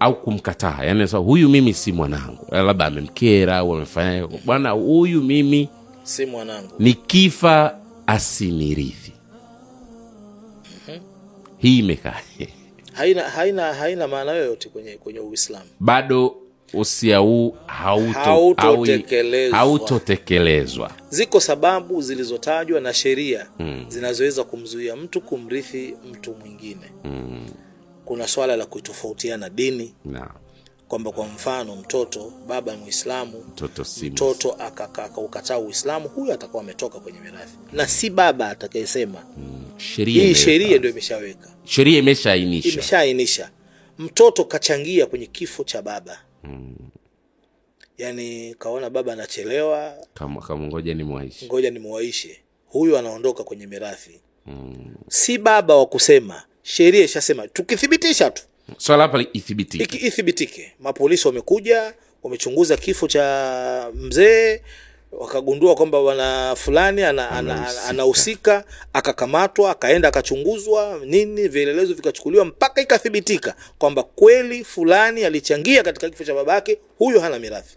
au 0.00 0.20
kumkataa. 0.20 0.84
Yani 0.84 1.00
sasa 1.00 1.18
huyu 1.18 1.48
mimi 1.48 1.74
si 1.74 1.92
mwanangu. 1.92 2.46
Labda 2.50 2.86
amemkera 2.86 3.56
au 3.56 3.74
amefanya 3.74 4.26
bwana 4.44 4.70
huyu 4.70 5.22
mimi 5.22 5.68
si 6.02 6.26
mwanangu. 6.26 6.70
nikifa 6.78 7.78
asinirithi. 8.06 9.12
Hii 11.58 11.78
imekaa. 11.78 12.20
Haina 12.92 13.22
haina 13.22 13.74
haina 13.74 14.08
maana 14.08 14.32
yoyote 14.32 14.68
kwenye 14.68 14.96
kwenye 14.96 15.20
uislamu. 15.20 15.66
Bado 15.80 16.36
usia 16.74 17.18
huu 17.18 17.56
Hautotekelezwa. 17.66 19.58
hauto 19.58 19.86
hauto 19.86 20.90
ziko 21.10 21.40
sababu 21.40 22.02
zilizotajwa 22.02 22.80
na 22.80 22.94
sheria 22.94 23.46
zinazoweza 23.88 24.44
kumzuia 24.44 24.96
mtu 24.96 25.20
kumrithi 25.20 25.94
mtu 26.12 26.34
mwingine. 26.34 26.92
Kuna 28.04 28.28
swala 28.28 28.56
la 28.56 28.66
kuitofautiana 28.66 29.50
dini. 29.50 29.94
Kwamba 30.88 31.10
kwa 31.12 31.26
mfano 31.26 31.76
mtoto 31.76 32.32
baba 32.48 32.72
ni 32.76 32.82
mwislamu 32.82 33.44
mtoto 33.52 33.84
si 33.84 34.10
mtoto 34.10 34.52
akaukataa 34.52 35.58
uislamu 35.58 36.08
huyo 36.08 36.34
atakuwa 36.34 36.62
ametoka 36.62 36.98
kwenye 37.00 37.20
mirathi. 37.20 37.52
Na 37.72 37.86
si 37.88 38.10
baba 38.10 38.48
atakayesema. 38.50 39.24
Hii 39.96 40.02
imeweka. 40.12 40.34
sheria 40.40 40.78
ndio 40.78 40.90
imeshaweka. 40.90 41.48
Sheria 41.64 41.98
imeshaainisha 41.98 42.68
imeshaainisha 42.68 43.50
mtoto 43.98 44.44
kachangia 44.44 45.06
kwenye 45.06 45.26
kifo 45.26 45.64
cha 45.64 45.82
baba 45.82 46.18
yaani 47.98 48.54
kaona 48.58 48.90
baba 48.90 49.12
anachelewa 49.12 49.94
kama 50.14 50.40
kama 50.42 50.66
ngoja 50.66 51.70
ni 51.70 51.78
mwaishi 51.78 52.40
huyu 52.66 52.98
anaondoka 52.98 53.44
kwenye 53.44 53.66
mirathi. 53.66 54.20
Si 55.08 55.38
baba 55.38 55.76
wa 55.76 55.86
kusema 55.86 56.42
sheria 56.62 57.04
ishasema. 57.04 57.48
Tukithibitisha 57.48 58.30
tu. 58.30 58.42
Swala 58.78 59.02
hapa 59.02 59.24
ithibitike. 59.32 59.84
Iki 59.84 60.06
ithibitike. 60.06 60.72
Mapolisi 60.80 61.28
wamekuja 61.28 61.94
wamechunguza 62.22 62.76
kifo 62.76 63.08
cha 63.08 63.90
mzee 63.94 64.62
wakagundua 65.18 65.74
kwamba 65.74 66.02
bwana 66.02 66.56
fulani 66.56 67.02
ana- 67.02 67.30
ana- 67.30 67.54
Anahusika. 67.54 67.84
anahusika 67.88 68.64
akakamatwa 68.92 69.70
akaenda 69.70 70.08
akachunguzwa 70.08 71.00
nini 71.04 71.48
vielelezo 71.48 71.94
vikachukuliwa 71.94 72.44
mpaka 72.44 72.80
ikathibitika 72.82 73.54
kwamba 73.78 74.02
kweli 74.02 74.64
fulani 74.64 75.24
alichangia 75.24 75.82
katika 75.82 76.10
kifo 76.10 76.24
cha 76.24 76.34
babake 76.34 76.78
huyu 76.98 77.20
hana 77.20 77.38
mirathi. 77.38 77.76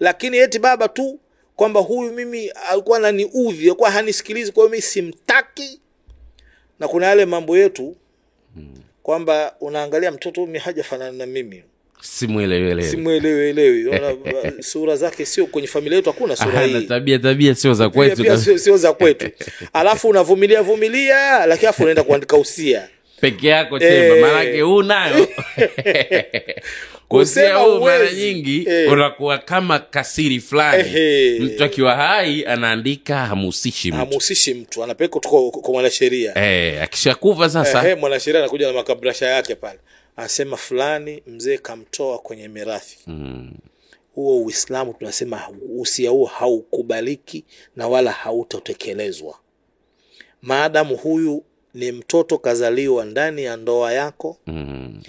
Lakini 0.00 0.38
eti 0.38 0.58
baba 0.58 0.88
tu 0.88 1.18
kwamba 1.56 1.80
huyu 1.80 2.12
mimi 2.12 2.48
alikuwa 2.48 2.98
ananiudhi 2.98 3.66
alikuwa 3.66 3.90
hanisikilizi 3.90 4.52
kwa 4.52 4.62
hiyo 4.62 4.70
mimi 4.70 4.82
simtaki. 4.82 5.80
Na 6.80 6.88
kuna 6.88 7.06
yale 7.06 7.24
mambo 7.26 7.58
yetu 7.58 7.96
kwamba 9.02 9.54
unaangalia 9.60 10.10
mtoto 10.10 10.46
mimi 10.46 10.58
hajafanana 10.58 11.12
na 11.12 11.26
mimi 11.26 11.62
simwelewelewi 12.00 13.86
sura 14.72 14.96
zake 14.96 15.26
sio 15.26 15.46
kwenye 15.46 15.68
familia 15.68 15.96
yetu 15.96 16.10
hakuna 16.12 16.36
sura 16.36 16.60
hii. 16.62 16.80
tabia 16.86 17.18
tabia 17.18 17.54
sio 17.54 17.74
za 17.74 17.88
kwetu. 17.90 18.38
sio, 18.38 18.58
sio 18.58 18.76
za 18.76 18.92
kwetu. 18.92 19.26
Alafu 19.72 20.08
unavumilia 20.08 20.62
vumilia 20.62 21.46
lakini 21.46 21.68
afu 21.68 21.82
unaenda 21.82 22.02
kuandika 22.02 22.36
usia. 22.36 22.88
Peke 23.20 23.48
yako 23.48 23.78
Eh. 23.78 24.20
maanake 24.20 24.60
huu 24.60 24.82
nayo 24.82 25.28
kusia 27.08 27.54
huu 27.64 27.80
mara 27.80 28.12
nyingi 28.12 28.66
Eh. 28.68 28.92
unakuwa 28.92 29.38
kama 29.38 29.78
kasiri 29.78 30.40
fulani. 30.40 30.88
Ehe. 30.88 31.38
mtu 31.40 31.64
akiwa 31.64 31.94
hai 31.94 32.44
anaandika 32.44 33.16
hamuhusishi 33.26 33.88
mtu. 33.88 33.96
Hamuhusishi 33.98 34.54
mtu 34.54 34.84
anapeleka 34.84 35.20
kwa- 35.20 35.72
mwanasheria. 35.72 36.38
Eh, 36.38 36.82
akishakuva 36.82 37.50
sasa. 37.50 37.84
Ehe, 37.86 37.94
mwanasheria 37.94 38.40
anakuja 38.40 38.66
na 38.66 38.72
makabrasha 38.72 39.26
yake 39.26 39.54
pale 39.54 39.78
anasema 40.16 40.56
fulani 40.56 41.22
mzee 41.26 41.58
kamtoa 41.58 42.18
kwenye 42.18 42.48
mirathi. 42.48 42.98
Huo 44.14 44.42
uislamu 44.42 44.94
tunasema 44.94 45.42
usia 45.78 46.10
huo 46.10 46.26
haukubaliki 46.26 47.44
na 47.76 47.88
wala 47.88 48.12
hautatekelezwa. 48.12 49.38
Maadamu 50.42 50.96
huyu 50.96 51.44
ni 51.74 51.92
mtoto 51.92 52.38
kazaliwa 52.38 53.04
ndani 53.04 53.44
ya 53.44 53.56
ndoa 53.56 53.92
yako. 53.92 54.36
Mm, 54.46 55.02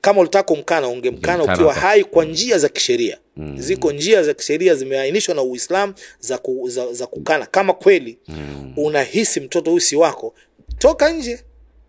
kama 0.00 0.20
ulitaka 0.20 0.54
kumkana 0.54 0.88
ungemkana 0.88 1.44
ukiwa 1.54 1.74
hai 1.74 2.04
kwa 2.04 2.24
njia 2.24 2.58
za 2.58 2.68
kisheria. 2.68 3.18
Mm. 3.36 3.58
ziko 3.58 3.92
njia 3.92 4.22
za 4.22 4.34
kisheria 4.34 4.74
zimeainishwa 4.74 5.34
na 5.34 5.42
uislam 5.42 5.94
za, 6.20 6.38
ku, 6.38 6.68
za, 6.68 6.92
za 6.92 7.06
kukana. 7.06 7.46
Kama 7.46 7.72
kweli 7.72 8.18
mm. 8.28 8.72
unahisi 8.76 9.40
mtoto 9.40 9.70
huyu 9.70 9.80
si 9.80 9.96
wako 9.96 10.34
toka 10.78 11.10
nje 11.10 11.44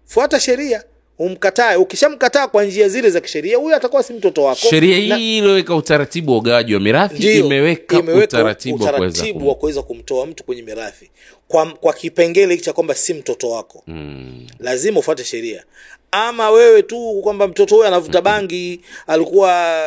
fuata 0.05 0.39
sheria 0.39 0.84
umkatae. 1.20 1.76
Ukishamkataa 1.76 2.47
kwa 2.47 2.63
njia 2.66 2.89
zile 2.89 3.09
za 3.09 3.22
kisheria 3.22 3.57
huyo 3.57 3.76
atakuwa 3.76 4.03
si 4.03 4.13
mtoto 4.13 4.43
wako. 4.43 4.59
Sheria 4.70 4.97
hii 5.18 5.38
iliyoweka 5.38 5.76
utaratibu 5.76 6.32
wa 6.32 6.38
ugawaji 6.38 6.74
wa 6.74 6.80
mirathi 6.80 7.39
imeweka, 7.39 7.99
utaratibu 7.99 8.84
wa 8.84 8.91
kuweza 8.91 9.07
utaratibu 9.07 9.47
wa 9.49 9.55
kuweza 9.55 9.82
kumtoa 9.82 10.26
mtu 10.26 10.43
kwenye 10.43 10.61
mirathi. 10.61 11.11
Kwa, 11.47 11.66
kwa 11.74 11.93
kipengele 11.93 12.53
hiki 12.53 12.66
cha 12.66 12.74
kwamba 12.74 12.95
si 12.95 13.13
mtoto 13.13 13.49
wako. 13.49 13.84
Mm, 13.88 14.47
lazima 14.59 14.99
ufuate 14.99 15.24
sheria. 15.24 15.63
Ama 16.11 16.49
wewe 16.51 16.82
tu 16.84 17.20
kwamba 17.24 17.47
mtoto 17.47 17.76
huyo 17.76 17.88
anavuta 17.88 18.22
bangi 18.22 18.82
alikuwa 19.07 19.82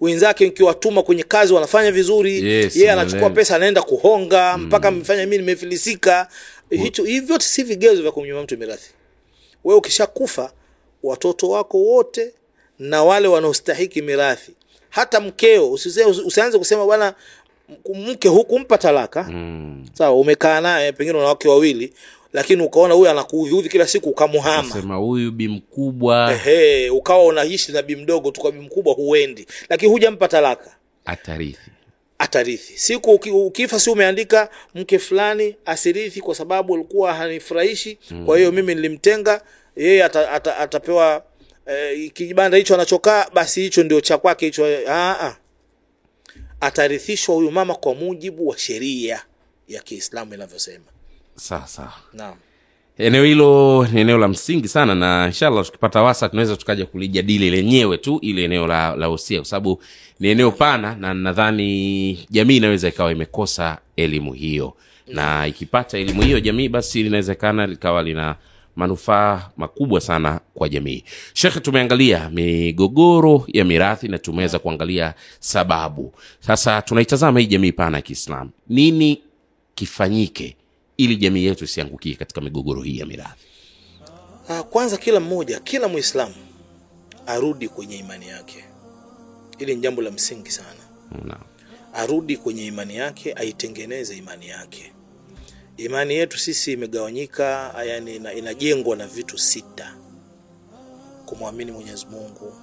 wenzake 0.00 0.46
ukiwatuma 0.46 1.02
kwenye 1.02 1.22
kazi 1.22 1.52
wanafanya 1.54 1.92
vizuri 1.92 2.48
Yes, 2.52 2.76
yeye 2.76 2.92
anachukua 2.92 3.30
pesa 3.30 3.56
anaenda 3.56 3.82
kuhonga 3.82 4.58
mpaka 4.58 4.88
amefanya 4.88 5.26
mimi 5.26 5.38
nimefilisika. 5.38 6.28
Hicho 6.70 7.02
vyote 7.02 7.44
si 7.44 7.62
vigezo 7.62 8.02
vya 8.02 8.12
kumnyima 8.12 8.42
mtu 8.42 8.58
mirathi 8.58 8.90
wewe 9.64 9.78
ukishakufa 9.78 10.52
watoto 11.02 11.50
wako 11.50 11.78
wote 11.78 12.32
na 12.78 13.02
wale 13.04 13.28
wanaostahiki 13.28 14.02
mirathi. 14.02 14.52
Hata 14.90 15.20
mkeo 15.20 15.72
usianze 16.26 16.58
kusema 16.58 16.84
bwana 16.84 17.14
mke 17.94 18.28
hukumpa 18.28 18.78
talaka. 18.78 19.22
Mm. 19.22 19.86
sawa 19.92 20.20
umekaa 20.20 20.60
naye 20.60 20.92
pengine 20.92 21.18
una 21.18 21.26
wake 21.28 21.48
wawili 21.48 21.92
lakini 22.32 22.62
ukaona 22.62 22.94
huyu 22.94 23.10
anakuudhiudhi 23.10 23.68
kila 23.68 23.86
siku 23.86 24.10
ukamuhama. 24.10 24.72
Sema 24.74 24.96
huyu 24.96 25.32
bi 25.32 25.48
mkubwa. 25.48 26.32
Ehe, 26.32 26.90
ukawa 26.90 27.24
unaishi 27.24 27.72
na 27.72 27.82
bi 27.82 27.96
mdogo 27.96 28.30
tu 28.30 28.40
kwa 28.40 28.52
bi 28.52 28.58
mkubwa 28.60 28.94
huendi 28.94 29.46
lakini 29.68 29.92
hujampa 29.92 30.28
talaka. 30.28 30.76
Atarithi 31.04 31.70
atarithi. 32.22 32.78
Siku 32.78 33.10
ukifa 33.46 33.80
si 33.80 33.90
umeandika 33.90 34.48
mke 34.74 34.98
fulani 34.98 35.56
asirithi 35.66 36.20
kwa 36.20 36.34
sababu 36.34 36.74
alikuwa 36.74 37.14
hanifurahishi 37.14 37.98
kwa 38.26 38.38
hiyo 38.38 38.52
mimi 38.52 38.74
nilimtenga 38.74 39.42
yeye 39.76 40.04
ata, 40.04 40.30
ata, 40.32 40.56
atapewa 40.56 41.24
e, 41.66 42.08
kijibanda 42.14 42.56
hicho 42.56 42.74
anachokaa 42.74 43.26
basi 43.34 43.60
hicho 43.60 43.82
ndio 43.84 44.00
cha 44.00 44.18
kwake 44.18 44.46
hicho 44.46 44.66
ah, 44.88 45.20
ah. 45.26 45.36
atarithishwa 46.60 47.34
huyu 47.34 47.50
mama 47.50 47.74
kwa 47.74 47.94
mujibu 47.94 48.48
wa 48.48 48.58
sheria 48.58 49.22
ya 49.68 49.82
kiislamu 49.82 50.34
inavyosema. 50.34 50.84
Sawa 51.36 51.66
sawa. 51.68 51.92
Naam 52.12 52.36
eneo 52.98 53.24
hilo 53.24 53.86
ni 53.92 54.00
eneo 54.00 54.18
la 54.18 54.28
msingi 54.28 54.68
sana 54.68 54.94
na 54.94 55.26
inshallah 55.26 55.64
tukipata 55.64 56.02
wasa 56.02 56.28
tunaweza 56.28 56.56
tukaja 56.56 56.86
kulijadili 56.86 57.50
lenyewe 57.50 57.98
tu 57.98 58.18
ili 58.22 58.44
eneo 58.44 58.66
la, 58.66 58.96
la 58.96 59.10
usia 59.10 59.38
kwa 59.38 59.44
sababu 59.48 59.82
ni 60.20 60.28
eneo 60.28 60.50
pana 60.50 60.94
na 60.94 61.14
nadhani 61.14 62.26
jamii 62.30 62.56
inaweza 62.56 62.88
ikawa 62.88 63.12
imekosa 63.12 63.78
elimu 63.96 64.32
hiyo. 64.32 64.74
Na 65.08 65.46
ikipata 65.46 65.98
elimu 65.98 66.22
hiyo 66.22 66.40
jamii 66.40 66.68
basi 66.68 67.02
linawezekana 67.02 67.66
likawa 67.66 68.02
lina 68.02 68.36
manufaa 68.76 69.50
makubwa 69.56 70.00
sana 70.00 70.40
kwa 70.54 70.68
jamii. 70.68 71.04
Shekhe 71.34 71.60
tumeangalia 71.60 72.30
migogoro 72.30 73.44
ya 73.52 73.64
mirathi 73.64 74.08
na 74.08 74.18
tumeweza 74.18 74.58
kuangalia 74.58 75.14
sababu. 75.40 76.12
Sasa 76.40 76.82
tunaitazama 76.82 77.40
hii 77.40 77.46
jamii 77.46 77.72
pana 77.72 77.98
ya 77.98 78.02
kiislamu. 78.02 78.50
Nini 78.68 79.18
kifanyike 79.74 80.56
ili 80.96 81.16
jamii 81.16 81.44
yetu 81.44 81.64
isiangukie 81.64 82.14
katika 82.14 82.40
migogoro 82.40 82.82
hii 82.82 82.98
ya 82.98 83.06
mirathi. 83.06 83.46
Ah, 84.48 84.62
kwanza 84.62 84.96
kila 84.96 85.20
mmoja 85.20 85.60
kila 85.60 85.88
mwislamu 85.88 86.34
arudi 87.26 87.68
kwenye 87.68 87.96
imani 87.96 88.28
yake. 88.28 88.64
Hili 89.58 89.74
ni 89.74 89.80
jambo 89.80 90.02
la 90.02 90.10
msingi 90.10 90.50
sana. 90.50 90.80
No. 91.24 91.36
arudi 91.94 92.36
kwenye 92.36 92.66
imani 92.66 92.96
yake 92.96 93.32
aitengeneze 93.32 94.16
imani 94.16 94.48
yake. 94.48 94.92
Imani 95.76 96.14
yetu 96.14 96.38
sisi 96.38 96.72
imegawanyika 96.72 97.74
yani 97.86 98.16
inajengwa 98.16 98.96
na 98.96 99.06
vitu 99.06 99.38
sita. 99.38 99.96
Kumwamini 101.26 101.72
mwenyezi 101.72 102.06
mungu 102.06 102.54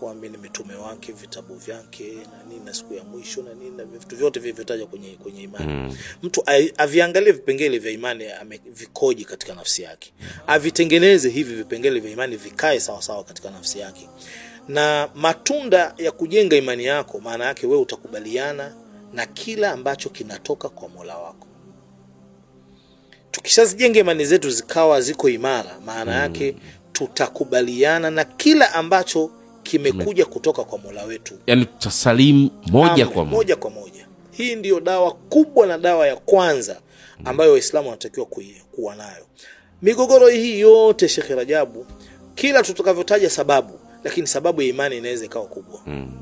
kuamini 0.00 0.36
mitume 0.38 0.74
wake 0.74 1.12
vitabu 1.12 1.54
vyake 1.54 2.12
na 2.14 2.44
nini 2.48 2.64
na 2.64 2.74
siku 2.74 2.94
ya 2.94 3.04
mwisho 3.04 3.42
na 3.42 3.54
nini 3.54 3.76
na 3.76 3.84
vitu 3.84 4.16
vyote 4.16 4.40
vilivyotajwa 4.40 4.86
kwenye, 4.86 5.08
kwenye 5.10 5.42
imani. 5.42 5.66
Mm. 5.72 5.96
mtu 6.22 6.42
aviangalie 6.76 7.32
vipengele 7.32 7.78
vya 7.78 7.92
imani 7.92 8.24
vikoje 8.66 9.24
katika 9.24 9.54
nafsi 9.54 9.82
yake. 9.82 10.12
Avitengeneze 10.46 11.28
hivi 11.30 11.54
vipengele 11.54 12.00
vya 12.00 12.10
imani 12.10 12.36
vikae 12.36 12.80
sawasawa 12.80 13.24
katika 13.24 13.50
nafsi 13.50 13.78
yake. 13.78 14.08
Na 14.68 15.08
matunda 15.14 15.94
ya 15.98 16.12
kujenga 16.12 16.56
imani 16.56 16.84
yako 16.84 17.20
maana 17.20 17.44
yake 17.44 17.66
wewe 17.66 17.80
utakubaliana 17.82 18.74
na 19.12 19.26
kila 19.26 19.72
ambacho 19.72 20.08
kinatoka 20.08 20.68
kwa 20.68 20.88
mola 20.88 21.16
wako. 21.18 21.46
Tukishazijenga 23.30 24.00
imani 24.00 24.24
zetu 24.24 24.50
zikawa 24.50 25.00
ziko 25.00 25.28
imara 25.28 25.80
maana 25.86 26.14
yake 26.14 26.56
tutakubaliana 26.92 28.10
na 28.10 28.24
kila 28.24 28.74
ambacho 28.74 29.30
kimekuja 29.70 30.26
kutoka 30.26 30.64
kwa 30.64 30.78
mola 30.78 31.04
wetu. 31.04 31.34
Yani 31.46 31.64
tutasalimu 31.66 32.50
moja 32.66 33.06
kwa 33.06 33.24
moja. 33.24 33.56
Kwa 33.56 33.70
moja. 33.70 34.06
Hii 34.30 34.54
ndiyo 34.56 34.80
dawa 34.80 35.12
kubwa 35.12 35.66
na 35.66 35.78
dawa 35.78 36.06
ya 36.06 36.16
kwanza 36.16 36.80
ambayo 37.24 37.52
waislamu 37.52 37.88
wanatakiwa 37.88 38.26
kuwa 38.72 38.94
nayo. 38.94 39.26
Migogoro 39.82 40.28
hii 40.28 40.60
yote 40.60 41.08
shekhe 41.08 41.34
rajabu 41.34 41.86
kila 42.34 42.62
tutakavyotaja 42.62 43.30
sababu 43.30 43.80
lakini 44.04 44.26
sababu 44.26 44.62
ya 44.62 44.68
imani 44.68 44.96
inaweza 44.96 45.24
ikawa 45.24 45.46
kubwa. 45.46 45.80
Mm. 45.86 46.12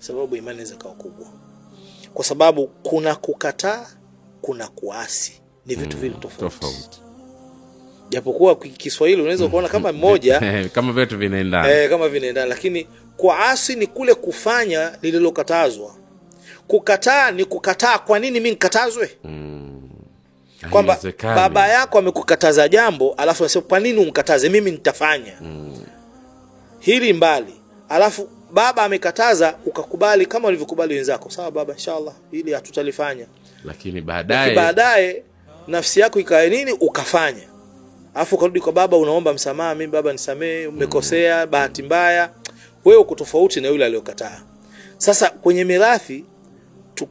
sababu 0.00 0.36
ya 0.36 0.42
imani 0.42 0.54
inaweza 0.54 0.74
ikawa 0.74 0.94
kubwa. 0.94 1.26
Kwa 2.14 2.24
sababu 2.24 2.66
kuna 2.66 3.14
kukataa 3.14 3.86
kuna 4.40 4.68
kuasi. 4.68 5.32
Ni 5.66 5.74
vitu 5.74 5.96
vile 5.96 6.14
tofauti. 6.14 6.40
tofauti 6.60 7.00
japokuwa 8.08 8.56
kiswahili 8.56 9.22
unaweza 9.22 9.48
kuona 9.48 9.68
kama 9.68 9.92
moja 9.92 10.40
kama 10.74 10.92
vyetu 10.92 11.18
vinaendana. 11.18 11.70
eh, 11.70 11.90
kama 11.90 12.08
vinaendana. 12.08 12.46
Lakini 12.46 12.86
kuasi 13.16 13.76
ni 13.76 13.86
kule 13.86 14.14
kufanya 14.14 14.92
lililokatazwa. 15.02 15.94
Kukataa 16.66 17.30
ni 17.30 17.44
kukataa. 17.44 17.98
Kwa 17.98 18.18
nini 18.18 18.40
mi 18.40 18.50
nikatazwe? 18.50 19.10
Kwamba 20.70 20.98
baba 21.22 21.68
yako 21.68 21.98
amekukataza 21.98 22.68
jambo 22.68 23.12
alafu 23.14 23.42
nasema 23.42 23.64
kwa 23.64 23.80
nini 23.80 23.98
umkataze 23.98 24.48
mimi 24.48 24.70
nitafanya. 24.70 25.32
Hili 26.78 27.12
mbali. 27.12 27.54
Alafu 27.88 28.28
baba 28.52 28.82
amekataza 28.82 29.58
ukakubali 29.66 30.26
kama 30.26 30.44
walivyokubali 30.46 30.94
wenzako. 30.94 31.30
Sawa 31.30 31.50
baba 31.50 31.72
inshallah 31.72 32.14
hili 32.30 32.52
hatutalifanya. 32.52 33.26
Lakini 33.26 33.64
Lakini 33.64 34.00
baadaye 34.00 34.54
baadaye 34.56 35.22
nafsi 35.68 36.00
yako 36.00 36.20
ikae 36.20 36.50
nini? 36.50 36.72
Ukafanya 36.72 37.42
alafu 38.16 38.34
ukarudi 38.36 38.60
kwa 38.60 38.72
baba 38.72 38.96
unaomba 38.96 39.32
msamaha 39.32 39.74
mimi 39.74 39.92
baba 39.92 40.12
nisamee 40.12 40.66
umekosea 40.66 41.46
bahati 41.46 41.82
mbaya. 41.82 42.30
Wewe 42.84 42.98
uko 43.00 43.14
tofauti 43.14 43.60
na 43.60 43.68
yule 43.68 43.84
aliyokataa. 43.84 44.42
Sasa 44.98 45.30
kwenye 45.30 45.64
mirathi 45.64 46.24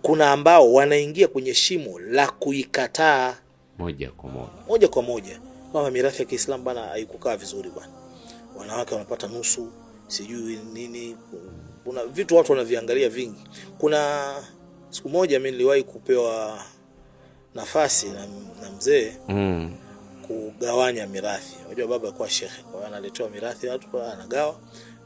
kuna 0.01 0.31
ambao 0.31 0.73
wanaingia 0.73 1.27
kwenye 1.27 1.53
shimo 1.53 1.99
la 1.99 2.27
kuikataa. 2.27 3.35
Moja 3.77 4.11
kwa 4.11 4.29
moja. 4.29 4.49
Moja 4.67 4.87
kwa 4.87 5.01
moja. 5.01 5.39
Kwamba 5.71 5.91
mirathi 5.91 6.21
ya 6.21 6.25
kiislamu 6.27 6.63
bana 6.63 6.81
haikukaa 6.81 7.37
vizuri 7.37 7.69
bwana. 7.69 7.91
Wanawake 8.57 8.93
wanapata 8.93 9.27
nusu 9.27 9.71
sijui 10.07 10.59
nini 10.73 11.17
kuna 11.83 12.05
vitu 12.05 12.35
watu 12.35 12.51
wanaviangalia 12.51 13.09
vingi. 13.09 13.43
Kuna 13.77 14.33
siku 14.89 15.09
moja 15.09 15.39
mi 15.39 15.51
niliwahi 15.51 15.83
kupewa 15.83 16.59
nafasi 17.55 18.05
na, 18.09 18.25
na 18.61 18.71
mzee. 18.77 19.11
Mm. 19.27 19.75
Kugawanya 20.27 21.07
mirathi. 21.07 21.55
Unajua 21.65 21.87
baba 21.87 22.07
alikuwa 22.07 22.29
shekhe 22.29 22.61
kwa 22.61 22.71
hiyo 22.73 22.87
analetewa 22.87 23.29
mirathi 23.29 23.67
watu 23.67 23.87
kwa 23.87 24.13
anagawa. 24.13 24.59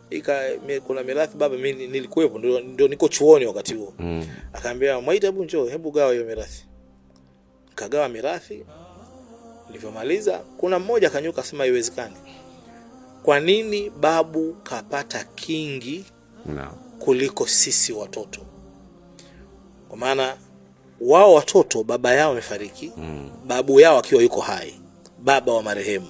Ika 0.10 0.42
mi, 0.68 0.80
kuna 0.80 1.04
mirathi 1.04 1.38
baba 1.38 1.58
mimi 1.58 1.88
nilikuwepo 1.88 2.40
ndio, 2.40 2.60
ndio 2.60 2.88
niko 2.88 3.08
chuoni 3.08 3.46
wakati 3.46 3.74
huo. 3.74 3.94
Mm. 4.00 4.28
akaambia 4.54 5.02
mwaita 5.02 5.28
hebu 5.28 5.44
njoo 5.44 5.66
hebu 5.66 5.92
gawa 5.92 6.12
hiyo 6.14 6.26
mirathi. 6.26 6.66
Kagawa 7.76 8.10
mirathi. 8.10 8.66
Nilivyomaliza 9.68 10.38
kuna 10.58 10.80
mmoja 10.80 11.08
akanyuka 11.08 11.42
asema 11.42 11.64
haiwezekani. 11.64 12.16
Kwa 13.24 13.40
nini 13.40 13.90
babu 13.90 14.54
kapata 14.64 15.24
kingi 15.24 16.06
no. 16.46 16.74
kuliko 17.00 17.48
sisi 17.48 17.94
watoto? 17.94 18.42
Kwa 19.90 19.98
maana 19.98 20.38
wao 21.02 21.34
watoto 21.34 21.84
baba 21.84 22.14
yao 22.14 22.32
amefariki 22.32 22.92
mm. 22.98 23.30
babu 23.48 23.80
yao 23.80 23.98
akiwa 24.00 24.22
yuko 24.24 24.42
hai 24.42 24.79
baba 25.24 25.54
wa 25.54 25.64
marehemu. 25.64 26.08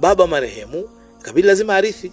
Baba 0.00 0.26
marehemu 0.26 0.90
kabidi 1.22 1.48
lazima 1.48 1.76
arithi. 1.76 2.12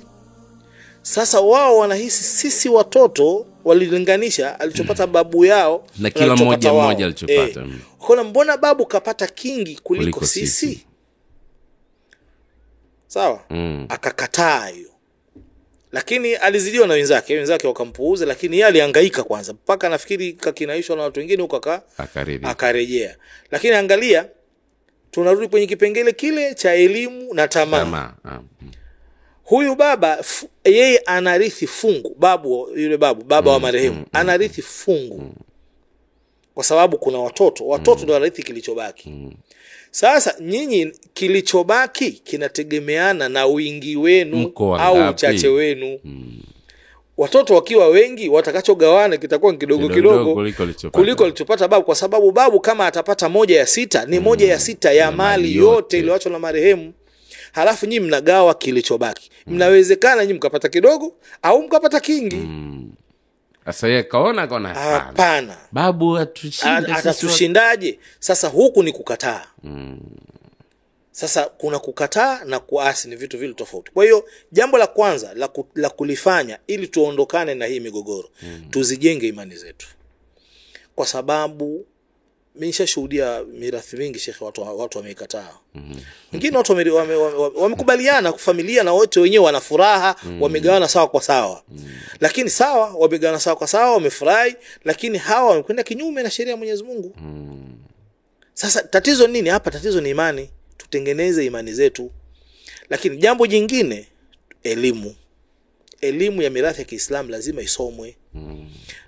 Sasa 1.01 1.41
wao 1.41 1.77
wanahisi 1.77 2.23
sisi 2.23 2.69
watoto 2.69 3.45
walilinganisha 3.63 4.59
alichopata 4.59 5.07
babu 5.07 5.45
yao 5.45 5.87
Na 5.97 6.09
kila 6.09 6.35
mmoja 6.35 6.73
mmoja 6.73 7.05
alichopata, 7.05 7.59
E, 7.61 7.63
mm. 8.19 8.27
Mbona 8.29 8.57
babu 8.57 8.85
kapata 8.85 9.27
kingi 9.27 9.75
kuliko, 9.83 10.03
Kuliko 10.03 10.25
sisi, 10.25 10.47
sisi. 10.47 10.85
sawa? 13.07 13.43
Mm. 13.49 13.85
akakataa 13.89 14.67
hiyo. 14.67 14.87
Lakini 15.91 16.35
alizidiwa 16.35 16.87
na 16.87 16.93
wenzake. 16.93 17.35
Wenzake 17.37 17.67
wakampuuza 17.67 18.25
lakini 18.25 18.55
yeye 18.55 18.65
alihangaika 18.67 19.23
kwanza. 19.23 19.53
Mpaka 19.53 19.89
nafikiri 19.89 20.33
kakinaishwa 20.33 20.95
na 20.95 21.03
watu 21.03 21.19
wengine 21.19 21.41
huko 21.41 21.55
akarejea. 22.43 23.15
Lakini 23.51 23.73
angalia 23.75 24.25
tunarudi 25.11 25.47
kwenye 25.47 25.67
kipengele 25.67 26.11
kile 26.11 26.53
cha 26.55 26.73
elimu 26.73 27.33
na 27.33 27.47
tamaa. 27.47 27.79
Mm. 28.25 28.71
huyu 29.43 29.75
baba 29.75 30.19
f- 30.19 30.45
yeye 30.65 30.97
anarithi 30.97 31.67
fungu 31.67 32.15
babu 32.19 32.67
yule 32.75 32.97
babu 32.97 33.23
baba 33.23 33.51
wa 33.51 33.59
marehemu 33.59 34.05
anarithi 34.13 34.61
fungu. 34.61 35.33
kwa 36.53 36.63
sababu 36.63 36.97
kuna 36.97 37.17
watoto 37.19 37.67
watoto 37.67 38.01
ndio 38.03 38.13
wanarithi 38.13 38.43
kilichobaki. 38.43 39.13
Sasa 39.91 40.35
nyinyi 40.39 40.91
kilichobaki 41.13 42.11
kinategemeana 42.11 43.29
na 43.29 43.45
wingi 43.45 43.95
wenu 43.95 44.51
au 44.79 45.09
uchache 45.09 45.47
wenu 45.47 45.99
watoto 47.17 47.55
wakiwa 47.55 47.87
wengi 47.87 48.29
watakachogawana 48.29 49.17
kitakuwa 49.17 49.53
kidogo 49.53 49.89
Kidogo 49.89 50.33
kuliko 50.91 51.23
alichopata. 51.23 51.67
babu 51.67 51.85
kwa 51.85 51.95
sababu 51.95 52.31
babu 52.31 52.59
kama 52.59 52.87
atapata 52.87 53.29
moja 53.29 53.59
ya 53.59 53.65
sita 53.67 54.05
ni 54.05 54.19
moja 54.19 54.47
ya 54.47 54.59
sita 54.59 54.91
ya 54.91 55.11
mali 55.11 55.55
yote. 55.55 55.99
iliyoachwa 55.99 56.31
na 56.31 56.39
marehemu. 56.39 56.93
Halafu 57.51 57.85
nyinyi 57.85 57.99
mnagawa 57.99 58.53
kilichobaki. 58.53 59.31
Mnawezekana 59.47 60.21
nyinyi 60.21 60.33
mkapata 60.33 60.69
kidogo 60.69 61.13
au 61.41 61.61
mkapata 61.63 61.99
kingi. 61.99 62.47
Sasa 63.65 63.87
yeye 63.87 64.03
kaona 64.03 64.47
kaona 64.47 64.69
hapana. 64.73 65.57
Babu 65.71 66.17
atushinda 66.17 66.95
atatushindaje? 66.97 67.99
Sasa 68.19 68.47
huku 68.47 68.83
ni 68.83 68.91
kukataa 68.91 69.45
sasa 71.11 71.45
kuna 71.45 71.79
kukataa 71.79 72.43
na 72.45 72.59
kuasi 72.59 73.07
ni 73.09 73.15
vitu 73.15 73.37
vili 73.37 73.53
tofauti. 73.53 73.91
Kwa 73.91 74.03
hiyo 74.03 74.25
jambo 74.51 74.77
la 74.77 74.87
kwanza 74.87 75.33
la, 75.33 75.47
ku, 75.47 75.67
la 75.75 75.89
kulifanya 75.89 76.59
ili 76.67 76.87
tuondokane 76.87 77.55
na 77.55 77.65
hii 77.65 77.79
migogoro 77.79 78.29
tuzijenge 78.69 79.27
imani 79.27 79.55
zetu. 79.55 79.87
Kwa 80.95 81.05
sababu 81.07 81.85
mi 82.55 82.67
nishashuhudia 82.67 83.43
mirathi 83.43 83.95
mingi 83.97 84.19
shekhe 84.19 84.45
watu, 84.45 84.61
watu 84.79 84.97
wameikataa. 84.97 85.57
Wengine 86.33 86.57
watu 86.57 86.71
wame- 86.71 86.89
wame- 86.91 87.15
wame- 87.15 87.59
wamekubaliana 87.59 88.33
familia 88.33 88.83
na 88.83 88.93
wote 88.93 89.19
wenyewe 89.19 89.45
wana 89.45 89.61
furaha 89.61 90.15
wamegawana 90.39 90.87
sawa 90.87 91.07
kwa 91.07 91.21
sawa. 91.21 91.63
Lakini 92.19 92.49
sawa 92.49 92.89
wamegawana 92.93 93.39
sawa 93.39 93.55
kwa 93.55 93.67
sawa 93.67 93.93
wamefurahi 93.93 94.55
lakini 94.85 95.17
hawa 95.17 95.49
wamekwenda 95.49 95.83
kinyume 95.83 96.23
na 96.23 96.29
sheria 96.29 96.51
ya 96.51 96.57
mwenyezi 96.57 96.83
mungu. 96.83 97.15
Sasa 98.53 98.83
tatizo 98.83 99.27
nini 99.27 99.49
hapa? 99.49 99.71
Tatizo 99.71 100.01
ni 100.01 100.09
imani 100.09 100.49
tutengeneze 100.91 101.45
imani 101.45 101.73
zetu. 101.73 102.11
Lakini 102.89 103.17
jambo 103.17 103.47
jingine 103.47 104.07
elimu. 104.63 105.15
Elimu 106.01 106.41
ya 106.41 106.49
mirathi 106.49 106.79
ya 106.79 106.85
kiislamu 106.85 107.29
lazima 107.29 107.61
isomwe. 107.61 108.15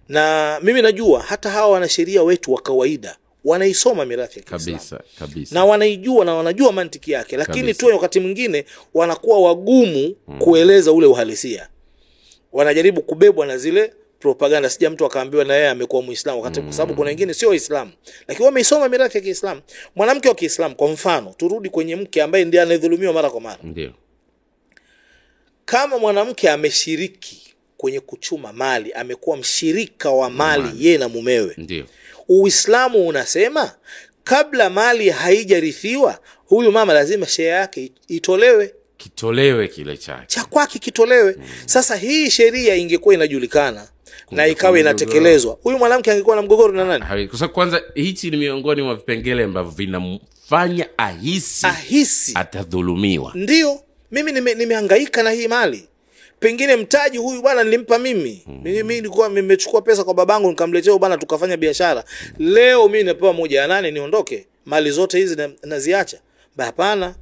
Na 0.10 0.60
mimi 0.64 0.82
najua 0.82 1.22
hata 1.22 1.50
hawa 1.50 1.72
wanasheria 1.72 2.24
wetu 2.24 2.54
wa 2.54 2.62
kawaida 2.62 3.18
wanaisoma 3.46 4.06
mirathi 4.06 4.40
ya 4.40 4.46
kiislamu. 4.46 4.78
Kabisa 4.78 5.04
kabisa. 5.20 5.56
Na 5.56 5.66
wanaijua 5.66 6.26
na 6.26 6.34
wanajua 6.36 6.72
mantiki 6.72 7.12
yake. 7.12 7.38
Lakini 7.38 7.74
tu 7.74 7.86
wakati 7.86 8.20
mwingine 8.20 8.66
wanakuwa 8.94 9.40
wagumu 9.42 10.16
kueleza 10.40 10.92
ule 10.92 11.08
uhalisia. 11.08 11.70
Wanajaribu 12.54 13.02
kubebwa 13.02 13.46
na 13.46 13.58
zile 13.58 13.94
propaganda. 14.28 14.70
Sija 14.70 14.90
mtu 14.90 15.06
akaambiwa 15.06 15.44
na 15.46 15.54
yeye 15.56 15.70
amekuwa 15.70 16.02
muislamu 16.02 16.42
wakati 16.42 16.62
kwa 16.62 16.74
sababu 16.74 16.94
kuna 16.96 17.08
wengine 17.10 17.34
sio 17.34 17.50
waislamu. 17.50 17.92
Lakini 18.28 18.46
wameisoma 18.46 18.90
mirathi 18.90 19.18
ya 19.18 19.24
kiislamu. 19.24 19.62
Mwanamke 19.96 20.30
wa 20.30 20.36
kiislamu 20.36 20.76
kwa 20.76 20.88
mfano 20.88 21.34
turudi 21.38 21.70
kwenye 21.70 21.96
mke 21.96 22.22
ambaye 22.22 22.46
ndiye 22.46 22.64
anayedhulumiwa 22.64 23.14
mara 23.14 23.30
kwa 23.30 23.42
mara. 23.42 23.60
Ndio. 23.64 23.92
Kama 25.66 25.98
mwanamke 26.00 26.50
ameshiriki 26.50 27.54
kwenye 27.78 28.00
kuchuma 28.00 28.54
mali 28.54 28.94
amekuwa 28.94 29.38
mshirika 29.38 30.12
wa 30.12 30.30
mali 30.30 30.86
yeye 30.86 30.98
na 30.98 31.10
mumewe. 31.10 31.54
Ndio. 31.58 31.86
Uislamu 32.30 33.08
unasema 33.08 33.72
kabla 34.24 34.70
mali 34.70 35.10
haijarithiwa 35.10 36.20
huyu 36.46 36.72
mama 36.72 36.94
lazima 36.94 37.26
shea 37.28 37.56
yake 37.56 37.92
itolewe. 38.08 38.74
Kitolewe 38.98 39.68
kile 39.68 39.98
chake. 39.98 40.26
Cha 40.28 40.46
kwake 40.46 40.80
kitolewe. 40.80 41.36
Sasa 41.66 41.96
hii 41.96 42.30
sheria 42.30 42.76
ingekuwa 42.76 43.14
inajulikana 43.16 43.88
na 44.36 44.48
ikawa 44.48 44.80
inatekelezwa. 44.80 45.58
Huyu 45.64 45.78
mwanamke 45.78 46.12
angekuwa 46.12 46.36
na 46.36 46.42
mgogoro 46.42 46.74
na 46.74 46.86
nani? 47.00 47.28
Kwa 47.28 47.38
sababu 47.40 47.54
kwanza 47.54 47.82
hichi 47.96 48.32
ni 48.32 48.38
miongoni 48.38 48.82
mwa 48.82 48.96
vipengele 48.96 49.44
ambavyo 49.44 49.72
vinamfanya 49.72 50.90
ahisi 50.98 51.66
ahisi. 51.68 52.32
atadhulumiwa. 52.36 53.32
Ndio 53.36 53.80
mimi 54.12 54.32
nime, 54.32 54.54
nimehangaika 54.54 55.24
na 55.24 55.32
hii 55.32 55.48
mali. 55.48 55.88
Pengine 56.40 56.76
mtaji 56.76 57.18
huyu 57.18 57.42
bwana 57.42 57.64
nilimpa 57.64 58.00
mimi. 58.00 58.44
Mimi 58.64 58.96
nilikuwa 58.96 59.30
nimechukua 59.30 59.82
pesa 59.82 60.04
kwa 60.04 60.14
babangu 60.14 60.50
nikamletea 60.50 60.98
bwana 60.98 61.18
tukafanya 61.18 61.58
biashara. 61.58 62.04
Leo 62.40 62.88
mimi 62.90 63.04
napewa 63.04 63.34
moja 63.34 63.62
ya 63.62 63.68
nane 63.68 63.92
niondoke. 63.92 64.48
Mali 64.66 64.92
zote 64.92 65.18
hizi 65.18 65.38
naziacha. 65.64 66.18
Na 66.58 66.66
hapana. 66.66 67.16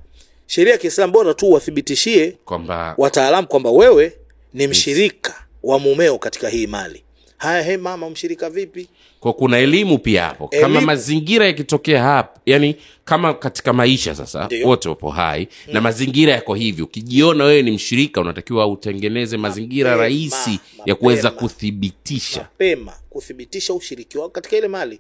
Sheria 0.48 0.72
ya 0.74 0.78
kiislamu 0.80 1.14
bora 1.14 1.34
tu 1.34 1.52
wathibitishie 1.52 2.32
kwamba 2.46 2.96
wataalamu 2.98 3.48
kwamba 3.48 3.72
wewe 3.72 4.14
ni 4.54 4.68
mshirika 4.68 5.36
wa 5.64 5.80
mumeo 5.80 6.18
katika 6.18 6.50
hii 6.50 6.68
mali. 6.68 7.04
Haya 7.38 7.62
he 7.64 7.78
mama 7.78 8.10
mshirika 8.10 8.50
vipi? 8.50 8.88
Kwa 9.20 9.34
kuna 9.34 9.58
elimu 9.58 9.98
pia 9.98 10.24
hapo. 10.24 10.48
Kama 10.62 10.82
mazingira 10.82 11.46
yakitokea 11.46 12.04
hapo 12.04 12.40
yani 12.46 12.76
kama 13.06 13.34
katika 13.34 13.74
maisha 13.74 14.16
sasa 14.16 14.50
wote 14.66 14.90
wapo 14.90 15.10
hai 15.10 15.48
na 15.68 15.82
mazingira 15.82 16.34
yako 16.34 16.54
hivyo 16.54 16.86
ukijiona 16.86 17.44
wewe 17.44 17.62
ni 17.62 17.72
mshirika 17.72 18.22
unatakiwa 18.22 18.68
utengeneze 18.68 19.38
mazingira 19.38 19.90
Mapema, 19.90 20.04
rahisi 20.04 20.60
ya 20.86 20.96
kuweza 20.96 21.32
kuthibitisha. 21.32 22.40
Mapema 22.42 22.94
kuthibitisha 23.10 23.74
ushiriki 23.74 24.18
wao 24.18 24.30
katika 24.30 24.58
ile 24.58 24.68
mali. 24.68 25.00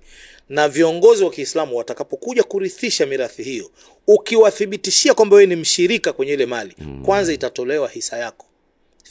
Na 0.49 0.69
viongozi 0.69 1.23
wa 1.23 1.29
kiislamu 1.29 1.77
watakapokuja 1.77 2.43
kurithisha 2.43 3.05
mirathi 3.05 3.43
hiyo 3.43 3.71
ukiwathibitishia 4.07 5.13
kwamba 5.13 5.35
wewe 5.35 5.47
ni 5.47 5.55
mshirika 5.55 6.13
kwenye 6.13 6.33
ile 6.33 6.45
mali 6.45 6.75
mm. 6.79 7.05
kwanza 7.05 7.33
itatolewa 7.33 7.89
hisa 7.89 8.17
yako 8.17 8.45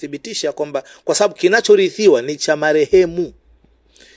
thibitisha 0.01 0.53
kwamba 0.53 0.83
kwa 1.05 1.15
sababu 1.15 1.35
kinachorithiwa 1.35 2.23
ni 2.23 2.37
cha 2.37 2.57
marehemu. 2.57 3.33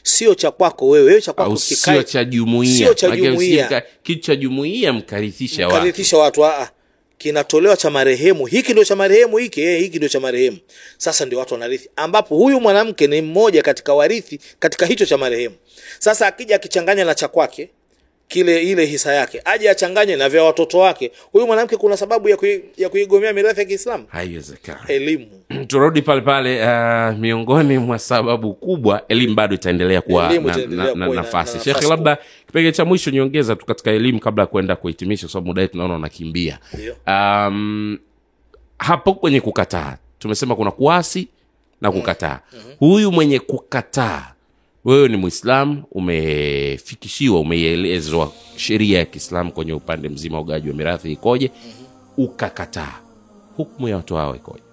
Sio 0.04 0.36
cha 0.36 0.52
kwako 0.52 0.90
wewe 0.90 1.06
wewe 1.06 1.22
cha 1.22 1.34
kwako 1.34 1.52
kikae- 1.54 1.94
sio 1.94 2.04
cha 2.04 2.24
jumuiya, 2.24 2.78
sio 2.78 2.94
cha 2.94 3.08
jumuiya. 3.18 3.84
kitu 4.04 4.22
cha 4.22 4.36
jumuiya 4.36 4.94
mkarithisha 4.94 5.64
watu. 5.68 5.76
Mkarithisha 5.76 6.18
watu 6.18 6.46
a 6.46 6.72
kinatolewa 7.18 7.78
cha 7.78 7.90
marehemu. 7.90 8.46
Hiki 8.46 8.72
ndio 8.72 8.84
cha 8.86 8.96
marehemu 8.96 9.38
hiki 9.38 9.62
eh, 9.62 9.80
hiki 9.80 9.98
ndio 9.98 10.10
cha 10.10 10.20
marehemu. 10.20 10.58
Sasa 10.98 11.26
ndio 11.26 11.40
watu 11.40 11.54
wanarithi. 11.54 11.90
Ambapo 11.96 12.36
huyu 12.36 12.60
mwanamke 12.62 13.08
ni 13.08 13.22
mmoja 13.22 13.62
katika 13.62 13.94
warithi 13.94 14.40
katika 14.60 14.86
hicho 14.86 15.06
cha 15.06 15.18
marehemu. 15.18 15.56
Sasa 16.00 16.28
akija 16.28 16.56
akichanganya 16.56 17.06
na 17.06 17.16
cha 17.16 17.28
kwake 17.28 17.70
kile 18.28 18.62
ile 18.64 18.86
hisa 18.86 19.14
yake 19.14 19.42
aje 19.46 19.70
achanganye 19.70 20.16
na 20.16 20.30
vya 20.30 20.44
watoto 20.44 20.80
wake. 20.80 21.12
Huyu 21.32 21.48
mwanamke 21.48 21.78
kuna 21.78 21.98
sababu 21.98 22.30
ya, 22.30 22.38
kui, 22.38 22.64
ya 22.78 22.90
kuigomea 22.90 23.34
mirathi 23.34 23.60
ya 23.60 23.66
kiislamu? 23.66 24.06
Haiwezekana. 24.08 24.80
elimu. 24.88 25.26
Turudi 25.68 26.02
pale 26.02 26.22
pale 26.22 26.62
uh, 26.64 27.18
miongoni 27.20 27.78
mwa 27.78 28.00
sababu 28.00 28.54
kubwa 28.54 29.08
elimu 29.08 29.36
bado 29.36 29.56
itaendelea 29.56 30.02
kuwa 30.02 30.30
Elimu 30.30 30.48
na, 30.48 30.54
itaendelea 30.54 30.96
na, 30.96 31.08
na, 31.08 31.14
nafasi. 31.14 31.58
na 31.58 31.64
shekhe 31.64 31.88
labda 31.88 32.18
kipengele 32.46 32.72
cha 32.72 32.86
mwisho 32.86 33.12
niongeza 33.12 33.56
tu 33.56 33.66
katika 33.66 33.92
elimu 33.92 34.20
kabla 34.20 34.44
ya 34.44 34.48
kuenda 34.48 34.76
kuhitimisha 34.76 35.28
kwa 35.28 35.32
sababu 35.32 35.48
muda 35.48 35.62
wetu 35.62 35.78
naona 35.78 35.96
unakimbia. 35.96 36.60
Um, 37.08 37.98
hapo 38.78 39.14
kwenye 39.14 39.42
kukataa 39.42 39.98
tumesema 40.20 40.56
kuna 40.56 40.72
kuasi 40.72 41.28
na 41.82 41.92
kukataa. 41.92 42.40
Huyu 42.80 43.12
mwenye 43.12 43.40
kukataa 43.40 44.33
wewe 44.86 45.08
ni 45.08 45.18
mwislamu 45.18 45.84
umefikishiwa 45.92 47.40
umeelezwa 47.40 48.32
sheria 48.56 49.00
ya 49.00 49.06
kiislamu 49.06 49.52
kwenye 49.52 49.74
upande 49.74 50.10
mzima 50.10 50.40
ugaji 50.40 50.70
wa 50.70 50.76
mirathi 50.76 51.12
ikoje? 51.12 51.52
Ukakataa. 52.18 53.00
Hukumu 53.58 53.88
ya 53.88 53.96
watu 53.96 54.16
hao 54.16 54.36
ikoje? 54.36 54.64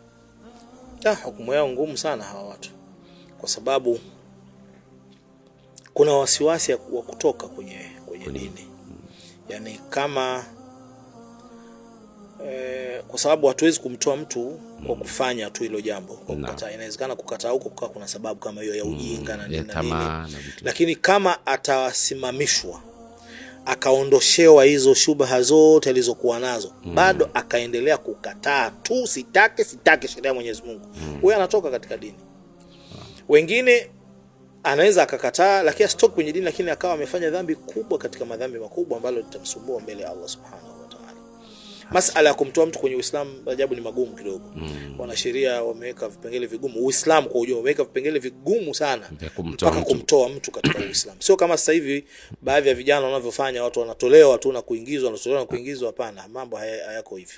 Ah, 1.04 1.14
hukumu 1.14 1.52
yao 1.54 1.68
ngumu 1.68 1.96
sana 1.96 2.24
hawa 2.24 2.42
watu. 2.48 2.70
Kwa 3.38 3.48
sababu 3.48 3.98
kuna 5.94 6.12
wasiwasi 6.12 6.72
wa 6.72 7.02
kutoka 7.02 7.48
kwenye 7.48 7.78
kwenye 8.06 8.26
dini. 8.26 8.66
Yaani 9.48 9.80
kama 9.90 10.44
eh, 12.46 13.02
kwa 13.08 13.18
sababu 13.18 13.46
hatuwezi 13.46 13.80
kumtoa 13.80 14.16
mtu 14.16 14.60
kwa 14.86 14.96
kufanya 14.96 15.50
tu 15.50 15.62
hilo 15.62 15.80
jambo. 15.80 16.14
Kwa 16.14 16.36
kukataa. 16.36 16.70
Inawezekana 16.70 17.16
kukataa 17.16 17.50
huko 17.50 17.68
kukawa 17.68 17.92
kuna 17.92 18.08
sababu 18.08 18.40
kama 18.40 18.62
hiyo 18.62 18.74
ya 18.74 18.84
ujinga 18.84 19.36
na 19.36 19.48
nini 19.48 19.66
na 19.66 19.82
nini. 20.26 20.44
lakini 20.62 20.96
kama 20.96 21.46
atasimamishwa 21.46 22.82
akaondoshewa 23.66 24.64
hizo 24.64 24.94
shubha 24.94 25.42
zote 25.42 25.90
alizokuwa 25.90 26.38
nazo 26.40 26.72
mm. 26.84 26.94
bado 26.94 27.30
akaendelea 27.34 27.96
kukataa 27.98 28.70
tu 28.70 29.06
sitake 29.06 29.64
sitake 29.64 30.08
sheria 30.08 30.28
ya 30.28 30.34
mwenyezi 30.34 30.62
mungu. 30.66 30.86
Huyo 31.22 31.36
anatoka 31.36 31.70
katika 31.70 31.96
dini. 31.96 32.14
Wengine 33.28 33.90
anaweza 34.62 35.02
akakataa 35.02 35.62
lakini 35.62 35.84
asitoke 35.84 36.14
kwenye 36.14 36.32
dini 36.32 36.44
lakini 36.44 36.70
akawa 36.70 36.94
amefanya 36.94 37.30
dhambi 37.30 37.54
kubwa 37.54 37.98
katika 37.98 38.24
madhambi 38.24 38.58
makubwa 38.58 38.96
ambalo 38.96 39.16
litamsumbua 39.16 39.80
mbele 39.80 40.02
ya 40.02 40.10
allah 40.10 40.28
subhanahu 40.28 40.59
masala 41.90 42.28
ya 42.28 42.34
kumtoa 42.34 42.66
mtu 42.66 42.78
kwenye 42.78 42.96
uislamu 42.96 43.30
ajabu 43.50 43.74
ni 43.74 43.80
magumu 43.80 44.12
kidogo. 44.16 44.52
Mm. 44.56 44.94
wanasheria 44.98 45.62
wameweka 45.62 46.08
vipengele 46.08 46.46
vigumu. 46.46 46.86
Uislamu 46.86 47.28
kwa 47.28 47.40
ujumla 47.40 47.56
wameweka 47.56 47.84
vipengele 47.84 48.18
vigumu 48.18 48.74
sana 48.74 49.10
mpaka 49.42 49.80
kumtoa 49.82 50.28
mtu 50.28 50.50
katika 50.50 50.78
uislamu. 50.88 51.22
Sio 51.22 51.36
kama 51.36 51.56
sasa 51.56 51.72
hivi 51.72 52.04
baadhi 52.42 52.68
ya 52.68 52.74
vijana 52.74 53.06
wanavyofanya 53.06 53.64
watu 53.64 53.80
wanatolewa 53.80 54.38
tu 54.38 54.52
na 54.52 54.62
kuingizwa 54.62 55.06
wanatolewa 55.10 55.40
na 55.40 55.46
kuingizwa. 55.46 55.86
Hapana 55.86 56.28
mambo 56.28 56.56
hayako 56.56 57.16
hivyo. 57.16 57.36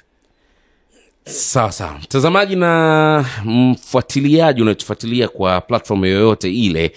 Sawa 1.25 1.73
sawa 1.73 1.99
mtazamaji 1.99 2.57
na 2.57 3.25
mfuatiliaji 3.45 4.63
unayetufuatilia 4.63 5.29
kwa 5.29 5.61
platform 5.61 6.05
yoyote 6.05 6.53
ile 6.53 6.93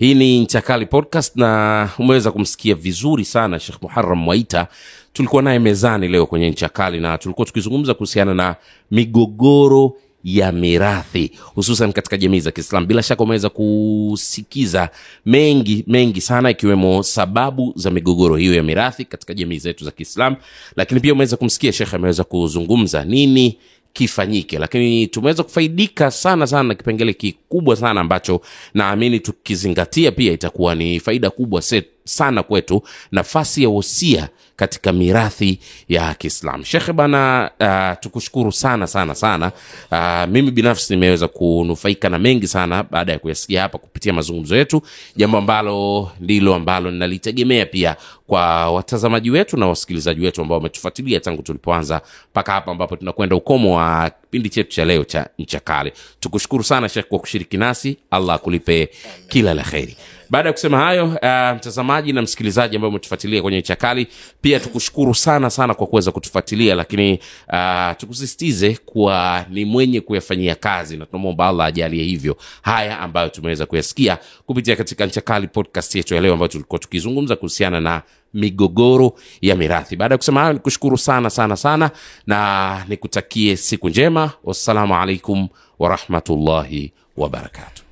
hii 0.00 0.14
ni 0.14 0.40
nchakali 0.40 0.86
podcast 0.86 1.36
na 1.36 1.90
umeweza 1.98 2.30
kumsikia 2.30 2.74
vizuri 2.74 3.24
sana 3.24 3.60
shekh 3.60 3.82
muharam 3.82 4.18
mwaita 4.18 4.66
tulikuwa 5.12 5.42
naye 5.42 5.58
mezani 5.58 6.08
leo 6.08 6.26
kwenye 6.26 6.50
nchakali 6.50 7.00
na 7.00 7.18
tulikuwa 7.18 7.46
tukizungumza 7.46 7.94
kuhusiana 7.94 8.34
na 8.34 8.56
migogoro 8.90 9.96
ya 10.24 10.52
mirathi 10.52 11.30
hususan 11.54 11.92
katika 11.92 12.16
jamii 12.16 12.40
za 12.40 12.50
kiislam 12.50 12.86
bila 12.86 13.02
shaka 13.02 13.22
umeweza 13.24 13.48
kusikiza 13.48 14.88
mengi 15.26 15.84
mengi 15.86 16.20
sana 16.20 16.50
ikiwemo 16.50 17.02
sababu 17.02 17.72
za 17.76 17.90
migogoro 17.90 18.36
hiyo 18.36 18.54
ya 18.54 18.62
mirathi 18.62 19.04
katika 19.04 19.34
jamii 19.34 19.58
zetu 19.58 19.84
za 19.84 19.90
kiislam 19.90 20.36
lakini 20.76 21.00
pia 21.00 21.12
umeweza 21.12 21.36
kumsikia 21.36 21.72
shekhe 21.72 21.96
ameweza 21.96 22.24
kuzungumza 22.24 23.04
nini 23.04 23.58
kifanyike. 23.92 24.58
Lakini 24.58 25.06
tumeweza 25.06 25.42
kufaidika 25.42 26.10
sana 26.10 26.46
sana 26.46 26.62
na 26.62 26.74
kipengele 26.74 27.12
kikubwa 27.12 27.76
sana 27.76 28.00
ambacho 28.00 28.40
naamini 28.74 29.20
tukizingatia 29.20 30.12
pia 30.12 30.32
itakuwa 30.32 30.74
ni 30.74 31.00
faida 31.00 31.30
kubwa 31.30 31.62
se, 31.62 31.84
sana 32.04 32.42
kwetu 32.42 32.82
nafasi 33.12 33.62
ya 33.62 33.68
wosia 33.68 34.28
katika 34.56 34.92
mirathi 34.92 35.58
ya 35.88 36.14
kiislam 36.14 36.64
shekhe 36.64 36.92
bana 36.92 37.50
uh, 37.60 38.00
tukushukuru 38.00 38.52
sana 38.52 38.86
sana 38.86 39.14
sana. 39.14 39.52
Uh, 39.92 40.28
mimi 40.32 40.50
binafsi 40.50 40.92
nimeweza 40.94 41.28
kunufaika 41.28 42.08
na 42.08 42.18
mengi 42.18 42.46
sana 42.46 42.82
baada 42.82 43.12
ya 43.12 43.18
kuyasikia 43.18 43.62
hapa 43.62 43.78
kupitia 43.78 44.12
mazungumzo 44.12 44.56
yetu 44.56 44.82
jambo 45.16 45.38
ambalo 45.38 46.10
ndilo 46.20 46.54
ambalo 46.54 46.90
ninalitegemea 46.90 47.66
pia 47.66 47.96
kwa 48.26 48.70
watazamaji 48.70 49.30
wetu 49.30 49.56
na 49.56 49.66
wasikilizaji 49.66 50.20
wetu 50.24 50.42
ambao 50.42 50.58
wametufuatilia 50.58 51.20
tangu 51.20 51.42
tulipoanza 51.42 52.00
mpaka 52.30 52.52
hapa 52.52 52.70
ambapo 52.72 52.96
tunakwenda 52.96 53.36
ukomo 53.36 53.76
wa 53.76 54.10
kipindi 54.10 54.48
chetu 54.48 54.70
cha 54.70 54.84
leo 54.84 55.04
cha 55.04 55.28
ncha 55.38 55.60
kale. 55.60 55.92
Tukushukuru 56.20 56.64
sana 56.64 56.88
shekh 56.88 57.06
kwa 57.06 57.18
kushiriki 57.18 57.56
nasi. 57.56 57.96
Allah 58.10 58.34
akulipe 58.36 58.88
kila 59.28 59.54
la 59.54 59.62
kheri 59.62 59.96
baada 60.30 60.48
ya 60.48 60.52
kusema 60.52 60.78
hayo 60.78 61.04
uh, 61.04 61.56
mtazamaji 61.56 62.12
na 62.12 62.22
msikilizaji 62.22 62.76
ambaye 62.76 62.88
umetufuatilia 62.88 63.42
kwenye 63.42 63.62
chakali 63.62 64.06
pia 64.40 64.60
tukushukuru 64.60 65.14
sana 65.14 65.50
sana 65.50 65.74
kwa 65.74 65.86
kuweza 65.86 66.12
kutufuatilia 66.12 66.74
lakini 66.74 67.18
uh, 67.52 67.96
tukusisitize 67.96 68.78
kuwa 68.86 69.44
ni 69.50 69.64
mwenye 69.64 70.00
kuyafanyia 70.00 70.54
kazi 70.54 70.96
na 70.96 71.06
tunamwomba 71.06 71.48
allah 71.48 71.66
ajalie 71.66 72.04
hivyo 72.04 72.36
haya 72.62 72.98
ambayo 73.00 73.28
tumeweza 73.28 73.66
kuyasikia 73.66 74.18
kupitia 74.46 74.76
katika 74.76 75.06
nchakali 75.06 75.48
podcast 75.48 75.94
yetu 75.94 76.14
ya 76.14 76.20
leo 76.20 76.32
ambayo 76.32 76.48
tulikuwa 76.48 76.78
tukizungumza 76.78 77.36
kuhusiana 77.36 77.80
na 77.80 78.02
migogoro 78.34 79.12
ya 79.42 79.56
mirathi. 79.56 79.96
Baada 79.96 80.14
ya 80.14 80.18
kusema 80.18 80.40
hayo 80.40 80.52
nikushukuru 80.52 80.98
sana 80.98 81.30
sana 81.30 81.56
sana 81.56 81.90
na 82.26 82.84
nikutakie 82.88 83.56
siku 83.56 83.88
njema. 83.88 84.30
Wassalamu 84.44 84.94
alaikum 84.96 85.48
warahmatullahi 85.78 86.92
wabarakatuh. 87.16 87.82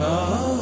Ah 0.00 0.61